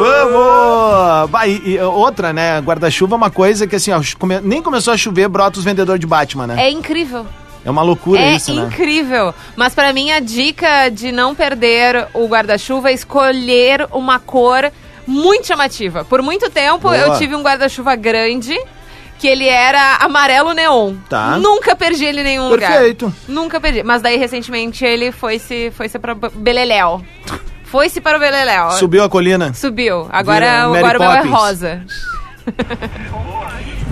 Vamos! 0.00 1.30
Bah, 1.30 1.46
e, 1.46 1.74
e 1.74 1.78
outra, 1.80 2.32
né? 2.32 2.60
Guarda-chuva 2.60 3.14
é 3.14 3.16
uma 3.16 3.30
coisa 3.30 3.67
que 3.68 3.76
assim, 3.76 3.92
ó, 3.92 4.00
come- 4.18 4.40
nem 4.40 4.62
começou 4.62 4.92
a 4.92 4.96
chover, 4.96 5.28
brota 5.28 5.58
os 5.58 5.64
vendedores 5.64 6.00
de 6.00 6.06
Batman, 6.06 6.46
né? 6.46 6.56
É 6.66 6.70
incrível. 6.70 7.26
É 7.64 7.70
uma 7.70 7.82
loucura 7.82 8.20
é 8.20 8.34
isso, 8.36 8.54
né? 8.54 8.62
incrível. 8.66 9.34
Mas 9.56 9.74
pra 9.74 9.92
mim 9.92 10.10
a 10.10 10.20
dica 10.20 10.88
de 10.88 11.12
não 11.12 11.34
perder 11.34 12.08
o 12.14 12.26
guarda-chuva 12.26 12.90
é 12.90 12.94
escolher 12.94 13.86
uma 13.92 14.18
cor 14.18 14.70
muito 15.06 15.46
chamativa. 15.46 16.04
Por 16.04 16.22
muito 16.22 16.48
tempo 16.50 16.80
Boa. 16.88 16.96
eu 16.96 17.18
tive 17.18 17.34
um 17.34 17.42
guarda-chuva 17.42 17.94
grande 17.96 18.58
que 19.18 19.26
ele 19.26 19.48
era 19.48 19.96
amarelo 19.96 20.52
neon. 20.54 20.94
Tá. 21.10 21.36
Nunca 21.38 21.74
perdi 21.74 22.04
ele 22.04 22.20
em 22.20 22.24
nenhum 22.24 22.48
Perfeito. 22.50 23.06
lugar. 23.06 23.18
Nunca 23.28 23.60
perdi. 23.60 23.82
Mas 23.82 24.00
daí 24.00 24.16
recentemente 24.16 24.84
ele 24.84 25.10
foi-se 25.10 25.72
foi 25.72 25.88
-se 25.88 25.98
para 25.98 26.14
Beleléu. 26.14 27.04
Foi-se 27.64 28.00
para 28.00 28.16
o 28.16 28.20
Beleléu. 28.20 28.70
Subiu 28.72 29.02
a 29.02 29.08
colina. 29.10 29.52
Subiu. 29.52 30.06
Agora, 30.10 30.46
Vira 30.46 30.68
Mary 30.68 30.78
agora 30.78 30.98
o 30.98 31.02
meu 31.02 31.10
é 31.10 31.16
Poppins. 31.16 31.34
rosa. 31.34 31.82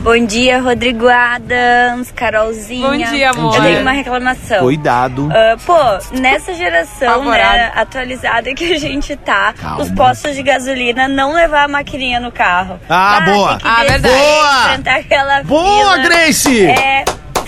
Bom 0.06 0.24
dia, 0.24 0.60
Rodrigo 0.60 1.08
Adams, 1.08 2.12
Carolzinha. 2.12 2.88
Bom 2.88 2.96
dia, 2.96 3.30
amor. 3.30 3.56
Eu 3.56 3.60
tenho 3.60 3.80
uma 3.80 3.90
reclamação. 3.90 4.60
Cuidado. 4.60 5.28
Ah, 5.32 5.56
pô, 5.66 5.76
nessa 6.16 6.54
geração 6.54 7.24
né, 7.24 7.72
atualizada 7.74 8.54
que 8.54 8.72
a 8.72 8.78
gente 8.78 9.16
tá, 9.16 9.52
Calma. 9.60 9.82
os 9.82 9.90
postos 9.90 10.36
de 10.36 10.44
gasolina 10.44 11.08
não 11.08 11.34
levar 11.34 11.64
a 11.64 11.68
maquininha 11.68 12.20
no 12.20 12.30
carro. 12.30 12.78
Ah, 12.88 13.20
boa. 13.22 13.48
Tem 13.48 13.58
que 13.58 13.66
Ah, 13.66 13.82
verdade. 13.82 14.14
Boa. 14.14 14.60
Enfrentar 14.68 14.96
aquela 14.98 15.42
Boa, 15.42 15.94
fila. 15.94 16.08
Grace! 16.08 16.66
É 16.66 17.04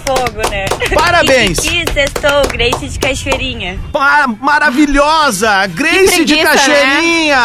fogo, 0.08 0.48
né? 0.48 0.64
Parabéns. 0.94 1.58
E 1.58 1.84
que 1.84 1.92
sextou, 1.92 2.42
Grace 2.48 2.88
de 2.88 2.98
Cachoeirinha. 2.98 3.78
Pa- 3.92 4.26
maravilhosa! 4.40 5.66
Grace 5.68 6.24
de 6.24 6.34
preguiça, 6.36 6.48
Cachoeirinha! 6.52 7.36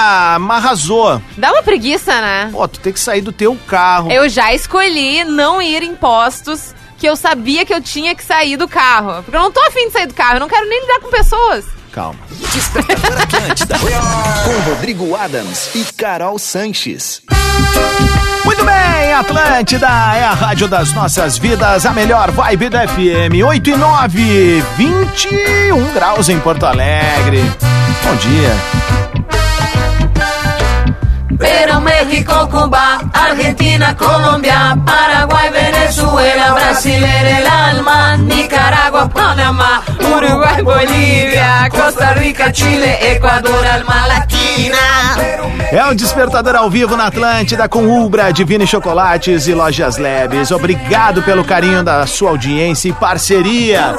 Arrasou. 0.49 1.21
Dá 1.37 1.51
uma 1.51 1.63
preguiça, 1.63 2.13
né? 2.21 2.49
Pô, 2.51 2.67
tu 2.67 2.79
tem 2.79 2.93
que 2.93 2.99
sair 2.99 3.21
do 3.21 3.31
teu 3.31 3.57
carro. 3.67 4.11
Eu 4.11 4.29
já 4.29 4.53
escolhi 4.53 5.23
não 5.25 5.61
ir 5.61 5.83
em 5.83 5.95
postos 5.95 6.73
que 6.97 7.07
eu 7.07 7.15
sabia 7.17 7.65
que 7.65 7.73
eu 7.73 7.81
tinha 7.81 8.15
que 8.15 8.23
sair 8.23 8.55
do 8.55 8.67
carro. 8.67 9.21
Porque 9.23 9.35
eu 9.35 9.41
não 9.41 9.51
tô 9.51 9.59
afim 9.61 9.87
de 9.87 9.91
sair 9.93 10.07
do 10.07 10.13
carro, 10.13 10.35
eu 10.35 10.39
não 10.39 10.47
quero 10.47 10.67
nem 10.69 10.79
lidar 10.81 10.99
com 11.01 11.09
pessoas. 11.09 11.65
Calma. 11.93 12.19
Despertador 12.51 13.21
Atlântida. 13.21 13.75
com 13.77 14.71
Rodrigo 14.71 15.15
Adams 15.15 15.69
e 15.75 15.83
Carol 15.93 16.39
Sanches. 16.39 17.21
Muito 18.43 18.65
bem, 18.65 19.13
Atlântida 19.13 19.85
é 19.85 20.23
a 20.23 20.33
rádio 20.33 20.67
das 20.67 20.91
nossas 20.91 21.37
vidas, 21.37 21.85
a 21.85 21.93
melhor 21.93 22.31
vibe 22.31 22.69
da 22.69 22.87
FM. 22.87 23.45
8 23.45 23.69
e 23.69 23.75
9, 23.77 24.63
21 24.75 25.93
graus 25.93 26.29
em 26.29 26.39
Porto 26.39 26.65
Alegre. 26.65 27.43
Bom 28.03 28.15
dia. 28.15 28.82
Pero 31.37 31.81
México, 31.81 32.47
Cuba, 32.49 32.99
Argentina, 33.13 33.95
Colombia, 33.95 34.77
Paraguay, 34.85 35.49
Venezuela, 35.51 36.53
Brasil 36.53 37.03
era 37.03 37.39
el 37.39 37.47
alma, 37.47 38.17
Nicaragua, 38.17 39.09
Panamá, 39.09 39.81
Uruguay, 39.99 40.61
Bolívia, 40.61 41.69
Costa 41.71 42.13
Rica, 42.13 42.53
Chile, 42.53 42.97
Equador, 43.01 43.65
alma 43.65 44.07
latina. 44.07 44.77
É 45.71 45.83
o 45.85 45.95
Despertador 45.95 46.55
ao 46.55 46.69
vivo 46.69 46.95
na 46.95 47.07
Atlântida 47.07 47.67
com 47.67 48.03
Ubra, 48.03 48.31
Divine 48.31 48.67
Chocolates 48.67 49.47
e 49.47 49.53
Lojas 49.53 49.97
Leves. 49.97 50.51
Obrigado 50.51 51.23
pelo 51.23 51.43
carinho 51.43 51.83
da 51.83 52.05
sua 52.05 52.29
audiência 52.29 52.89
e 52.89 52.93
parceria. 52.93 53.95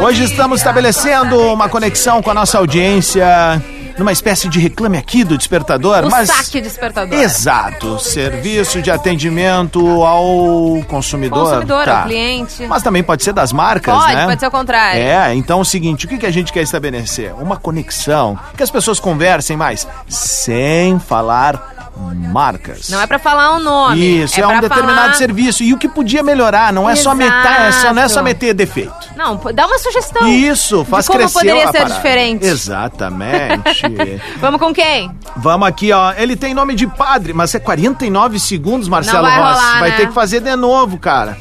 Hoje 0.00 0.24
estamos 0.24 0.60
estabelecendo 0.60 1.40
uma 1.52 1.68
conexão 1.68 2.20
com 2.20 2.30
a 2.30 2.34
nossa 2.34 2.58
audiência 2.58 3.62
numa 3.98 4.12
espécie 4.12 4.48
de 4.48 4.58
reclame 4.58 4.98
aqui 4.98 5.24
do 5.24 5.36
Despertador, 5.38 6.04
O 6.04 6.10
mas 6.10 6.28
saque 6.28 6.60
despertador. 6.60 7.18
Exato, 7.18 7.98
serviço 7.98 8.82
de 8.82 8.90
atendimento 8.90 10.02
ao 10.02 10.82
consumidor. 10.88 11.44
Consumidor, 11.50 11.84
Tá. 11.84 12.00
ao 12.02 12.06
cliente. 12.06 12.66
Mas 12.66 12.82
também 12.82 13.02
pode 13.02 13.22
ser 13.22 13.32
das 13.32 13.52
marcas, 13.52 13.94
Pode, 13.94 14.14
né? 14.14 14.26
pode 14.26 14.40
ser 14.40 14.46
o 14.46 14.50
contrário. 14.50 15.00
É, 15.00 15.34
então 15.34 15.58
é 15.58 15.62
o 15.62 15.64
seguinte, 15.64 16.06
o 16.06 16.08
que, 16.08 16.18
que 16.18 16.26
a 16.26 16.30
gente 16.32 16.52
quer 16.52 16.62
estabelecer? 16.62 17.32
Uma 17.40 17.56
conexão, 17.56 18.38
que 18.56 18.62
as 18.62 18.70
pessoas 18.70 18.98
conversem 19.00 19.56
mais 19.56 19.86
sem 20.08 20.98
falar 20.98 21.73
marcas. 21.96 22.88
Não 22.88 23.00
é 23.00 23.06
pra 23.06 23.18
falar 23.18 23.54
um 23.56 23.60
nome. 23.60 24.22
Isso, 24.22 24.40
é, 24.40 24.44
um 24.46 24.50
pra 24.50 24.60
determinado 24.60 25.00
falar- 25.00 25.14
serviço. 25.14 25.62
E 25.62 25.72
o 25.72 25.78
que 25.78 25.88
podia 25.88 26.22
melhorar, 26.22 26.72
não 26.72 26.88
é 26.90 26.96
só 26.96 27.14
meter, 27.14 27.32
é 27.62 27.72
só, 27.72 27.94
não 27.94 28.02
é 28.02 28.08
só 28.08 28.22
meter 28.22 28.52
defeito. 28.54 28.92
Não, 29.16 29.40
dá 29.54 29.66
uma 29.66 29.78
sugestão. 29.78 30.26
Isso, 30.28 30.84
faz 30.84 31.04
de 31.04 31.08
como 31.08 31.20
crescer 31.20 31.38
poderia 31.38 31.64
a 31.64 31.66
ser 31.72 31.78
parada. 31.78 31.94
diferente. 31.94 32.44
Exatamente. 32.46 34.20
Vamos 34.40 34.60
com 34.60 34.72
quem? 34.72 35.10
Vamos 35.36 35.68
aqui, 35.68 35.92
ó. 35.92 36.12
Ele 36.16 36.36
tem 36.36 36.54
nome 36.54 36.74
de 36.74 36.86
padre, 36.86 37.32
mas 37.32 37.54
é 37.54 37.58
49 37.58 38.38
segundos, 38.38 38.88
Marcelo 38.88 39.22
Não 39.22 39.30
vai 39.30 39.38
Rossi. 39.40 39.60
rolar, 39.64 39.80
vai 39.80 39.90
né? 39.90 39.96
ter 39.96 40.06
que 40.08 40.12
fazer 40.14 40.40
de 40.40 40.56
novo, 40.56 40.98
cara. 40.98 41.36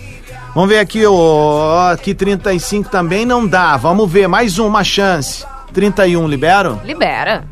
Vamos 0.53 0.69
ver 0.69 0.79
aqui, 0.79 1.03
ó. 1.05 1.91
Aqui 1.91 2.13
35 2.13 2.89
também 2.89 3.25
não 3.25 3.47
dá. 3.47 3.75
Vamos 3.75 4.09
ver, 4.11 4.27
mais 4.27 4.59
uma 4.59 4.83
chance. 4.83 5.43
31, 5.73 6.27
libero? 6.27 6.79
Libera. 6.83 7.45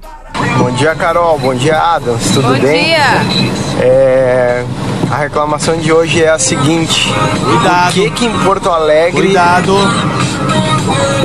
Bom 0.58 0.72
dia, 0.72 0.96
Carol. 0.96 1.38
Bom 1.40 1.54
dia, 1.56 1.78
Adams. 1.78 2.24
Tudo 2.32 2.48
Bom 2.48 2.60
bem? 2.60 2.86
dia. 2.86 3.06
É, 3.80 4.64
a 5.10 5.18
reclamação 5.18 5.78
de 5.78 5.92
hoje 5.92 6.24
é 6.24 6.30
a 6.30 6.40
seguinte: 6.40 7.12
Cuidado. 7.44 7.86
Por 7.86 7.94
que, 7.94 8.10
que 8.12 8.26
em 8.26 8.32
Porto 8.40 8.70
Alegre 8.70 9.22
Cuidado. 9.22 9.76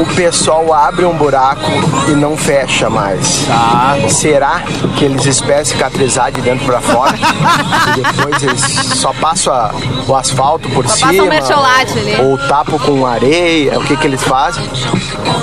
O 0.01 0.07
pessoal 0.15 0.73
abre 0.73 1.05
um 1.05 1.17
buraco 1.17 1.71
e 2.09 2.13
não 2.13 2.37
fecha 2.37 2.89
mais? 2.91 3.45
Tá. 3.47 3.97
Será 4.09 4.63
que 4.97 5.05
eles 5.05 5.25
esperam 5.27 5.65
cicatrizar 5.65 6.31
de 6.33 6.41
dentro 6.41 6.65
pra 6.67 6.81
fora? 6.81 7.15
e 7.17 8.01
depois 8.03 8.43
eles 8.43 8.61
só 8.99 9.13
passam 9.15 9.53
a- 9.53 9.71
o 10.07 10.15
asfalto 10.15 10.69
por 10.71 10.87
Só 10.89 11.09
cima? 11.09 11.25
um. 11.35 12.31
Ou 12.31 12.39
tapam 12.49 12.79
com 12.79 13.07
areia? 13.07 13.79
O 13.79 13.85
que, 13.85 13.97
que 13.97 14.07
eles 14.07 14.23
fazem? 14.23 14.69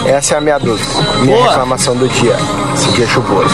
Essa 0.05 0.35
é 0.35 0.37
a 0.37 0.41
minha 0.41 0.59
dúvida. 0.59 0.89
Minha 1.21 1.37
Boa. 1.37 1.49
reclamação 1.49 1.95
do 1.95 2.07
dia. 2.09 2.35
Esse 2.73 2.91
dia 2.91 3.07
chuvoso. 3.07 3.53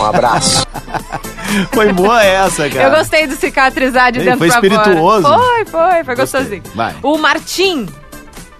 Um 0.00 0.04
abraço. 0.04 0.66
Foi 1.72 1.90
boa 1.94 2.22
essa, 2.22 2.68
cara. 2.68 2.84
Eu 2.84 2.90
gostei 2.98 3.26
de 3.26 3.34
cicatrizar 3.36 4.12
de 4.12 4.18
Ei, 4.18 4.24
dentro 4.26 4.38
foi 4.38 4.48
pra 4.48 4.56
espirituoso. 4.56 5.22
fora. 5.22 5.38
Foi, 5.40 5.64
foi, 5.64 6.04
foi 6.04 6.14
gostosinho. 6.16 6.62
Vai. 6.74 6.94
O 7.02 7.16
Martim. 7.16 7.86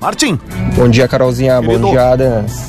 Martim. 0.00 0.38
Bom 0.76 0.88
dia, 0.88 1.08
Carolzinha. 1.08 1.60
Querido. 1.60 1.78
Bom 1.80 1.90
dia, 1.90 2.12
Adams. 2.12 2.68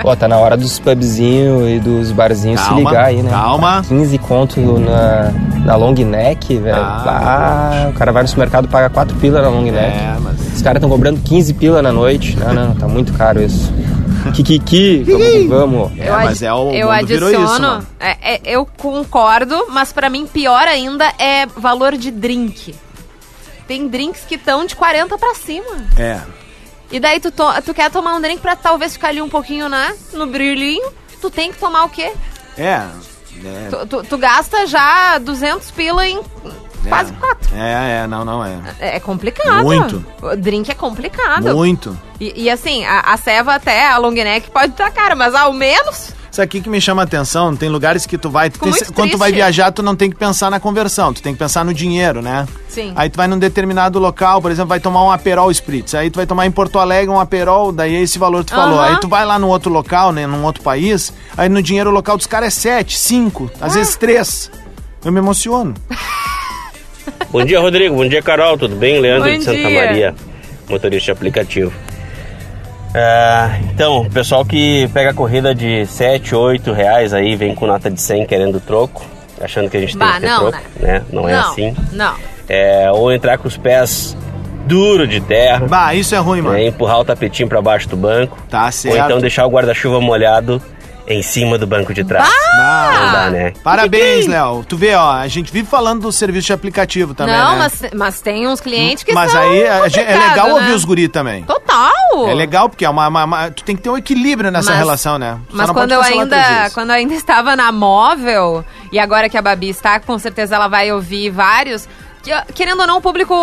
Pô, 0.00 0.14
tá 0.14 0.28
na 0.28 0.38
hora 0.38 0.56
dos 0.56 0.78
pubzinhos 0.78 1.68
e 1.68 1.80
dos 1.80 2.12
barzinhos 2.12 2.60
se 2.60 2.66
Calma, 2.68 2.88
ligar 2.90 3.04
aí, 3.06 3.20
né? 3.20 3.30
calma. 3.30 3.82
15 3.88 4.18
conto 4.18 4.60
na, 4.78 5.32
na 5.64 5.74
long 5.74 5.92
neck, 5.92 6.56
velho. 6.56 6.76
Ah, 6.76 7.88
o 7.90 7.92
cara 7.94 8.12
vai 8.12 8.22
no 8.22 8.28
supermercado 8.28 8.66
e 8.66 8.68
paga 8.68 8.88
4 8.90 9.16
pila 9.16 9.42
na 9.42 9.48
long 9.48 9.62
neck. 9.64 9.76
É, 9.76 10.16
mas... 10.20 10.40
Os 10.54 10.62
caras 10.62 10.76
estão 10.78 10.88
cobrando 10.88 11.20
15 11.20 11.54
pila 11.54 11.82
na 11.82 11.90
noite. 11.90 12.38
Não, 12.38 12.54
não, 12.54 12.74
tá 12.76 12.86
muito 12.86 13.12
caro 13.14 13.42
isso. 13.42 13.72
Kikiki, 14.32 15.02
vamos 15.02 15.26
que 15.26 15.48
vamos. 15.48 15.92
É, 15.98 16.10
mas 16.10 16.42
é 16.42 16.52
o 16.52 16.70
eu 16.70 16.92
mundo 16.92 17.06
virou 17.06 17.28
adiciono. 17.28 17.44
isso, 17.54 17.60
mano. 17.60 17.86
é, 17.98 18.34
é, 18.34 18.40
eu 18.44 18.64
concordo, 18.64 19.66
mas 19.70 19.92
pra 19.92 20.08
mim 20.08 20.28
pior 20.32 20.68
ainda 20.68 21.12
é 21.18 21.44
valor 21.44 21.96
de 21.96 22.12
drink. 22.12 22.72
Tem 23.66 23.88
drinks 23.88 24.24
que 24.28 24.36
estão 24.36 24.64
de 24.64 24.76
40 24.76 25.18
pra 25.18 25.34
cima. 25.34 25.66
É. 25.98 26.20
E 26.92 27.00
daí 27.00 27.18
tu, 27.18 27.30
to- 27.32 27.62
tu 27.64 27.74
quer 27.74 27.90
tomar 27.90 28.14
um 28.14 28.20
drink 28.20 28.40
pra 28.40 28.54
talvez 28.54 28.92
ficar 28.92 29.08
ali 29.08 29.20
um 29.22 29.28
pouquinho, 29.28 29.68
né? 29.68 29.96
No 30.12 30.26
brilhinho. 30.26 30.88
Tu 31.20 31.30
tem 31.30 31.50
que 31.52 31.58
tomar 31.58 31.84
o 31.84 31.88
quê? 31.88 32.12
É. 32.56 32.82
É. 33.44 33.68
Tu, 33.70 33.86
tu- 33.86 34.02
tu 34.04 34.18
gasta 34.18 34.66
já 34.66 35.18
200 35.18 35.70
pila 35.70 36.06
em 36.06 36.20
quase 36.88 37.12
4. 37.14 37.56
É, 37.56 38.02
é, 38.02 38.06
não, 38.06 38.24
não 38.24 38.44
é. 38.44 38.58
É 38.78 39.00
complicado. 39.00 39.62
Muito. 39.64 40.04
O 40.20 40.36
drink 40.36 40.70
é 40.70 40.74
complicado. 40.74 41.54
Muito. 41.54 41.98
E, 42.20 42.42
e 42.44 42.50
assim, 42.50 42.84
a, 42.84 43.00
a 43.00 43.16
ceva 43.16 43.54
até, 43.54 43.88
a 43.88 43.96
long 43.98 44.10
neck 44.12 44.50
pode 44.50 44.72
estar 44.72 44.90
cara, 44.90 45.14
mas 45.16 45.34
ao 45.34 45.52
menos 45.52 46.12
Isso 46.32 46.40
aqui 46.40 46.62
que 46.62 46.70
me 46.70 46.80
chama 46.80 47.02
a 47.02 47.04
atenção, 47.04 47.54
tem 47.54 47.68
lugares 47.68 48.06
que 48.06 48.16
tu 48.16 48.30
vai. 48.30 48.48
tu 48.48 48.58
tem- 48.58 48.72
quando 48.94 49.10
tu 49.10 49.18
vai 49.18 49.30
viajar, 49.30 49.70
tu 49.70 49.82
não 49.82 49.94
tem 49.94 50.08
que 50.08 50.16
pensar 50.16 50.50
na 50.50 50.58
conversão, 50.58 51.12
tu 51.12 51.20
tem 51.22 51.34
que 51.34 51.38
pensar 51.38 51.62
no 51.62 51.74
dinheiro, 51.74 52.22
né? 52.22 52.48
Sim. 52.70 52.94
Aí 52.96 53.10
tu 53.10 53.18
vai 53.18 53.28
num 53.28 53.38
determinado 53.38 53.98
local, 53.98 54.40
por 54.40 54.50
exemplo, 54.50 54.70
vai 54.70 54.80
tomar 54.80 55.04
um 55.04 55.10
Aperol 55.10 55.50
Spritz. 55.50 55.94
Aí 55.94 56.08
tu 56.10 56.16
vai 56.16 56.24
tomar 56.26 56.46
em 56.46 56.50
Porto 56.50 56.78
Alegre 56.78 57.10
um 57.10 57.20
Aperol, 57.20 57.70
daí 57.70 57.94
é 57.96 58.00
esse 58.00 58.18
valor 58.18 58.44
que 58.44 58.50
tu 58.50 58.56
falou. 58.56 58.78
Aham. 58.80 58.94
Aí 58.94 59.00
tu 59.00 59.08
vai 59.08 59.26
lá 59.26 59.38
no 59.38 59.48
outro 59.48 59.70
local, 59.70 60.10
né, 60.10 60.26
num 60.26 60.42
outro 60.42 60.62
país, 60.62 61.12
aí 61.36 61.50
no 61.50 61.62
dinheiro 61.62 61.90
local 61.90 62.16
dos 62.16 62.26
caras 62.26 62.48
é 62.56 62.60
7, 62.60 62.98
5, 62.98 63.50
Ah. 63.60 63.66
às 63.66 63.74
vezes 63.74 63.94
3. 63.96 64.50
Eu 65.04 65.12
me 65.12 65.18
emociono. 65.18 65.74
Bom 67.30 67.44
dia, 67.44 67.60
Rodrigo. 67.60 67.94
Bom 67.94 68.08
dia, 68.08 68.22
Carol. 68.22 68.56
Tudo 68.56 68.74
bem? 68.76 68.98
Leandro 69.00 69.30
Bom 69.30 69.36
de 69.38 69.44
Santa 69.44 69.56
dia. 69.68 69.86
Maria, 69.86 70.14
motorista 70.66 71.12
aplicativo. 71.12 71.70
Ah, 72.94 73.56
então, 73.72 74.02
o 74.02 74.10
pessoal 74.10 74.44
que 74.44 74.88
pega 74.92 75.14
corrida 75.14 75.54
de 75.54 75.86
7, 75.86 76.34
8 76.34 76.72
reais 76.72 77.14
aí, 77.14 77.34
vem 77.36 77.54
com 77.54 77.66
nota 77.66 77.90
de 77.90 78.00
100 78.00 78.26
querendo 78.26 78.60
troco, 78.60 79.02
achando 79.40 79.70
que 79.70 79.76
a 79.76 79.80
gente 79.80 79.96
tem 79.96 80.06
Bah, 80.06 80.14
que 80.14 80.20
ter 80.20 80.26
não, 80.28 80.38
troco, 80.50 80.58
né? 80.80 81.02
Não, 81.12 81.28
é 81.28 81.34
assim. 81.34 81.74
Não. 81.92 82.14
É, 82.48 82.90
ou 82.92 83.10
entrar 83.12 83.38
com 83.38 83.48
os 83.48 83.56
pés 83.56 84.16
duro 84.66 85.06
de 85.06 85.20
terra. 85.20 85.66
Bah, 85.66 85.94
isso 85.94 86.14
é 86.14 86.18
ruim, 86.18 86.42
mano. 86.42 86.58
empurrar 86.58 87.00
o 87.00 87.04
tapetinho 87.04 87.48
pra 87.48 87.62
baixo 87.62 87.88
do 87.88 87.96
banco. 87.96 88.36
Tá 88.50 88.66
Ou 88.66 88.72
certo. 88.72 89.04
então 89.06 89.20
deixar 89.20 89.46
o 89.46 89.50
guarda-chuva 89.50 90.00
molhado 90.00 90.60
em 91.08 91.20
cima 91.20 91.58
do 91.58 91.66
banco 91.66 91.92
de 91.92 92.04
trás. 92.04 92.28
Não 92.54 93.12
dá, 93.12 93.28
né? 93.30 93.52
Parabéns, 93.64 94.26
Léo. 94.28 94.64
Tu 94.68 94.76
vê, 94.76 94.94
ó, 94.94 95.10
a 95.14 95.26
gente 95.26 95.52
vive 95.52 95.66
falando 95.68 96.02
do 96.02 96.12
serviço 96.12 96.46
de 96.46 96.52
aplicativo 96.52 97.12
também, 97.12 97.34
não, 97.34 97.52
né? 97.52 97.58
mas, 97.58 97.82
mas 97.92 98.20
tem 98.20 98.46
uns 98.46 98.60
clientes 98.60 99.02
que 99.02 99.12
Mas 99.12 99.32
são 99.32 99.40
aí 99.42 99.66
a 99.66 99.88
gente- 99.88 99.98
é 100.00 100.12
legal 100.12 100.20
complicados, 100.20 100.52
ouvir 100.52 100.68
né? 100.68 100.74
os 100.74 100.84
guri 100.84 101.08
também. 101.08 101.42
Total! 101.42 101.61
É 102.28 102.34
legal 102.34 102.68
porque 102.68 102.84
é 102.84 102.90
uma, 102.90 103.08
uma- 103.08 103.24
uma- 103.24 103.50
tu 103.50 103.64
tem 103.64 103.74
que 103.76 103.82
ter 103.82 103.90
um 103.90 103.96
equilíbrio 103.96 104.50
nessa 104.50 104.70
Mas- 104.70 104.78
relação, 104.78 105.18
né? 105.18 105.38
Só 105.50 105.56
Mas 105.56 105.70
quando 105.70 105.92
eu, 105.92 106.00
ainda, 106.02 106.70
quando 106.74 106.90
eu 106.90 106.96
ainda 106.96 107.14
estava 107.14 107.54
na 107.56 107.70
móvel, 107.72 108.64
e 108.92 108.98
agora 108.98 109.28
que 109.28 109.36
a 109.38 109.42
Babi 109.42 109.68
está, 109.70 109.98
com 110.00 110.18
certeza 110.18 110.54
ela 110.56 110.68
vai 110.68 110.92
ouvir 110.92 111.30
vários. 111.30 111.88
que, 112.22 112.30
Querendo 112.54 112.80
ou 112.80 112.86
não, 112.86 112.98
o 112.98 113.00
público 113.00 113.34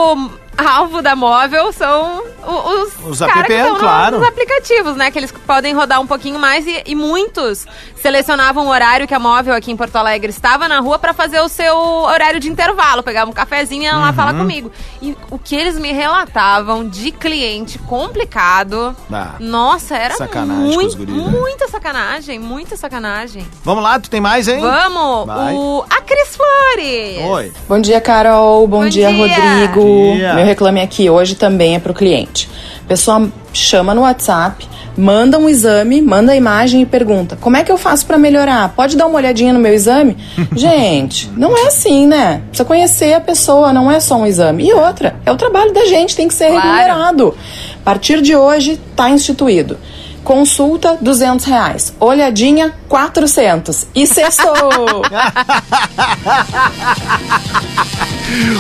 alvo 0.68 1.02
da 1.02 1.16
móvel 1.16 1.72
são 1.74 2.24
os, 2.46 2.94
Os 3.06 3.20
caras 3.20 3.34
que 3.46 3.54
app, 3.54 3.54
estão 3.54 3.74
no- 3.74 3.80
claro. 3.80 4.20
nos 4.20 4.28
aplicativos, 4.28 4.96
né? 4.96 5.12
Que 5.12 5.20
eles 5.20 5.32
podem 5.32 5.74
rodar 5.74 6.00
um 6.02 6.08
pouquinho 6.08 6.40
mais 6.40 6.66
e, 6.66 6.84
e 6.86 6.96
muitos 6.96 7.66
selecionavam 7.96 8.66
o 8.66 8.70
horário 8.70 9.08
que 9.08 9.14
a 9.14 9.20
móvel 9.20 9.54
aqui 9.54 9.72
em 9.72 9.76
Porto 9.78 9.96
Alegre 9.98 10.30
estava 10.30 10.68
na 10.68 10.80
rua 10.80 10.98
para 10.98 11.14
fazer 11.14 11.40
o 11.42 11.50
seu 11.50 11.76
horário 11.78 12.40
de 12.40 12.50
intervalo. 12.50 13.04
Pegavam 13.04 13.32
um 13.32 13.34
cafezinho 13.36 13.84
e 13.84 13.92
lá 13.92 14.08
Uhum. 14.08 14.14
falar 14.14 14.34
comigo. 14.34 14.72
E 15.02 15.16
o 15.30 15.38
que 15.38 15.56
eles 15.56 15.78
me 15.78 15.92
relatavam 15.92 16.88
de 16.88 17.12
cliente 17.12 17.78
complicado, 17.80 18.96
Ah, 19.12 19.34
nossa, 19.40 19.96
era 19.96 20.16
sacanagem 20.16 20.64
com 20.64 20.70
os 20.70 20.76
muito, 20.76 20.98
guris, 20.98 21.16
né? 21.16 21.40
muita 21.40 21.68
sacanagem, 21.68 22.40
muita 22.40 22.78
sacanagem. 22.78 23.46
Vamos 23.64 23.84
lá, 23.84 24.00
tu 24.00 24.10
tem 24.10 24.22
mais, 24.22 24.48
hein? 24.48 24.60
Vamos, 24.62 25.26
Vai. 25.28 25.54
o 25.54 25.86
a 25.90 26.02
Cris 26.02 26.36
Flores. 26.38 27.22
Oi. 27.26 27.54
Bom 27.68 27.80
dia, 27.82 28.00
Carol. 28.02 28.68
Bom, 28.68 28.88
dia, 28.88 29.12
dia. 29.12 29.18
Rodrigo. 29.18 29.82
Bom 29.84 30.16
dia. 30.16 30.34
Meu 30.34 30.46
reclame 30.50 30.82
aqui 30.82 31.10
hoje 31.10 31.36
também 31.36 31.76
é 31.76 31.80
pro 31.80 31.94
cliente. 31.94 32.50
A 32.84 32.88
pessoa 32.88 33.30
chama 33.54 33.94
no 33.94 34.02
WhatsApp, 34.02 34.68
manda 34.98 35.38
um 35.38 35.48
exame, 35.48 36.02
manda 36.02 36.32
a 36.32 36.36
imagem 36.36 36.82
e 36.82 36.86
pergunta: 36.86 37.38
como 37.40 37.56
é 37.58 37.64
que 37.64 37.72
eu 37.72 37.78
faço 37.78 38.06
pra 38.06 38.18
melhorar? 38.18 38.70
Pode 38.76 38.98
dar 38.98 39.06
uma 39.08 39.16
olhadinha 39.18 39.54
no 39.54 39.60
meu 39.60 39.74
exame? 39.74 40.18
gente, 40.56 41.30
não 41.38 41.56
é 41.58 41.68
assim, 41.68 42.08
né? 42.08 42.42
Precisa 42.50 42.66
conhecer 42.66 43.14
a 43.14 43.22
pessoa, 43.22 43.72
não 43.72 43.92
é 43.92 44.00
só 44.00 44.16
um 44.18 44.26
exame. 44.26 44.68
E 44.68 44.74
outra, 44.74 45.16
é 45.26 45.32
o 45.32 45.36
trabalho 45.38 45.72
da 45.74 45.86
gente, 45.86 46.16
tem 46.16 46.28
que 46.28 46.34
ser 46.34 46.50
Claro. 46.50 46.62
remunerado. 46.68 47.36
A 47.82 47.84
partir 47.86 48.22
de 48.22 48.36
hoje, 48.36 48.80
tá 48.96 49.10
instituído. 49.10 49.78
Consulta, 50.24 50.98
200 51.00 51.46
reais. 51.46 51.94
Olhadinha, 52.00 52.74
400. 52.88 53.88
E 53.96 54.06
sextou! 54.06 54.54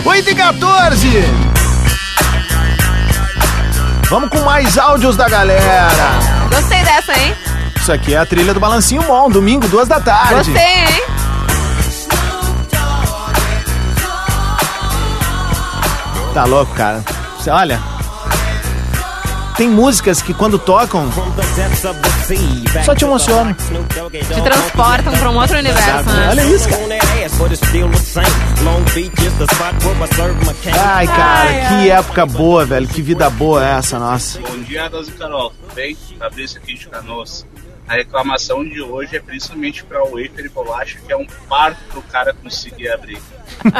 8 0.05 0.29
e 0.29 0.35
14. 0.35 1.07
Vamos 4.09 4.29
com 4.31 4.39
mais 4.39 4.75
áudios 4.75 5.15
da 5.15 5.29
galera. 5.29 5.87
Gostei 6.49 6.83
dessa, 6.83 7.13
hein? 7.13 7.35
Isso 7.75 7.91
aqui 7.91 8.15
é 8.15 8.17
a 8.17 8.25
trilha 8.25 8.55
do 8.55 8.59
Balancinho 8.59 9.03
Bom, 9.03 9.29
domingo, 9.29 9.67
duas 9.67 9.87
da 9.87 9.99
tarde. 9.99 10.33
Gostei, 10.33 10.63
hein? 10.63 11.03
Tá 16.33 16.43
louco, 16.45 16.73
cara. 16.73 17.03
Você 17.37 17.51
olha. 17.51 17.79
Tem 19.59 19.69
músicas 19.69 20.21
que 20.21 20.33
quando 20.33 20.57
tocam 20.57 21.11
só 22.85 22.95
te 22.95 23.03
emocionam. 23.03 23.53
Te 23.53 24.41
transportam 24.41 25.11
pra 25.17 25.29
um 25.29 25.37
outro 25.37 25.57
universo, 25.57 26.09
né? 26.09 26.29
Olha 26.29 26.45
isso, 26.45 26.69
cara. 26.69 26.81
Ai, 30.81 31.07
cara, 31.07 31.51
que 31.51 31.89
época 31.89 32.25
boa, 32.25 32.65
velho. 32.65 32.87
Que 32.87 33.01
vida 33.01 33.29
boa 33.29 33.67
é 33.67 33.71
essa, 33.71 33.99
nossa. 33.99 34.39
Bom 34.39 34.59
dia, 34.59 34.85
Adas 34.85 35.09
e 35.09 35.11
Carol, 35.11 35.49
tudo 35.49 35.75
bem? 35.75 35.97
Fabrício 36.17 36.57
aqui 36.57 36.75
de 36.75 36.87
Canoas. 36.87 37.45
A 37.85 37.95
reclamação 37.95 38.63
de 38.63 38.81
hoje 38.81 39.17
é 39.17 39.19
principalmente 39.19 39.83
para 39.83 40.01
o 40.01 40.11
wafer 40.11 40.45
e 40.45 40.49
bolacha, 40.49 40.99
que 41.05 41.11
é 41.11 41.17
um 41.17 41.27
parto 41.49 41.83
pro 41.89 42.01
cara 42.03 42.33
conseguir 42.33 42.87
abrir. 42.87 43.19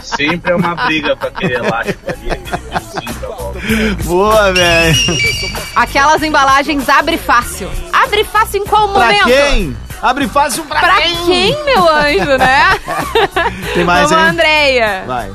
Sempre 0.04 0.52
é 0.52 0.56
uma 0.56 0.76
briga 0.76 1.16
com 1.16 1.28
aquele 1.28 1.56
elástico 1.56 2.00
ali, 2.12 2.32
aquele 2.32 3.14
da 3.20 3.28
volta. 3.28 3.60
Boa, 4.04 4.54
velho. 4.54 4.96
Aquelas 5.76 6.22
embalagens 6.24 6.88
abre 6.90 7.18
fácil. 7.18 7.70
Abre 7.94 8.24
fácil 8.24 8.62
em 8.62 8.66
qual 8.66 8.90
Pra 8.90 9.06
momento? 9.06 9.26
quem? 9.26 9.78
Abre 10.02 10.28
fácil 10.30 10.64
pra, 10.66 10.80
Pra 10.80 10.96
quem, 11.02 11.64
meu 11.66 11.90
anjo, 11.90 12.38
né? 12.38 12.80
Tem 13.74 13.84
mais 13.84 14.10
Vamos, 14.10 14.24
aí? 14.26 14.30
Andréia. 14.32 15.04
Vai. 15.06 15.32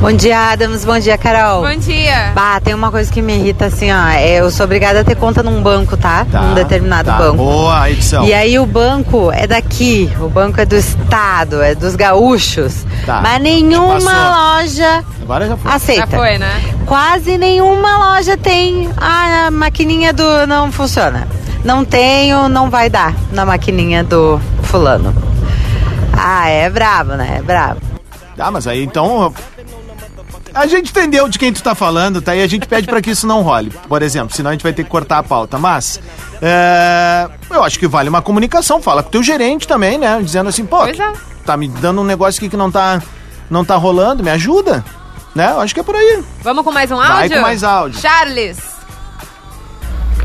Bom 0.00 0.12
dia, 0.12 0.52
Adams. 0.52 0.82
Bom 0.86 0.98
dia, 0.98 1.18
Carol. 1.18 1.60
Bom 1.60 1.76
dia. 1.78 2.32
Bah, 2.34 2.58
tem 2.58 2.72
uma 2.72 2.90
coisa 2.90 3.12
que 3.12 3.20
me 3.20 3.34
irrita 3.36 3.66
assim, 3.66 3.92
ó. 3.92 4.08
é, 4.08 4.40
Eu 4.40 4.50
sou 4.50 4.64
obrigada 4.64 5.00
a 5.00 5.04
ter 5.04 5.14
conta 5.14 5.42
num 5.42 5.62
banco, 5.62 5.94
tá? 5.94 6.26
num 6.32 6.54
determinado 6.54 7.10
tá. 7.10 7.18
banco. 7.18 7.36
Boa 7.36 7.82
a 7.82 7.90
edição. 7.90 8.24
E 8.24 8.32
aí 8.32 8.58
o 8.58 8.64
banco 8.64 9.30
é 9.30 9.46
daqui, 9.46 10.10
o 10.18 10.28
banco 10.28 10.58
é 10.58 10.64
do 10.64 10.74
estado, 10.74 11.60
é 11.62 11.74
dos 11.74 11.96
gaúchos. 11.96 12.86
Tá. 13.04 13.20
Mas 13.20 13.42
nenhuma 13.42 14.56
loja 14.56 15.04
Agora 15.20 15.46
já 15.46 15.56
foi. 15.58 15.70
aceita. 15.70 16.10
Já 16.10 16.18
foi, 16.18 16.38
né? 16.38 16.62
Quase 16.86 17.36
nenhuma 17.36 18.14
loja 18.14 18.38
tem. 18.38 18.88
Ah, 18.96 19.48
a 19.48 19.50
maquininha 19.50 20.14
do. 20.14 20.46
não 20.46 20.72
funciona. 20.72 21.28
Não 21.62 21.84
tenho, 21.84 22.48
não 22.48 22.70
vai 22.70 22.88
dar 22.88 23.14
na 23.32 23.44
maquininha 23.44 24.02
do 24.02 24.40
fulano. 24.62 25.14
Ah, 26.16 26.48
é 26.48 26.70
brabo, 26.70 27.12
né? 27.12 27.36
É 27.38 27.42
brabo. 27.42 27.80
Tá, 28.34 28.50
mas 28.50 28.66
aí 28.66 28.82
então. 28.82 29.30
A 30.54 30.66
gente 30.66 30.90
entendeu 30.90 31.28
de 31.28 31.38
quem 31.38 31.52
tu 31.52 31.62
tá 31.62 31.74
falando, 31.74 32.20
tá? 32.20 32.34
E 32.34 32.42
a 32.42 32.46
gente 32.46 32.66
pede 32.66 32.86
pra 32.86 33.00
que 33.00 33.10
isso 33.10 33.26
não 33.26 33.42
role, 33.42 33.70
por 33.88 34.02
exemplo, 34.02 34.34
senão 34.34 34.50
a 34.50 34.52
gente 34.52 34.62
vai 34.62 34.72
ter 34.72 34.84
que 34.84 34.90
cortar 34.90 35.18
a 35.18 35.22
pauta. 35.22 35.58
Mas, 35.58 36.00
é, 36.42 37.28
eu 37.50 37.62
acho 37.62 37.78
que 37.78 37.86
vale 37.86 38.08
uma 38.08 38.22
comunicação. 38.22 38.82
Fala 38.82 39.02
com 39.02 39.08
o 39.08 39.12
teu 39.12 39.22
gerente 39.22 39.66
também, 39.66 39.98
né? 39.98 40.20
Dizendo 40.22 40.48
assim, 40.48 40.66
pô, 40.66 40.84
é. 40.86 40.94
tá 41.44 41.56
me 41.56 41.68
dando 41.68 42.00
um 42.00 42.04
negócio 42.04 42.38
aqui 42.38 42.48
que 42.48 42.56
não 42.56 42.70
tá, 42.70 43.00
não 43.48 43.64
tá 43.64 43.76
rolando, 43.76 44.22
me 44.22 44.30
ajuda. 44.30 44.84
Né? 45.34 45.50
Eu 45.52 45.60
acho 45.60 45.72
que 45.72 45.80
é 45.80 45.84
por 45.84 45.94
aí. 45.94 46.24
Vamos 46.42 46.64
com 46.64 46.72
mais 46.72 46.90
um 46.90 46.96
Vai 46.96 47.22
áudio? 47.22 47.36
com 47.36 47.42
mais 47.42 47.62
áudio. 47.64 48.00
Charles. 48.00 48.58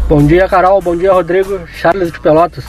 Bom 0.07 0.26
dia, 0.26 0.47
Carol. 0.47 0.82
Bom 0.82 0.95
dia, 0.95 1.13
Rodrigo. 1.13 1.61
Charles 1.67 2.11
de 2.11 2.19
Pelotas. 2.19 2.65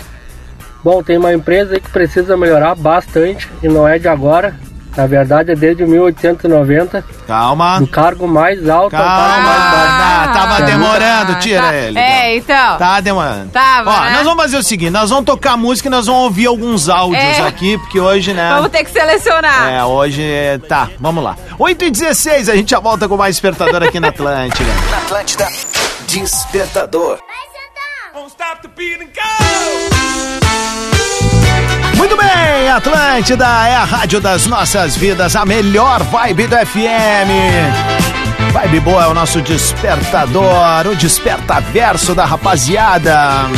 Bom, 0.84 1.02
tem 1.02 1.18
uma 1.18 1.32
empresa 1.32 1.74
aí 1.74 1.80
que 1.80 1.90
precisa 1.90 2.36
melhorar 2.36 2.74
bastante 2.74 3.50
e 3.62 3.68
não 3.68 3.88
é 3.88 3.98
de 3.98 4.06
agora. 4.06 4.54
Na 4.96 5.06
verdade, 5.06 5.52
é 5.52 5.54
desde 5.54 5.84
1890. 5.84 7.04
Calma. 7.26 7.78
Do 7.80 7.86
cargo 7.86 8.26
mais 8.26 8.66
alto 8.68 8.96
ao 8.96 9.02
Calma. 9.02 9.16
cargo 9.16 9.42
mais 9.42 9.58
baixo. 9.60 10.06
Ah, 10.06 10.32
tava 10.32 10.62
demorando, 10.64 11.32
gente- 11.34 11.42
tira 11.42 11.62
tá. 11.62 11.74
ele. 11.74 11.98
É, 11.98 12.36
então. 12.36 12.78
Tá 12.78 13.00
demorando. 13.00 13.50
Tava, 13.50 13.90
Ó, 13.90 14.00
né? 14.04 14.10
nós 14.12 14.24
vamos 14.24 14.42
fazer 14.42 14.56
o 14.56 14.62
seguinte, 14.62 14.90
nós 14.90 15.10
vamos 15.10 15.26
tocar 15.26 15.56
música 15.56 15.88
e 15.88 15.90
nós 15.90 16.06
vamos 16.06 16.22
ouvir 16.22 16.46
alguns 16.46 16.88
áudios 16.88 17.22
É. 17.22 17.46
aqui, 17.46 17.76
porque 17.78 18.00
hoje, 18.00 18.32
né... 18.32 18.54
Vamos 18.54 18.70
ter 18.70 18.84
que 18.84 18.90
selecionar. 18.90 19.68
É, 19.68 19.84
hoje 19.84 20.24
tá, 20.68 20.88
vamos 20.98 21.22
lá. 21.22 21.36
8 21.58 21.84
e 21.84 21.90
16 21.90 22.48
a 22.48 22.56
gente 22.56 22.70
já 22.70 22.80
volta 22.80 23.06
com 23.06 23.16
mais 23.16 23.34
despertador 23.36 23.82
aqui 23.82 24.00
na 24.00 24.08
Atlântida. 24.08 24.70
Na 24.90 24.96
Atlântida, 24.98 25.46
Despertador. 26.06 27.18
Muito 32.08 32.22
bem, 32.22 32.68
Atlântida 32.70 33.44
é 33.44 33.74
a 33.74 33.82
rádio 33.82 34.20
das 34.20 34.46
nossas 34.46 34.96
vidas, 34.96 35.34
a 35.34 35.44
melhor 35.44 36.04
vibe 36.04 36.46
do 36.46 36.54
FM. 36.54 37.32
Vibe 38.52 38.78
boa 38.78 39.02
é 39.02 39.06
o 39.08 39.14
nosso 39.14 39.42
despertador, 39.42 40.86
o 40.86 40.94
despertaverso 40.94 42.14
da 42.14 42.24
rapaziada. 42.24 43.50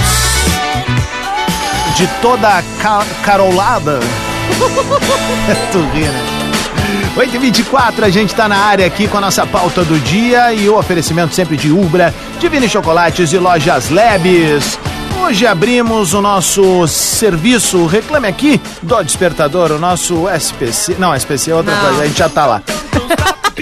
De 1.94 2.06
toda 2.22 2.48
a 2.48 2.62
ca 2.80 3.04
carolada. 3.22 4.00
tu 5.70 5.80
ri, 5.92 6.04
né? 6.04 6.26
8h24, 7.18 8.02
a 8.02 8.08
gente 8.08 8.34
tá 8.34 8.48
na 8.48 8.56
área 8.56 8.86
aqui 8.86 9.06
com 9.06 9.18
a 9.18 9.20
nossa 9.20 9.46
pauta 9.46 9.84
do 9.84 9.98
dia 9.98 10.54
e 10.54 10.70
o 10.70 10.78
oferecimento 10.78 11.34
sempre 11.34 11.58
de 11.58 11.70
Ubra, 11.70 12.14
Divine 12.40 12.66
Chocolates 12.66 13.30
e 13.30 13.36
Lojas 13.36 13.90
Lebes. 13.90 14.78
Hoje 15.22 15.46
abrimos 15.46 16.14
o 16.14 16.22
nosso 16.22 16.86
serviço 16.88 17.84
Reclame 17.86 18.26
Aqui 18.28 18.60
do 18.82 19.02
Despertador, 19.02 19.72
o 19.72 19.78
nosso 19.78 20.26
SPC. 20.28 20.96
Não, 20.98 21.14
SPC 21.14 21.50
é 21.50 21.54
outra 21.54 21.74
Não. 21.74 21.80
coisa, 21.84 22.02
a 22.02 22.06
gente 22.06 22.18
já 22.18 22.28
tá 22.28 22.46
lá. 22.46 22.62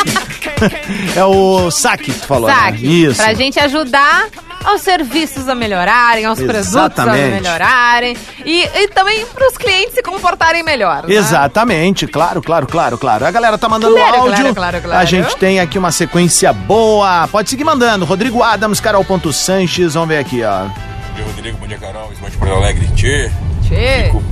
é 1.16 1.24
o 1.24 1.70
saque 1.70 2.12
que 2.12 2.20
tu 2.20 2.26
falou, 2.26 2.48
né? 2.48 2.54
Saque. 2.54 3.04
Isso. 3.04 3.16
Pra 3.20 3.34
gente 3.34 3.58
ajudar 3.58 4.28
aos 4.64 4.80
serviços 4.80 5.48
a 5.48 5.54
melhorarem, 5.56 6.24
aos 6.24 6.38
produtos 6.38 6.74
a 6.76 6.86
Exatamente. 6.86 7.34
melhorarem 7.42 8.16
e, 8.44 8.62
e 8.62 8.88
também 8.88 9.26
pros 9.26 9.56
clientes 9.56 9.94
se 9.94 10.02
comportarem 10.02 10.62
melhor. 10.62 11.04
né? 11.06 11.14
Exatamente, 11.14 12.06
claro, 12.06 12.40
claro, 12.40 12.66
claro, 12.66 12.96
claro. 12.96 13.26
A 13.26 13.30
galera 13.30 13.58
tá 13.58 13.68
mandando 13.68 13.94
Claro, 13.96 14.16
áudio. 14.18 14.36
claro, 14.36 14.54
claro, 14.54 14.80
claro. 14.82 14.98
A 15.00 15.04
gente 15.04 15.36
tem 15.36 15.58
aqui 15.58 15.78
uma 15.78 15.90
sequência 15.90 16.52
boa. 16.52 17.26
Pode 17.28 17.50
seguir 17.50 17.64
mandando. 17.64 18.04
Rodrigo 18.04 18.40
Adams, 18.42 18.78
Carol 18.80 19.04
Ponto 19.04 19.32
Sanches, 19.32 19.94
vamos 19.94 20.08
ver 20.08 20.18
aqui, 20.18 20.42
ó. 20.44 20.66
Bom 21.46 21.52
dia, 21.52 21.52
Rodrigo. 21.52 21.58
Bom 21.58 21.66
dia, 21.66 21.78
Carol. 21.78 22.10
De 22.12 22.36
Porto 22.36 22.54
Alegre. 22.54 22.86
Tchê. 22.96 23.30
Tchê. 23.62 24.04
Fico 24.06 24.22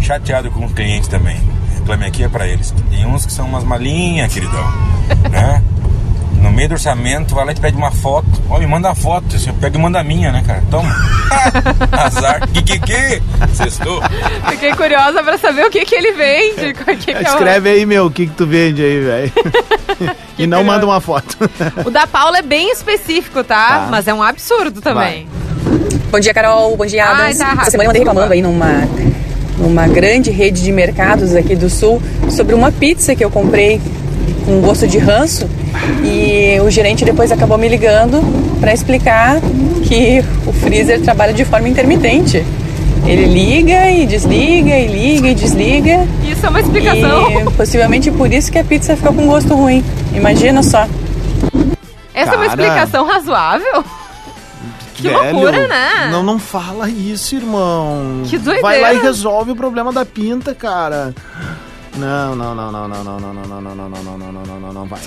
chateado 0.00 0.50
com 0.50 0.64
os 0.64 0.72
clientes 0.72 1.08
também. 1.08 1.40
Reclame 1.74 2.06
aqui 2.06 2.24
é 2.24 2.28
pra 2.28 2.46
eles. 2.46 2.74
Tem 2.88 3.06
uns 3.06 3.26
que 3.26 3.32
são 3.32 3.46
umas 3.46 3.62
malinhas, 3.62 4.32
queridão. 4.32 4.64
né? 5.30 5.62
No 6.42 6.50
meio 6.50 6.70
do 6.70 6.72
orçamento, 6.72 7.34
vai 7.34 7.44
lá 7.44 7.52
e 7.52 7.54
te 7.54 7.60
pede 7.60 7.76
uma 7.76 7.90
foto. 7.90 8.26
Ó, 8.48 8.58
me 8.58 8.66
manda 8.66 8.90
a 8.90 8.94
foto. 8.94 9.36
Assim, 9.36 9.50
eu 9.50 9.54
pego 9.54 9.76
e 9.76 9.80
manda 9.80 10.00
a 10.00 10.04
minha, 10.04 10.32
né, 10.32 10.42
cara? 10.44 10.62
Toma. 10.70 10.90
Azar. 11.92 12.48
Que 12.48 12.62
que 12.62 12.78
que? 12.80 13.22
Sextou. 13.54 14.02
Fiquei 14.48 14.74
curiosa 14.74 15.22
pra 15.22 15.36
saber 15.36 15.66
o 15.66 15.70
que, 15.70 15.84
que 15.84 15.94
ele 15.94 16.12
vende. 16.12 16.74
qual 16.82 16.96
que 16.96 17.04
que 17.04 17.10
é 17.12 17.30
o- 17.30 17.34
Escreve 17.34 17.70
aí, 17.70 17.86
meu, 17.86 18.06
o 18.06 18.10
que, 18.10 18.26
que 18.26 18.34
tu 18.34 18.46
vende 18.46 18.82
aí, 18.82 19.00
velho. 19.00 19.32
e 20.38 20.46
não 20.46 20.64
manda 20.64 20.86
uma 20.86 21.00
foto. 21.00 21.36
O 21.84 21.90
da 21.90 22.06
Paula 22.06 22.38
é 22.38 22.42
bem 22.42 22.72
específico, 22.72 23.44
tá? 23.44 23.68
Tá. 23.68 23.88
Mas 23.90 24.08
é 24.08 24.14
um 24.14 24.22
absurdo 24.22 24.80
também. 24.80 25.28
Bom 26.10 26.18
dia, 26.18 26.34
Carol. 26.34 26.76
Bom 26.76 26.86
dia, 26.86 27.04
Ai, 27.04 27.12
Adams. 27.12 27.38
tá 27.38 27.44
rápido, 27.44 27.60
Essa 27.62 27.70
semana 27.70 27.86
eu 27.86 27.90
andei 27.90 28.00
reclamando 28.00 28.32
aí 28.32 28.42
numa, 28.42 28.88
numa 29.58 29.86
grande 29.86 30.30
rede 30.30 30.62
de 30.62 30.72
mercados 30.72 31.36
aqui 31.36 31.54
do 31.54 31.70
Sul 31.70 32.02
sobre 32.28 32.54
uma 32.54 32.72
pizza 32.72 33.14
que 33.14 33.24
eu 33.24 33.30
comprei 33.30 33.80
com 34.44 34.60
gosto 34.60 34.88
de 34.88 34.98
ranço 34.98 35.48
e 36.02 36.58
o 36.60 36.70
gerente 36.70 37.04
depois 37.04 37.30
acabou 37.30 37.56
me 37.56 37.68
ligando 37.68 38.20
para 38.58 38.72
explicar 38.74 39.40
que 39.84 40.24
o 40.46 40.52
freezer 40.52 41.00
trabalha 41.00 41.32
de 41.32 41.44
forma 41.44 41.68
intermitente. 41.68 42.44
Ele 43.06 43.26
liga 43.26 43.90
e 43.90 44.04
desliga, 44.04 44.76
e 44.76 44.86
liga 44.88 45.28
e 45.28 45.34
desliga. 45.34 46.06
Isso 46.28 46.44
é 46.44 46.48
uma 46.48 46.60
explicação. 46.60 47.30
E 47.40 47.44
possivelmente 47.52 48.10
por 48.10 48.32
isso 48.32 48.50
que 48.50 48.58
a 48.58 48.64
pizza 48.64 48.96
ficou 48.96 49.12
com 49.14 49.26
gosto 49.26 49.54
ruim. 49.54 49.84
Imagina 50.12 50.62
só. 50.62 50.86
Essa 52.12 52.32
é 52.32 52.36
uma 52.36 52.46
Cara. 52.46 52.62
explicação 52.62 53.06
razoável? 53.06 53.84
Que 55.00 55.08
Velho, 55.08 55.32
loucura, 55.32 55.66
né? 55.66 56.08
Não, 56.10 56.22
não 56.22 56.38
fala 56.38 56.88
isso, 56.88 57.34
irmão. 57.34 58.22
Que 58.26 58.36
doideira. 58.36 58.60
Vai 58.62 58.80
lá 58.80 58.92
e 58.92 58.98
resolve 58.98 59.52
o 59.52 59.56
problema 59.56 59.92
da 59.92 60.04
pinta, 60.04 60.54
cara. 60.54 61.14
Não, 61.96 62.36
não, 62.36 62.54
não, 62.54 62.70
não, 62.70 62.88
não, 62.88 63.04
não, 63.04 63.20
não, 63.20 63.32
não, 63.32 63.44
não, 63.44 63.60
não, 63.60 63.74
não, 63.74 63.88
não, 63.88 63.88
não, 63.88 64.18
não, 64.18 64.32
não, 64.32 64.42
não, 64.44 64.60
não, 64.60 64.72
não, 64.72 64.84
vai. 64.86 65.00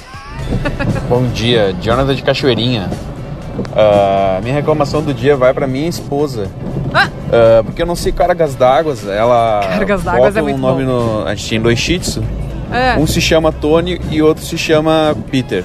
Bom 1.07 1.27
dia, 1.27 1.75
Jonathan 1.79 2.15
de 2.15 2.23
Cachoeirinha. 2.23 2.89
Ah, 3.75 4.39
minha 4.41 4.55
reclamação 4.55 5.01
do 5.01 5.13
dia 5.13 5.35
vai 5.35 5.53
pra 5.53 5.67
minha 5.67 5.87
esposa. 5.87 6.49
Ah, 6.93 7.09
porque 7.63 7.81
eu 7.81 7.85
não 7.85 7.95
sei 7.95 8.11
cargas 8.11 8.55
d'água. 8.55 8.95
Ela 9.07 9.61
Cargas 9.67 10.03
d'água 10.03 10.31
é 10.35 10.41
um 10.41 10.43
muito 10.43 10.59
nome 10.59 10.83
no. 10.83 11.25
A 11.25 11.35
gente 11.35 11.49
tem 11.49 11.61
dois 11.61 11.79
shih 11.79 11.99
tzu. 11.99 12.23
É. 12.71 12.97
Um 12.97 13.05
se 13.05 13.21
chama 13.21 13.51
Tony 13.51 14.01
e 14.09 14.21
outro 14.21 14.43
se 14.43 14.57
chama 14.57 15.15
Peter. 15.29 15.63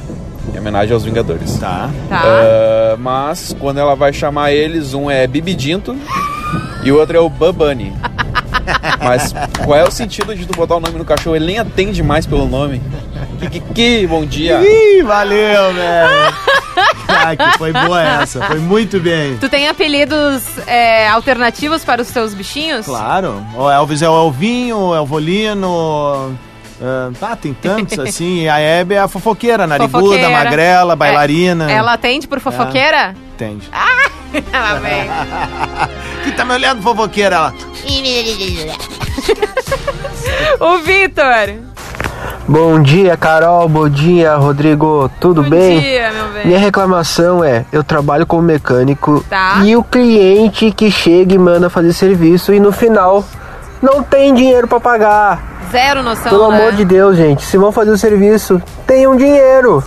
Em 0.55 0.59
homenagem 0.59 0.92
aos 0.92 1.05
Vingadores. 1.05 1.59
Tá. 1.59 1.90
Tá. 2.09 2.22
Ah, 2.24 2.96
mas 2.99 3.55
quando 3.59 3.78
ela 3.78 3.94
vai 3.94 4.12
chamar 4.12 4.53
eles, 4.53 4.94
um 4.94 5.11
é 5.11 5.26
Bibidinto 5.26 5.96
e 6.82 6.90
o 6.92 6.99
outro 6.99 7.16
é 7.16 7.20
o 7.20 7.28
Bubani. 7.28 7.92
Mas 9.03 9.34
qual 9.64 9.78
é 9.78 9.84
o 9.84 9.90
sentido 9.90 10.34
de 10.34 10.44
tu 10.44 10.55
botar 10.55 10.76
o 10.76 10.80
nome 10.80 10.99
no 10.99 11.05
cachorro? 11.05 11.36
Ele 11.36 11.46
nem 11.46 11.59
atende 11.59 12.03
mais 12.03 12.26
pelo 12.26 12.46
nome. 12.46 12.82
Que, 13.38 13.49
que, 13.49 13.61
que 13.61 14.07
bom 14.07 14.24
dia. 14.26 14.61
Ih, 14.61 15.03
valeu, 15.03 15.72
velho. 15.72 16.34
Ah, 17.09 17.34
que 17.34 17.59
foi 17.59 17.72
boa 17.72 18.03
essa, 18.03 18.42
foi 18.42 18.59
muito 18.59 19.01
bem. 19.01 19.36
Tu 19.38 19.49
tem 19.49 19.68
apelidos 19.68 20.44
é, 20.66 21.09
alternativos 21.09 21.84
para 21.84 22.03
os 22.03 22.09
teus 22.09 22.34
bichinhos? 22.34 22.84
Claro. 22.86 23.42
O 23.57 23.70
Elvis 23.70 24.03
é 24.03 24.09
o 24.09 24.26
Elvinho, 24.26 24.76
o 24.76 24.96
Elvolino. 24.96 26.38
Ah, 26.83 27.11
tá, 27.18 27.37
tem 27.37 27.53
tantos 27.55 27.99
assim. 27.99 28.43
E 28.43 28.49
a 28.49 28.59
Hebe 28.59 28.95
é 28.95 28.99
a 29.01 29.09
fofoqueira, 29.09 29.66
nariguda, 29.66 29.99
Fofoqueira. 30.01 30.31
magrela, 30.31 30.93
É, 30.93 30.97
bailarina. 30.97 31.70
Ela 31.70 31.95
atende 31.95 32.26
por 32.29 32.41
fofoqueira? 32.41 33.14
Entende. 33.35 33.68
Ela 34.53 34.74
vem. 34.81 35.09
que 36.24 36.33
tá 36.33 36.45
me 36.45 36.53
olhando, 36.55 36.83
fofoqueira? 36.83 37.37
Ela. 37.37 37.55
o 40.61 40.79
Vitor. 40.79 41.55
Bom 42.47 42.81
dia, 42.83 43.16
Carol. 43.16 43.68
Bom 43.68 43.89
dia, 43.89 44.35
Rodrigo. 44.37 45.11
Tudo 45.20 45.43
Bom 45.43 45.51
bem? 45.51 45.81
dia, 45.81 46.11
meu 46.12 46.29
bem. 46.33 46.47
Minha 46.47 46.59
reclamação 46.59 47.45
é: 47.45 47.64
eu 47.72 47.85
trabalho 47.85 48.26
como 48.26 48.43
mecânico 48.43 49.24
Tá. 49.29 49.61
e 49.64 49.76
o 49.76 49.83
cliente 49.85 50.70
que 50.72 50.91
chega 50.91 51.35
e 51.35 51.39
manda 51.39 51.68
fazer 51.70 51.93
serviço 51.93 52.53
e 52.53 52.59
no 52.61 52.72
final 52.72 53.24
não 53.83 54.03
tem 54.03 54.35
dinheiro 54.35 54.66
pra 54.66 54.81
pagar. 54.81 55.47
Zero 55.71 56.03
noção, 56.03 56.31
Pelo 56.31 56.51
né? 56.51 56.57
amor 56.59 56.73
de 56.73 56.85
Deus, 56.85 57.16
gente, 57.16 57.43
se 57.45 57.57
vão 57.59 57.71
fazer 57.73 57.91
o 57.91 57.99
serviço, 57.99 58.61
tenham 58.87 59.16
dinheiro. 59.16 59.83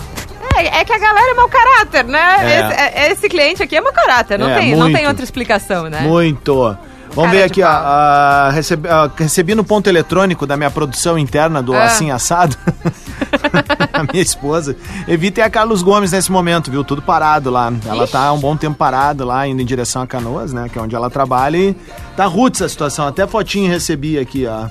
É, 0.55 0.79
é 0.81 0.85
que 0.85 0.93
a 0.93 0.99
galera 0.99 1.31
é 1.31 1.33
mau 1.33 1.47
caráter, 1.49 2.03
né? 2.05 2.37
É. 2.41 2.59
Esse, 2.59 2.73
é- 2.81 3.11
esse 3.11 3.29
cliente 3.29 3.63
aqui 3.63 3.75
é 3.75 3.81
mau 3.81 3.93
caráter, 3.93 4.37
não, 4.37 4.49
É, 4.49 4.59
tem, 4.59 4.75
não 4.75 4.91
tem 4.91 5.07
outra 5.07 5.23
explicação, 5.23 5.83
né? 5.89 6.01
Muito. 6.01 6.77
Vamos 7.13 7.29
Cara 7.31 7.39
ver 7.39 7.43
aqui, 7.43 7.61
ó. 7.61 7.67
ah, 7.67 8.49
recebi, 8.53 8.87
ah, 8.87 9.09
recebi 9.17 9.53
no 9.53 9.65
ponto 9.65 9.87
eletrônico 9.89 10.45
da 10.47 10.55
minha 10.55 10.71
produção 10.71 11.17
interna 11.17 11.61
do 11.61 11.73
Ah. 11.75 11.83
Assim 11.83 12.09
Assado. 12.09 12.55
a 13.91 14.03
minha 14.03 14.21
esposa. 14.23 14.77
Evitem 15.07 15.43
a 15.43 15.49
Carlos 15.49 15.81
Gomes 15.81 16.11
nesse 16.13 16.31
momento, 16.31 16.71
viu? 16.71 16.83
Tudo 16.85 17.01
parado 17.01 17.49
lá. 17.49 17.71
Ela 17.85 18.07
tá 18.07 18.21
há 18.21 18.33
um 18.33 18.39
bom 18.39 18.55
tempo 18.55 18.77
parada 18.77 19.25
lá, 19.25 19.45
indo 19.45 19.61
em 19.61 19.65
direção 19.65 20.01
a 20.01 20.07
Canoas, 20.07 20.53
né? 20.53 20.69
Que 20.71 20.79
é 20.79 20.81
onde 20.81 20.95
ela 20.95 21.09
trabalha. 21.09 21.57
E 21.57 21.75
tá 22.15 22.25
roots 22.25 22.61
a 22.61 22.69
situação. 22.69 23.05
Até 23.05 23.27
fotinho 23.27 23.69
recebi 23.69 24.17
aqui, 24.17 24.45
ó. 24.47 24.67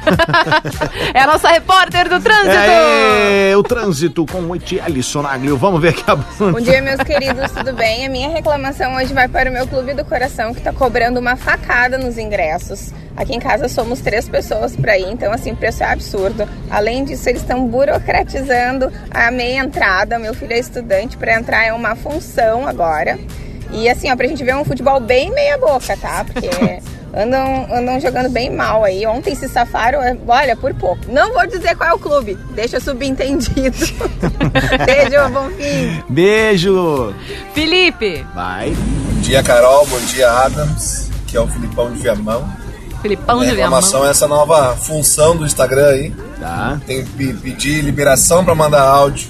É 1.14 1.20
a 1.20 1.26
nossa 1.26 1.48
repórter 1.48 2.08
do 2.08 2.20
trânsito. 2.20 2.56
É, 2.56 3.56
o 3.56 3.62
trânsito 3.62 4.24
com 4.26 4.40
o 4.42 4.56
Etiele 4.56 5.02
Sonaglio. 5.02 5.56
Vamos 5.56 5.80
ver 5.80 5.88
aqui 5.88 6.04
a 6.06 6.16
Bruna. 6.16 6.52
Bom 6.52 6.60
dia, 6.60 6.80
meus 6.80 7.00
queridos, 7.00 7.50
tudo 7.50 7.72
bem? 7.72 8.06
A 8.06 8.08
minha 8.08 8.28
reclamação 8.28 8.94
hoje 8.96 9.12
vai 9.12 9.28
para 9.28 9.50
o 9.50 9.52
meu 9.52 9.66
Clube 9.66 9.94
do 9.94 10.04
Coração, 10.04 10.52
que 10.52 10.60
está 10.60 10.72
cobrando 10.72 11.18
uma 11.18 11.36
facada 11.36 11.98
nos 11.98 12.16
ingressos. 12.18 12.92
Aqui 13.16 13.34
em 13.34 13.40
casa 13.40 13.68
somos 13.68 14.00
três 14.00 14.28
pessoas 14.28 14.76
para 14.76 14.96
ir, 14.98 15.10
então 15.10 15.32
assim, 15.32 15.52
o 15.52 15.56
preço 15.56 15.82
é 15.82 15.86
absurdo. 15.92 16.48
Além 16.70 17.04
disso, 17.04 17.28
eles 17.28 17.42
estão 17.42 17.66
burocratizando 17.66 18.90
a 19.10 19.30
meia 19.30 19.60
entrada. 19.60 20.18
Meu 20.18 20.32
filho 20.34 20.52
é 20.52 20.58
estudante, 20.58 21.16
para 21.16 21.34
entrar 21.34 21.64
é 21.64 21.72
uma 21.72 21.94
função 21.96 22.66
agora. 22.66 23.18
E 23.72 23.88
assim, 23.88 24.10
ó, 24.10 24.16
pra 24.16 24.26
gente 24.26 24.42
ver 24.42 24.56
um 24.56 24.64
futebol 24.64 24.98
bem 25.00 25.30
meia 25.32 25.56
boca, 25.58 25.96
tá? 25.96 26.24
Porque 26.24 26.48
andam, 27.14 27.66
andam 27.72 28.00
jogando 28.00 28.28
bem 28.30 28.50
mal 28.54 28.84
aí. 28.84 29.06
Ontem 29.06 29.34
se 29.34 29.48
safaram, 29.48 30.02
é, 30.02 30.16
olha, 30.26 30.56
por 30.56 30.72
pouco. 30.74 31.00
Não 31.08 31.32
vou 31.32 31.46
dizer 31.46 31.76
qual 31.76 31.90
é 31.90 31.92
o 31.94 31.98
clube, 31.98 32.38
deixa 32.54 32.78
subentendido. 32.80 33.76
Beijo, 34.86 35.28
bom 35.32 35.48
fim. 35.50 36.02
Beijo. 36.08 37.14
Felipe. 37.54 38.24
Vai. 38.34 38.70
Bom 38.70 39.20
dia, 39.20 39.42
Carol. 39.42 39.86
Bom 39.86 39.98
dia, 40.00 40.30
Adams. 40.30 41.08
Que 41.26 41.36
é 41.36 41.40
o 41.40 41.46
Filipão 41.46 41.92
de 41.92 42.00
Viamão. 42.00 42.48
Filipão 43.02 43.38
de 43.40 43.46
Viamão. 43.46 43.56
reclamação 43.64 44.06
é 44.06 44.10
essa 44.10 44.26
nova 44.28 44.76
função 44.76 45.36
do 45.36 45.46
Instagram 45.46 45.86
aí. 45.88 46.14
Tá. 46.40 46.78
Tem 46.86 47.04
que 47.04 47.10
pe- 47.10 47.34
pedir 47.34 47.82
liberação 47.82 48.44
para 48.44 48.54
mandar 48.54 48.82
áudio. 48.82 49.28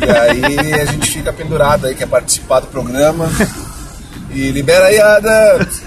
E 0.00 0.10
aí 0.10 0.74
a 0.74 0.84
gente 0.84 1.10
fica 1.10 1.32
pendurado 1.32 1.86
aí, 1.86 1.94
quer 1.94 2.06
participar 2.08 2.60
do 2.60 2.66
programa. 2.66 3.28
E 4.30 4.50
libera 4.50 4.86
aí, 4.86 5.00
Adams. 5.00 5.82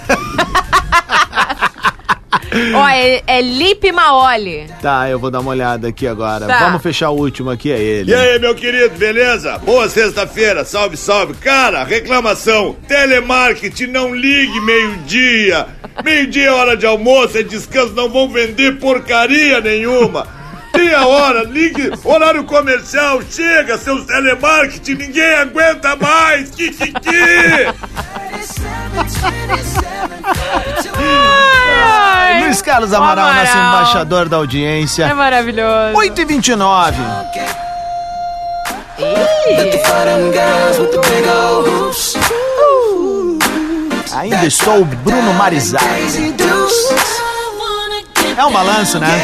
Ó, 2.76 2.88
é, 2.88 3.22
é 3.26 3.42
Lipe 3.42 3.92
Maoli. 3.92 4.68
Tá, 4.82 5.10
eu 5.10 5.20
vou 5.20 5.32
dar 5.32 5.40
uma 5.40 5.52
olhada 5.52 5.88
aqui 5.88 6.08
agora. 6.08 6.46
Tá. 6.46 6.60
Vamos 6.60 6.82
fechar 6.82 7.10
o 7.10 7.18
último 7.18 7.50
aqui, 7.50 7.72
é 7.72 7.80
ele. 7.80 8.12
E 8.12 8.14
aí, 8.14 8.40
meu 8.40 8.54
querido, 8.54 8.98
beleza? 8.98 9.58
Boa 9.60 9.88
sexta-feira, 9.90 10.66
salve, 10.66 10.98
salve. 10.98 11.34
Cara, 11.36 11.84
reclamação: 11.84 12.76
telemarketing 12.88 13.88
não 13.88 14.14
ligue 14.14 14.60
meio-dia. 14.62 15.68
Meio-dia 16.04 16.48
é 16.48 16.52
hora 16.52 16.78
de 16.78 16.86
almoço, 16.86 17.38
é 17.38 17.44
descanso, 17.44 17.94
não 17.94 18.10
vão 18.10 18.30
vender 18.30 18.78
porcaria 18.78 19.62
nenhuma. 19.62 20.28
Tem 20.74 20.94
a 20.94 21.08
hora, 21.08 21.44
ligue, 21.44 21.92
horário 22.04 22.44
comercial, 22.44 23.20
chega, 23.32 23.78
seus 23.80 24.06
telemarketing, 24.06 24.94
ninguém 24.94 25.34
aguenta 25.34 25.96
mais. 25.96 26.52
Kikiki! 26.52 26.94
Ai, 31.86 32.44
Luiz 32.44 32.62
Carlos 32.62 32.94
Amaral, 32.94 33.30
Amaral. 33.30 33.46
nosso 33.46 33.58
embaixador 33.58 34.30
da 34.30 34.38
audiência. 34.38 35.06
É 35.06 35.14
maravilhoso. 35.14 35.96
8 35.96 36.22
e 36.22 36.26
29 36.26 36.98
Ainda 44.16 44.46
estou 44.46 44.84
Bruno 44.84 45.34
Marizai. 45.34 45.82
É 48.36 48.46
um 48.46 48.52
balanço, 48.52 49.00
né? 49.00 49.22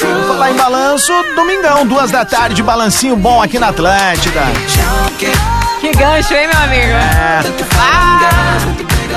Vou 0.00 0.28
falar 0.28 0.50
em 0.50 0.54
balanço, 0.54 1.12
domingão, 1.34 1.86
duas 1.86 2.10
da 2.10 2.24
tarde, 2.24 2.62
balancinho 2.62 3.16
bom 3.16 3.42
aqui 3.42 3.58
na 3.58 3.68
Atlântida. 3.68 4.42
Que 5.82 5.90
gancho, 5.90 6.32
hein, 6.32 6.46
meu 6.46 6.56
amigo? 6.62 6.92
É. 6.92 7.42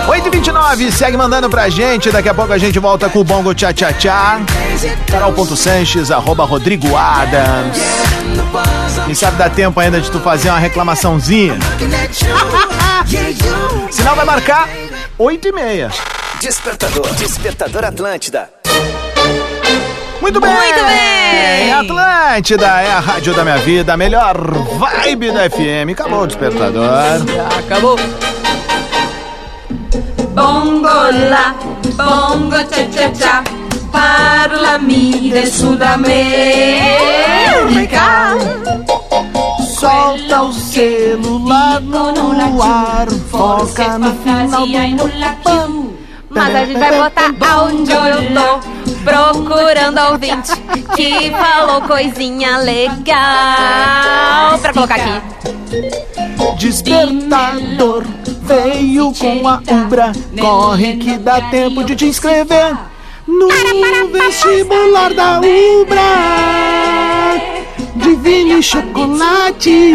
8h29, 0.07 0.91
segue 0.91 1.16
mandando 1.16 1.47
pra 1.47 1.70
gente. 1.70 2.09
Daqui 2.09 2.28
a 2.28 2.34
pouco 2.34 2.51
a 2.51 2.57
gente 2.57 2.80
volta 2.80 3.07
com 3.07 3.20
o 3.20 3.24
Bongo 3.24 3.53
Tchá 3.53 3.72
Tchá 3.72 3.93
Tchá. 3.93 4.39
Carol.Sanches, 5.05 6.09
arroba 6.09 6.43
Rodrigo 6.43 6.95
Adams. 6.95 7.78
Quem 9.05 9.13
sabe 9.13 9.38
dá 9.38 9.47
tempo 9.47 9.80
ainda 9.80 10.01
de 10.01 10.09
tu 10.09 10.20
fazer 10.20 10.49
uma 10.49 10.57
reclamaçãozinha. 10.57 11.53
Sinal 13.91 14.16
vai 14.16 14.26
marcar 14.26 14.68
8h30. 15.20 15.91
Despertador. 16.41 17.13
Despertador 17.13 17.86
Atlântida. 17.86 18.55
Muito 20.26 20.41
bem! 20.41 20.51
Muito 20.51 20.84
bem! 20.86 21.71
Atlântida 21.71 22.65
é 22.65 22.91
a 22.93 22.99
rádio 22.99 23.36
da 23.36 23.43
minha 23.43 23.59
vida, 23.59 23.93
a 23.93 23.97
melhor 23.97 24.36
vibe 24.36 25.32
da 25.32 25.47
FM. 25.47 25.91
Acabou 25.91 26.23
o 26.23 26.26
despertador. 26.26 27.21
Acabou. 27.59 27.95
Bongo 30.34 30.89
la, 31.30 31.53
bongo 31.95 32.57
cha 32.57 32.91
cha 32.91 33.13
cha, 33.13 33.43
parlami 33.91 35.30
de 35.30 35.45
Sudamérica. 35.45 36.09
Solta 39.80 40.41
o 40.41 40.51
celular 40.51 41.82
no 41.82 42.63
ar, 42.63 43.07
foca 43.30 43.99
no 43.99 44.11
final 44.15 44.65
do 44.65 45.94
Mas 46.36 46.53
a 46.53 46.65
gente 46.65 46.77
vai 46.77 46.91
botar 46.97 47.33
aonde 47.49 47.91
eu 47.91 48.33
tô 48.33 48.59
procurando 49.05 49.97
ouvinte 50.11 50.51
que 50.95 51.31
falou 51.31 51.81
coisinha 51.83 52.57
legal 52.57 53.15
pra 54.61 54.73
colocar 54.73 54.95
aqui. 54.95 55.21
Despertador 56.57 58.03
veio 58.41 59.13
com 59.13 59.47
a 59.47 59.61
Ubra. 59.65 60.11
Corre 60.38 60.97
que 60.97 61.17
dá 61.17 61.39
tempo 61.49 61.86
de 61.86 61.95
te 61.95 62.05
inscrever 62.05 62.75
no 63.25 63.47
vestibular 64.11 65.13
da 65.13 65.39
Ubra. 65.39 66.01
Divine 67.95 68.61
chocolate 68.61 69.93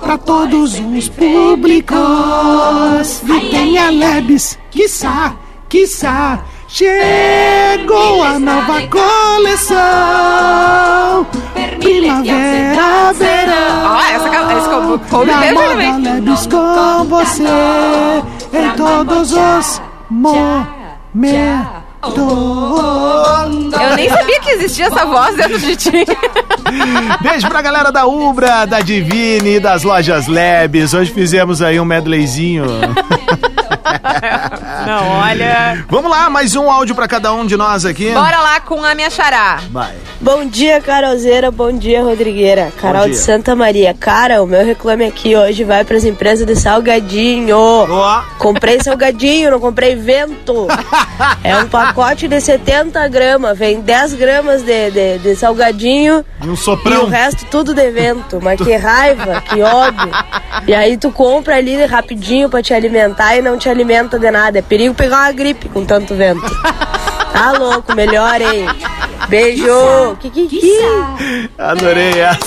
para 0.00 0.18
todos 0.18 0.74
os 0.78 1.08
públicos. 1.08 1.98
E 3.28 3.40
tem 3.50 3.78
a 3.78 3.90
Lebes, 3.90 4.58
quiçá, 4.70 5.34
quiçá. 5.68 6.40
Chegou 6.70 8.22
a 8.22 8.38
nova 8.38 8.82
coleção. 8.88 9.78
Primavera, 11.80 13.12
verão. 13.14 13.84
Ó, 13.86 13.98
essa, 14.00 14.28
esse 14.58 14.68
co- 14.68 14.98
coube 15.10 15.30
Na 15.32 15.40
dele 15.40 15.54
moda 15.54 15.68
também. 15.68 16.00
Lebes 16.02 16.46
com 16.46 17.04
você 17.04 17.44
em 18.52 18.70
todos 18.76 19.32
os 19.32 19.80
momentos. 20.10 20.68
Eu 22.16 23.96
nem 23.96 24.08
sabia 24.08 24.40
que 24.40 24.50
existia 24.50 24.86
essa 24.86 25.04
voz 25.04 25.36
dentro 25.36 25.58
de 25.58 25.76
ti. 25.76 25.90
Beijo 27.22 27.48
pra 27.48 27.62
galera 27.62 27.90
da 27.90 28.06
Ubra, 28.06 28.64
da 28.66 28.80
Divine 28.80 29.56
e 29.56 29.60
das 29.60 29.82
lojas 29.82 30.26
Lebes. 30.26 30.94
Hoje 30.94 31.12
fizemos 31.12 31.62
aí 31.62 31.78
um 31.80 31.84
medleyzinho. 31.84 32.66
Não, 34.86 35.08
olha. 35.20 35.84
Vamos 35.88 36.10
lá, 36.10 36.28
mais 36.30 36.54
um 36.56 36.70
áudio 36.70 36.94
pra 36.94 37.08
cada 37.08 37.32
um 37.32 37.46
de 37.46 37.56
nós 37.56 37.84
aqui. 37.84 38.10
Bora 38.12 38.38
lá 38.38 38.60
com 38.60 38.82
a 38.82 38.94
minha 38.94 39.10
xará. 39.10 39.60
Vai. 39.70 39.94
Bom 40.20 40.46
dia, 40.46 40.80
Carolzeira. 40.80 41.50
Bom 41.50 41.72
dia, 41.72 42.02
Rodrigueira. 42.02 42.72
Carol 42.80 43.02
dia. 43.04 43.12
de 43.12 43.16
Santa 43.18 43.54
Maria. 43.54 43.94
Cara, 43.94 44.42
o 44.42 44.46
meu 44.46 44.64
reclame 44.64 45.04
aqui 45.04 45.36
hoje 45.36 45.64
vai 45.64 45.84
para 45.84 45.96
as 45.96 46.04
empresas 46.04 46.46
de 46.46 46.56
salgadinho. 46.56 47.56
Comprei 48.38 48.80
salgadinho, 48.82 49.50
não 49.50 49.60
comprei 49.60 49.94
vento. 49.94 50.66
é 51.44 51.56
um 51.56 51.68
pacote 51.68 52.26
de 52.28 52.40
70 52.40 53.06
gramas. 53.08 53.56
Vem 53.58 53.80
10 53.80 54.14
gramas 54.14 54.62
de, 54.62 54.90
de, 54.90 55.18
de 55.18 55.36
salgadinho 55.36 56.24
E 56.42 56.48
um 56.48 56.54
e 56.54 56.56
soprão. 56.56 57.04
o 57.04 57.06
resto 57.06 57.44
tudo 57.46 57.74
de 57.74 57.90
vento. 57.90 58.40
Mas 58.42 58.60
que 58.60 58.74
raiva, 58.76 59.40
que 59.42 59.62
ódio. 59.62 60.10
E 60.66 60.74
aí 60.74 60.96
tu 60.96 61.10
compra 61.12 61.56
ali 61.56 61.84
rapidinho 61.84 62.48
pra 62.48 62.62
te 62.62 62.74
alimentar 62.74 63.36
e 63.36 63.42
não 63.42 63.56
te 63.56 63.68
alimenta 63.78 64.18
de 64.18 64.30
nada. 64.30 64.58
É 64.58 64.62
perigo 64.62 64.94
pegar 64.94 65.18
uma 65.18 65.32
gripe 65.32 65.68
com 65.68 65.84
tanto 65.84 66.14
vento. 66.14 66.42
Tá 67.32 67.52
louco, 67.52 67.94
melhor, 67.94 68.40
hein? 68.40 68.66
Beijo! 69.28 70.16
Kikiki! 70.20 70.60
Adorei 71.56 72.18
essa. 72.20 72.38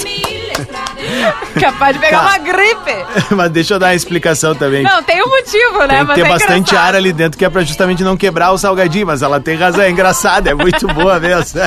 Capaz 1.59 1.95
de 1.95 1.99
pegar 2.01 2.19
Tá. 2.19 2.25
uma 2.27 2.37
gripe. 2.37 3.05
Mas 3.35 3.51
deixa 3.51 3.73
eu 3.75 3.79
dar 3.79 3.87
uma 3.87 3.95
explicação 3.95 4.53
também. 4.55 4.83
Não, 4.83 5.01
tem 5.03 5.21
um 5.23 5.27
motivo, 5.29 5.79
né? 5.87 5.87
Tem 5.87 5.99
que 5.99 6.03
Mas 6.05 6.15
ter 6.15 6.25
é 6.25 6.29
bastante 6.29 6.69
engraçado. 6.71 6.87
ar 6.87 6.95
ali 6.95 7.13
dentro, 7.13 7.37
que 7.37 7.45
é 7.45 7.49
pra 7.49 7.61
justamente 7.63 8.03
não 8.03 8.17
quebrar 8.17 8.51
o 8.51 8.57
salgadinho, 8.57 9.07
mas 9.07 9.21
ela 9.21 9.39
tem 9.39 9.55
razão, 9.57 9.81
é 9.81 9.89
engraçado, 9.89 10.47
é 10.47 10.53
muito 10.53 10.87
boa 10.87 11.19
mesmo. 11.19 11.59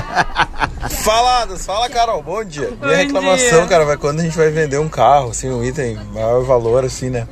Faladas, 1.02 1.64
fala 1.64 1.88
Carol, 1.88 2.22
bom 2.22 2.44
dia. 2.44 2.70
Minha 2.80 2.96
Bom 2.96 3.02
reclamação, 3.02 3.58
dia. 3.60 3.66
cara, 3.68 3.84
vai 3.84 3.96
quando 3.96 4.20
a 4.20 4.22
gente 4.22 4.36
vai 4.36 4.50
vender 4.50 4.78
um 4.78 4.88
carro, 4.88 5.30
assim, 5.30 5.50
um 5.50 5.64
item 5.64 5.98
maior 6.12 6.42
valor, 6.44 6.84
assim, 6.84 7.08
né? 7.10 7.26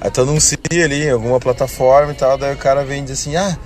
Aí 0.00 0.10
tu 0.10 0.22
anuncia 0.22 0.58
ali 0.70 1.04
em 1.04 1.10
alguma 1.10 1.38
plataforma 1.38 2.12
e 2.12 2.14
tal, 2.14 2.38
daí 2.38 2.54
o 2.54 2.58
cara 2.58 2.84
vem 2.84 3.02
e 3.02 3.04
diz 3.04 3.20
assim, 3.20 3.36
ah, 3.36 3.56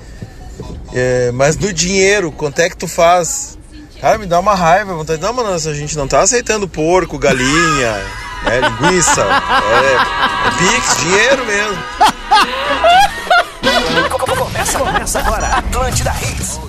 é, 0.93 1.30
mas 1.32 1.57
no 1.57 1.72
dinheiro, 1.72 2.32
quanto 2.32 2.59
é 2.59 2.68
que 2.68 2.76
tu 2.76 2.89
faz? 2.89 3.57
Cara, 4.01 4.18
me 4.18 4.26
dá 4.26 4.41
uma 4.41 4.55
raiva, 4.55 4.95
vontade, 4.95 5.22
não, 5.22 5.32
mano, 5.32 5.51
a 5.51 5.59
gente 5.59 5.97
não 5.97 6.09
tá 6.09 6.20
aceitando 6.20 6.66
porco, 6.66 7.18
galinha, 7.18 7.93
né, 8.43 8.61
linguiça, 8.61 9.22
é, 9.22 9.95
é 10.49 10.51
Pix, 10.59 10.97
dinheiro 10.99 11.45
mesmo. 11.47 11.78
Começa, 14.26 14.78
começa 14.78 15.18
agora, 15.20 15.47
Atlântida 15.47 16.14
Hits. 16.20 16.64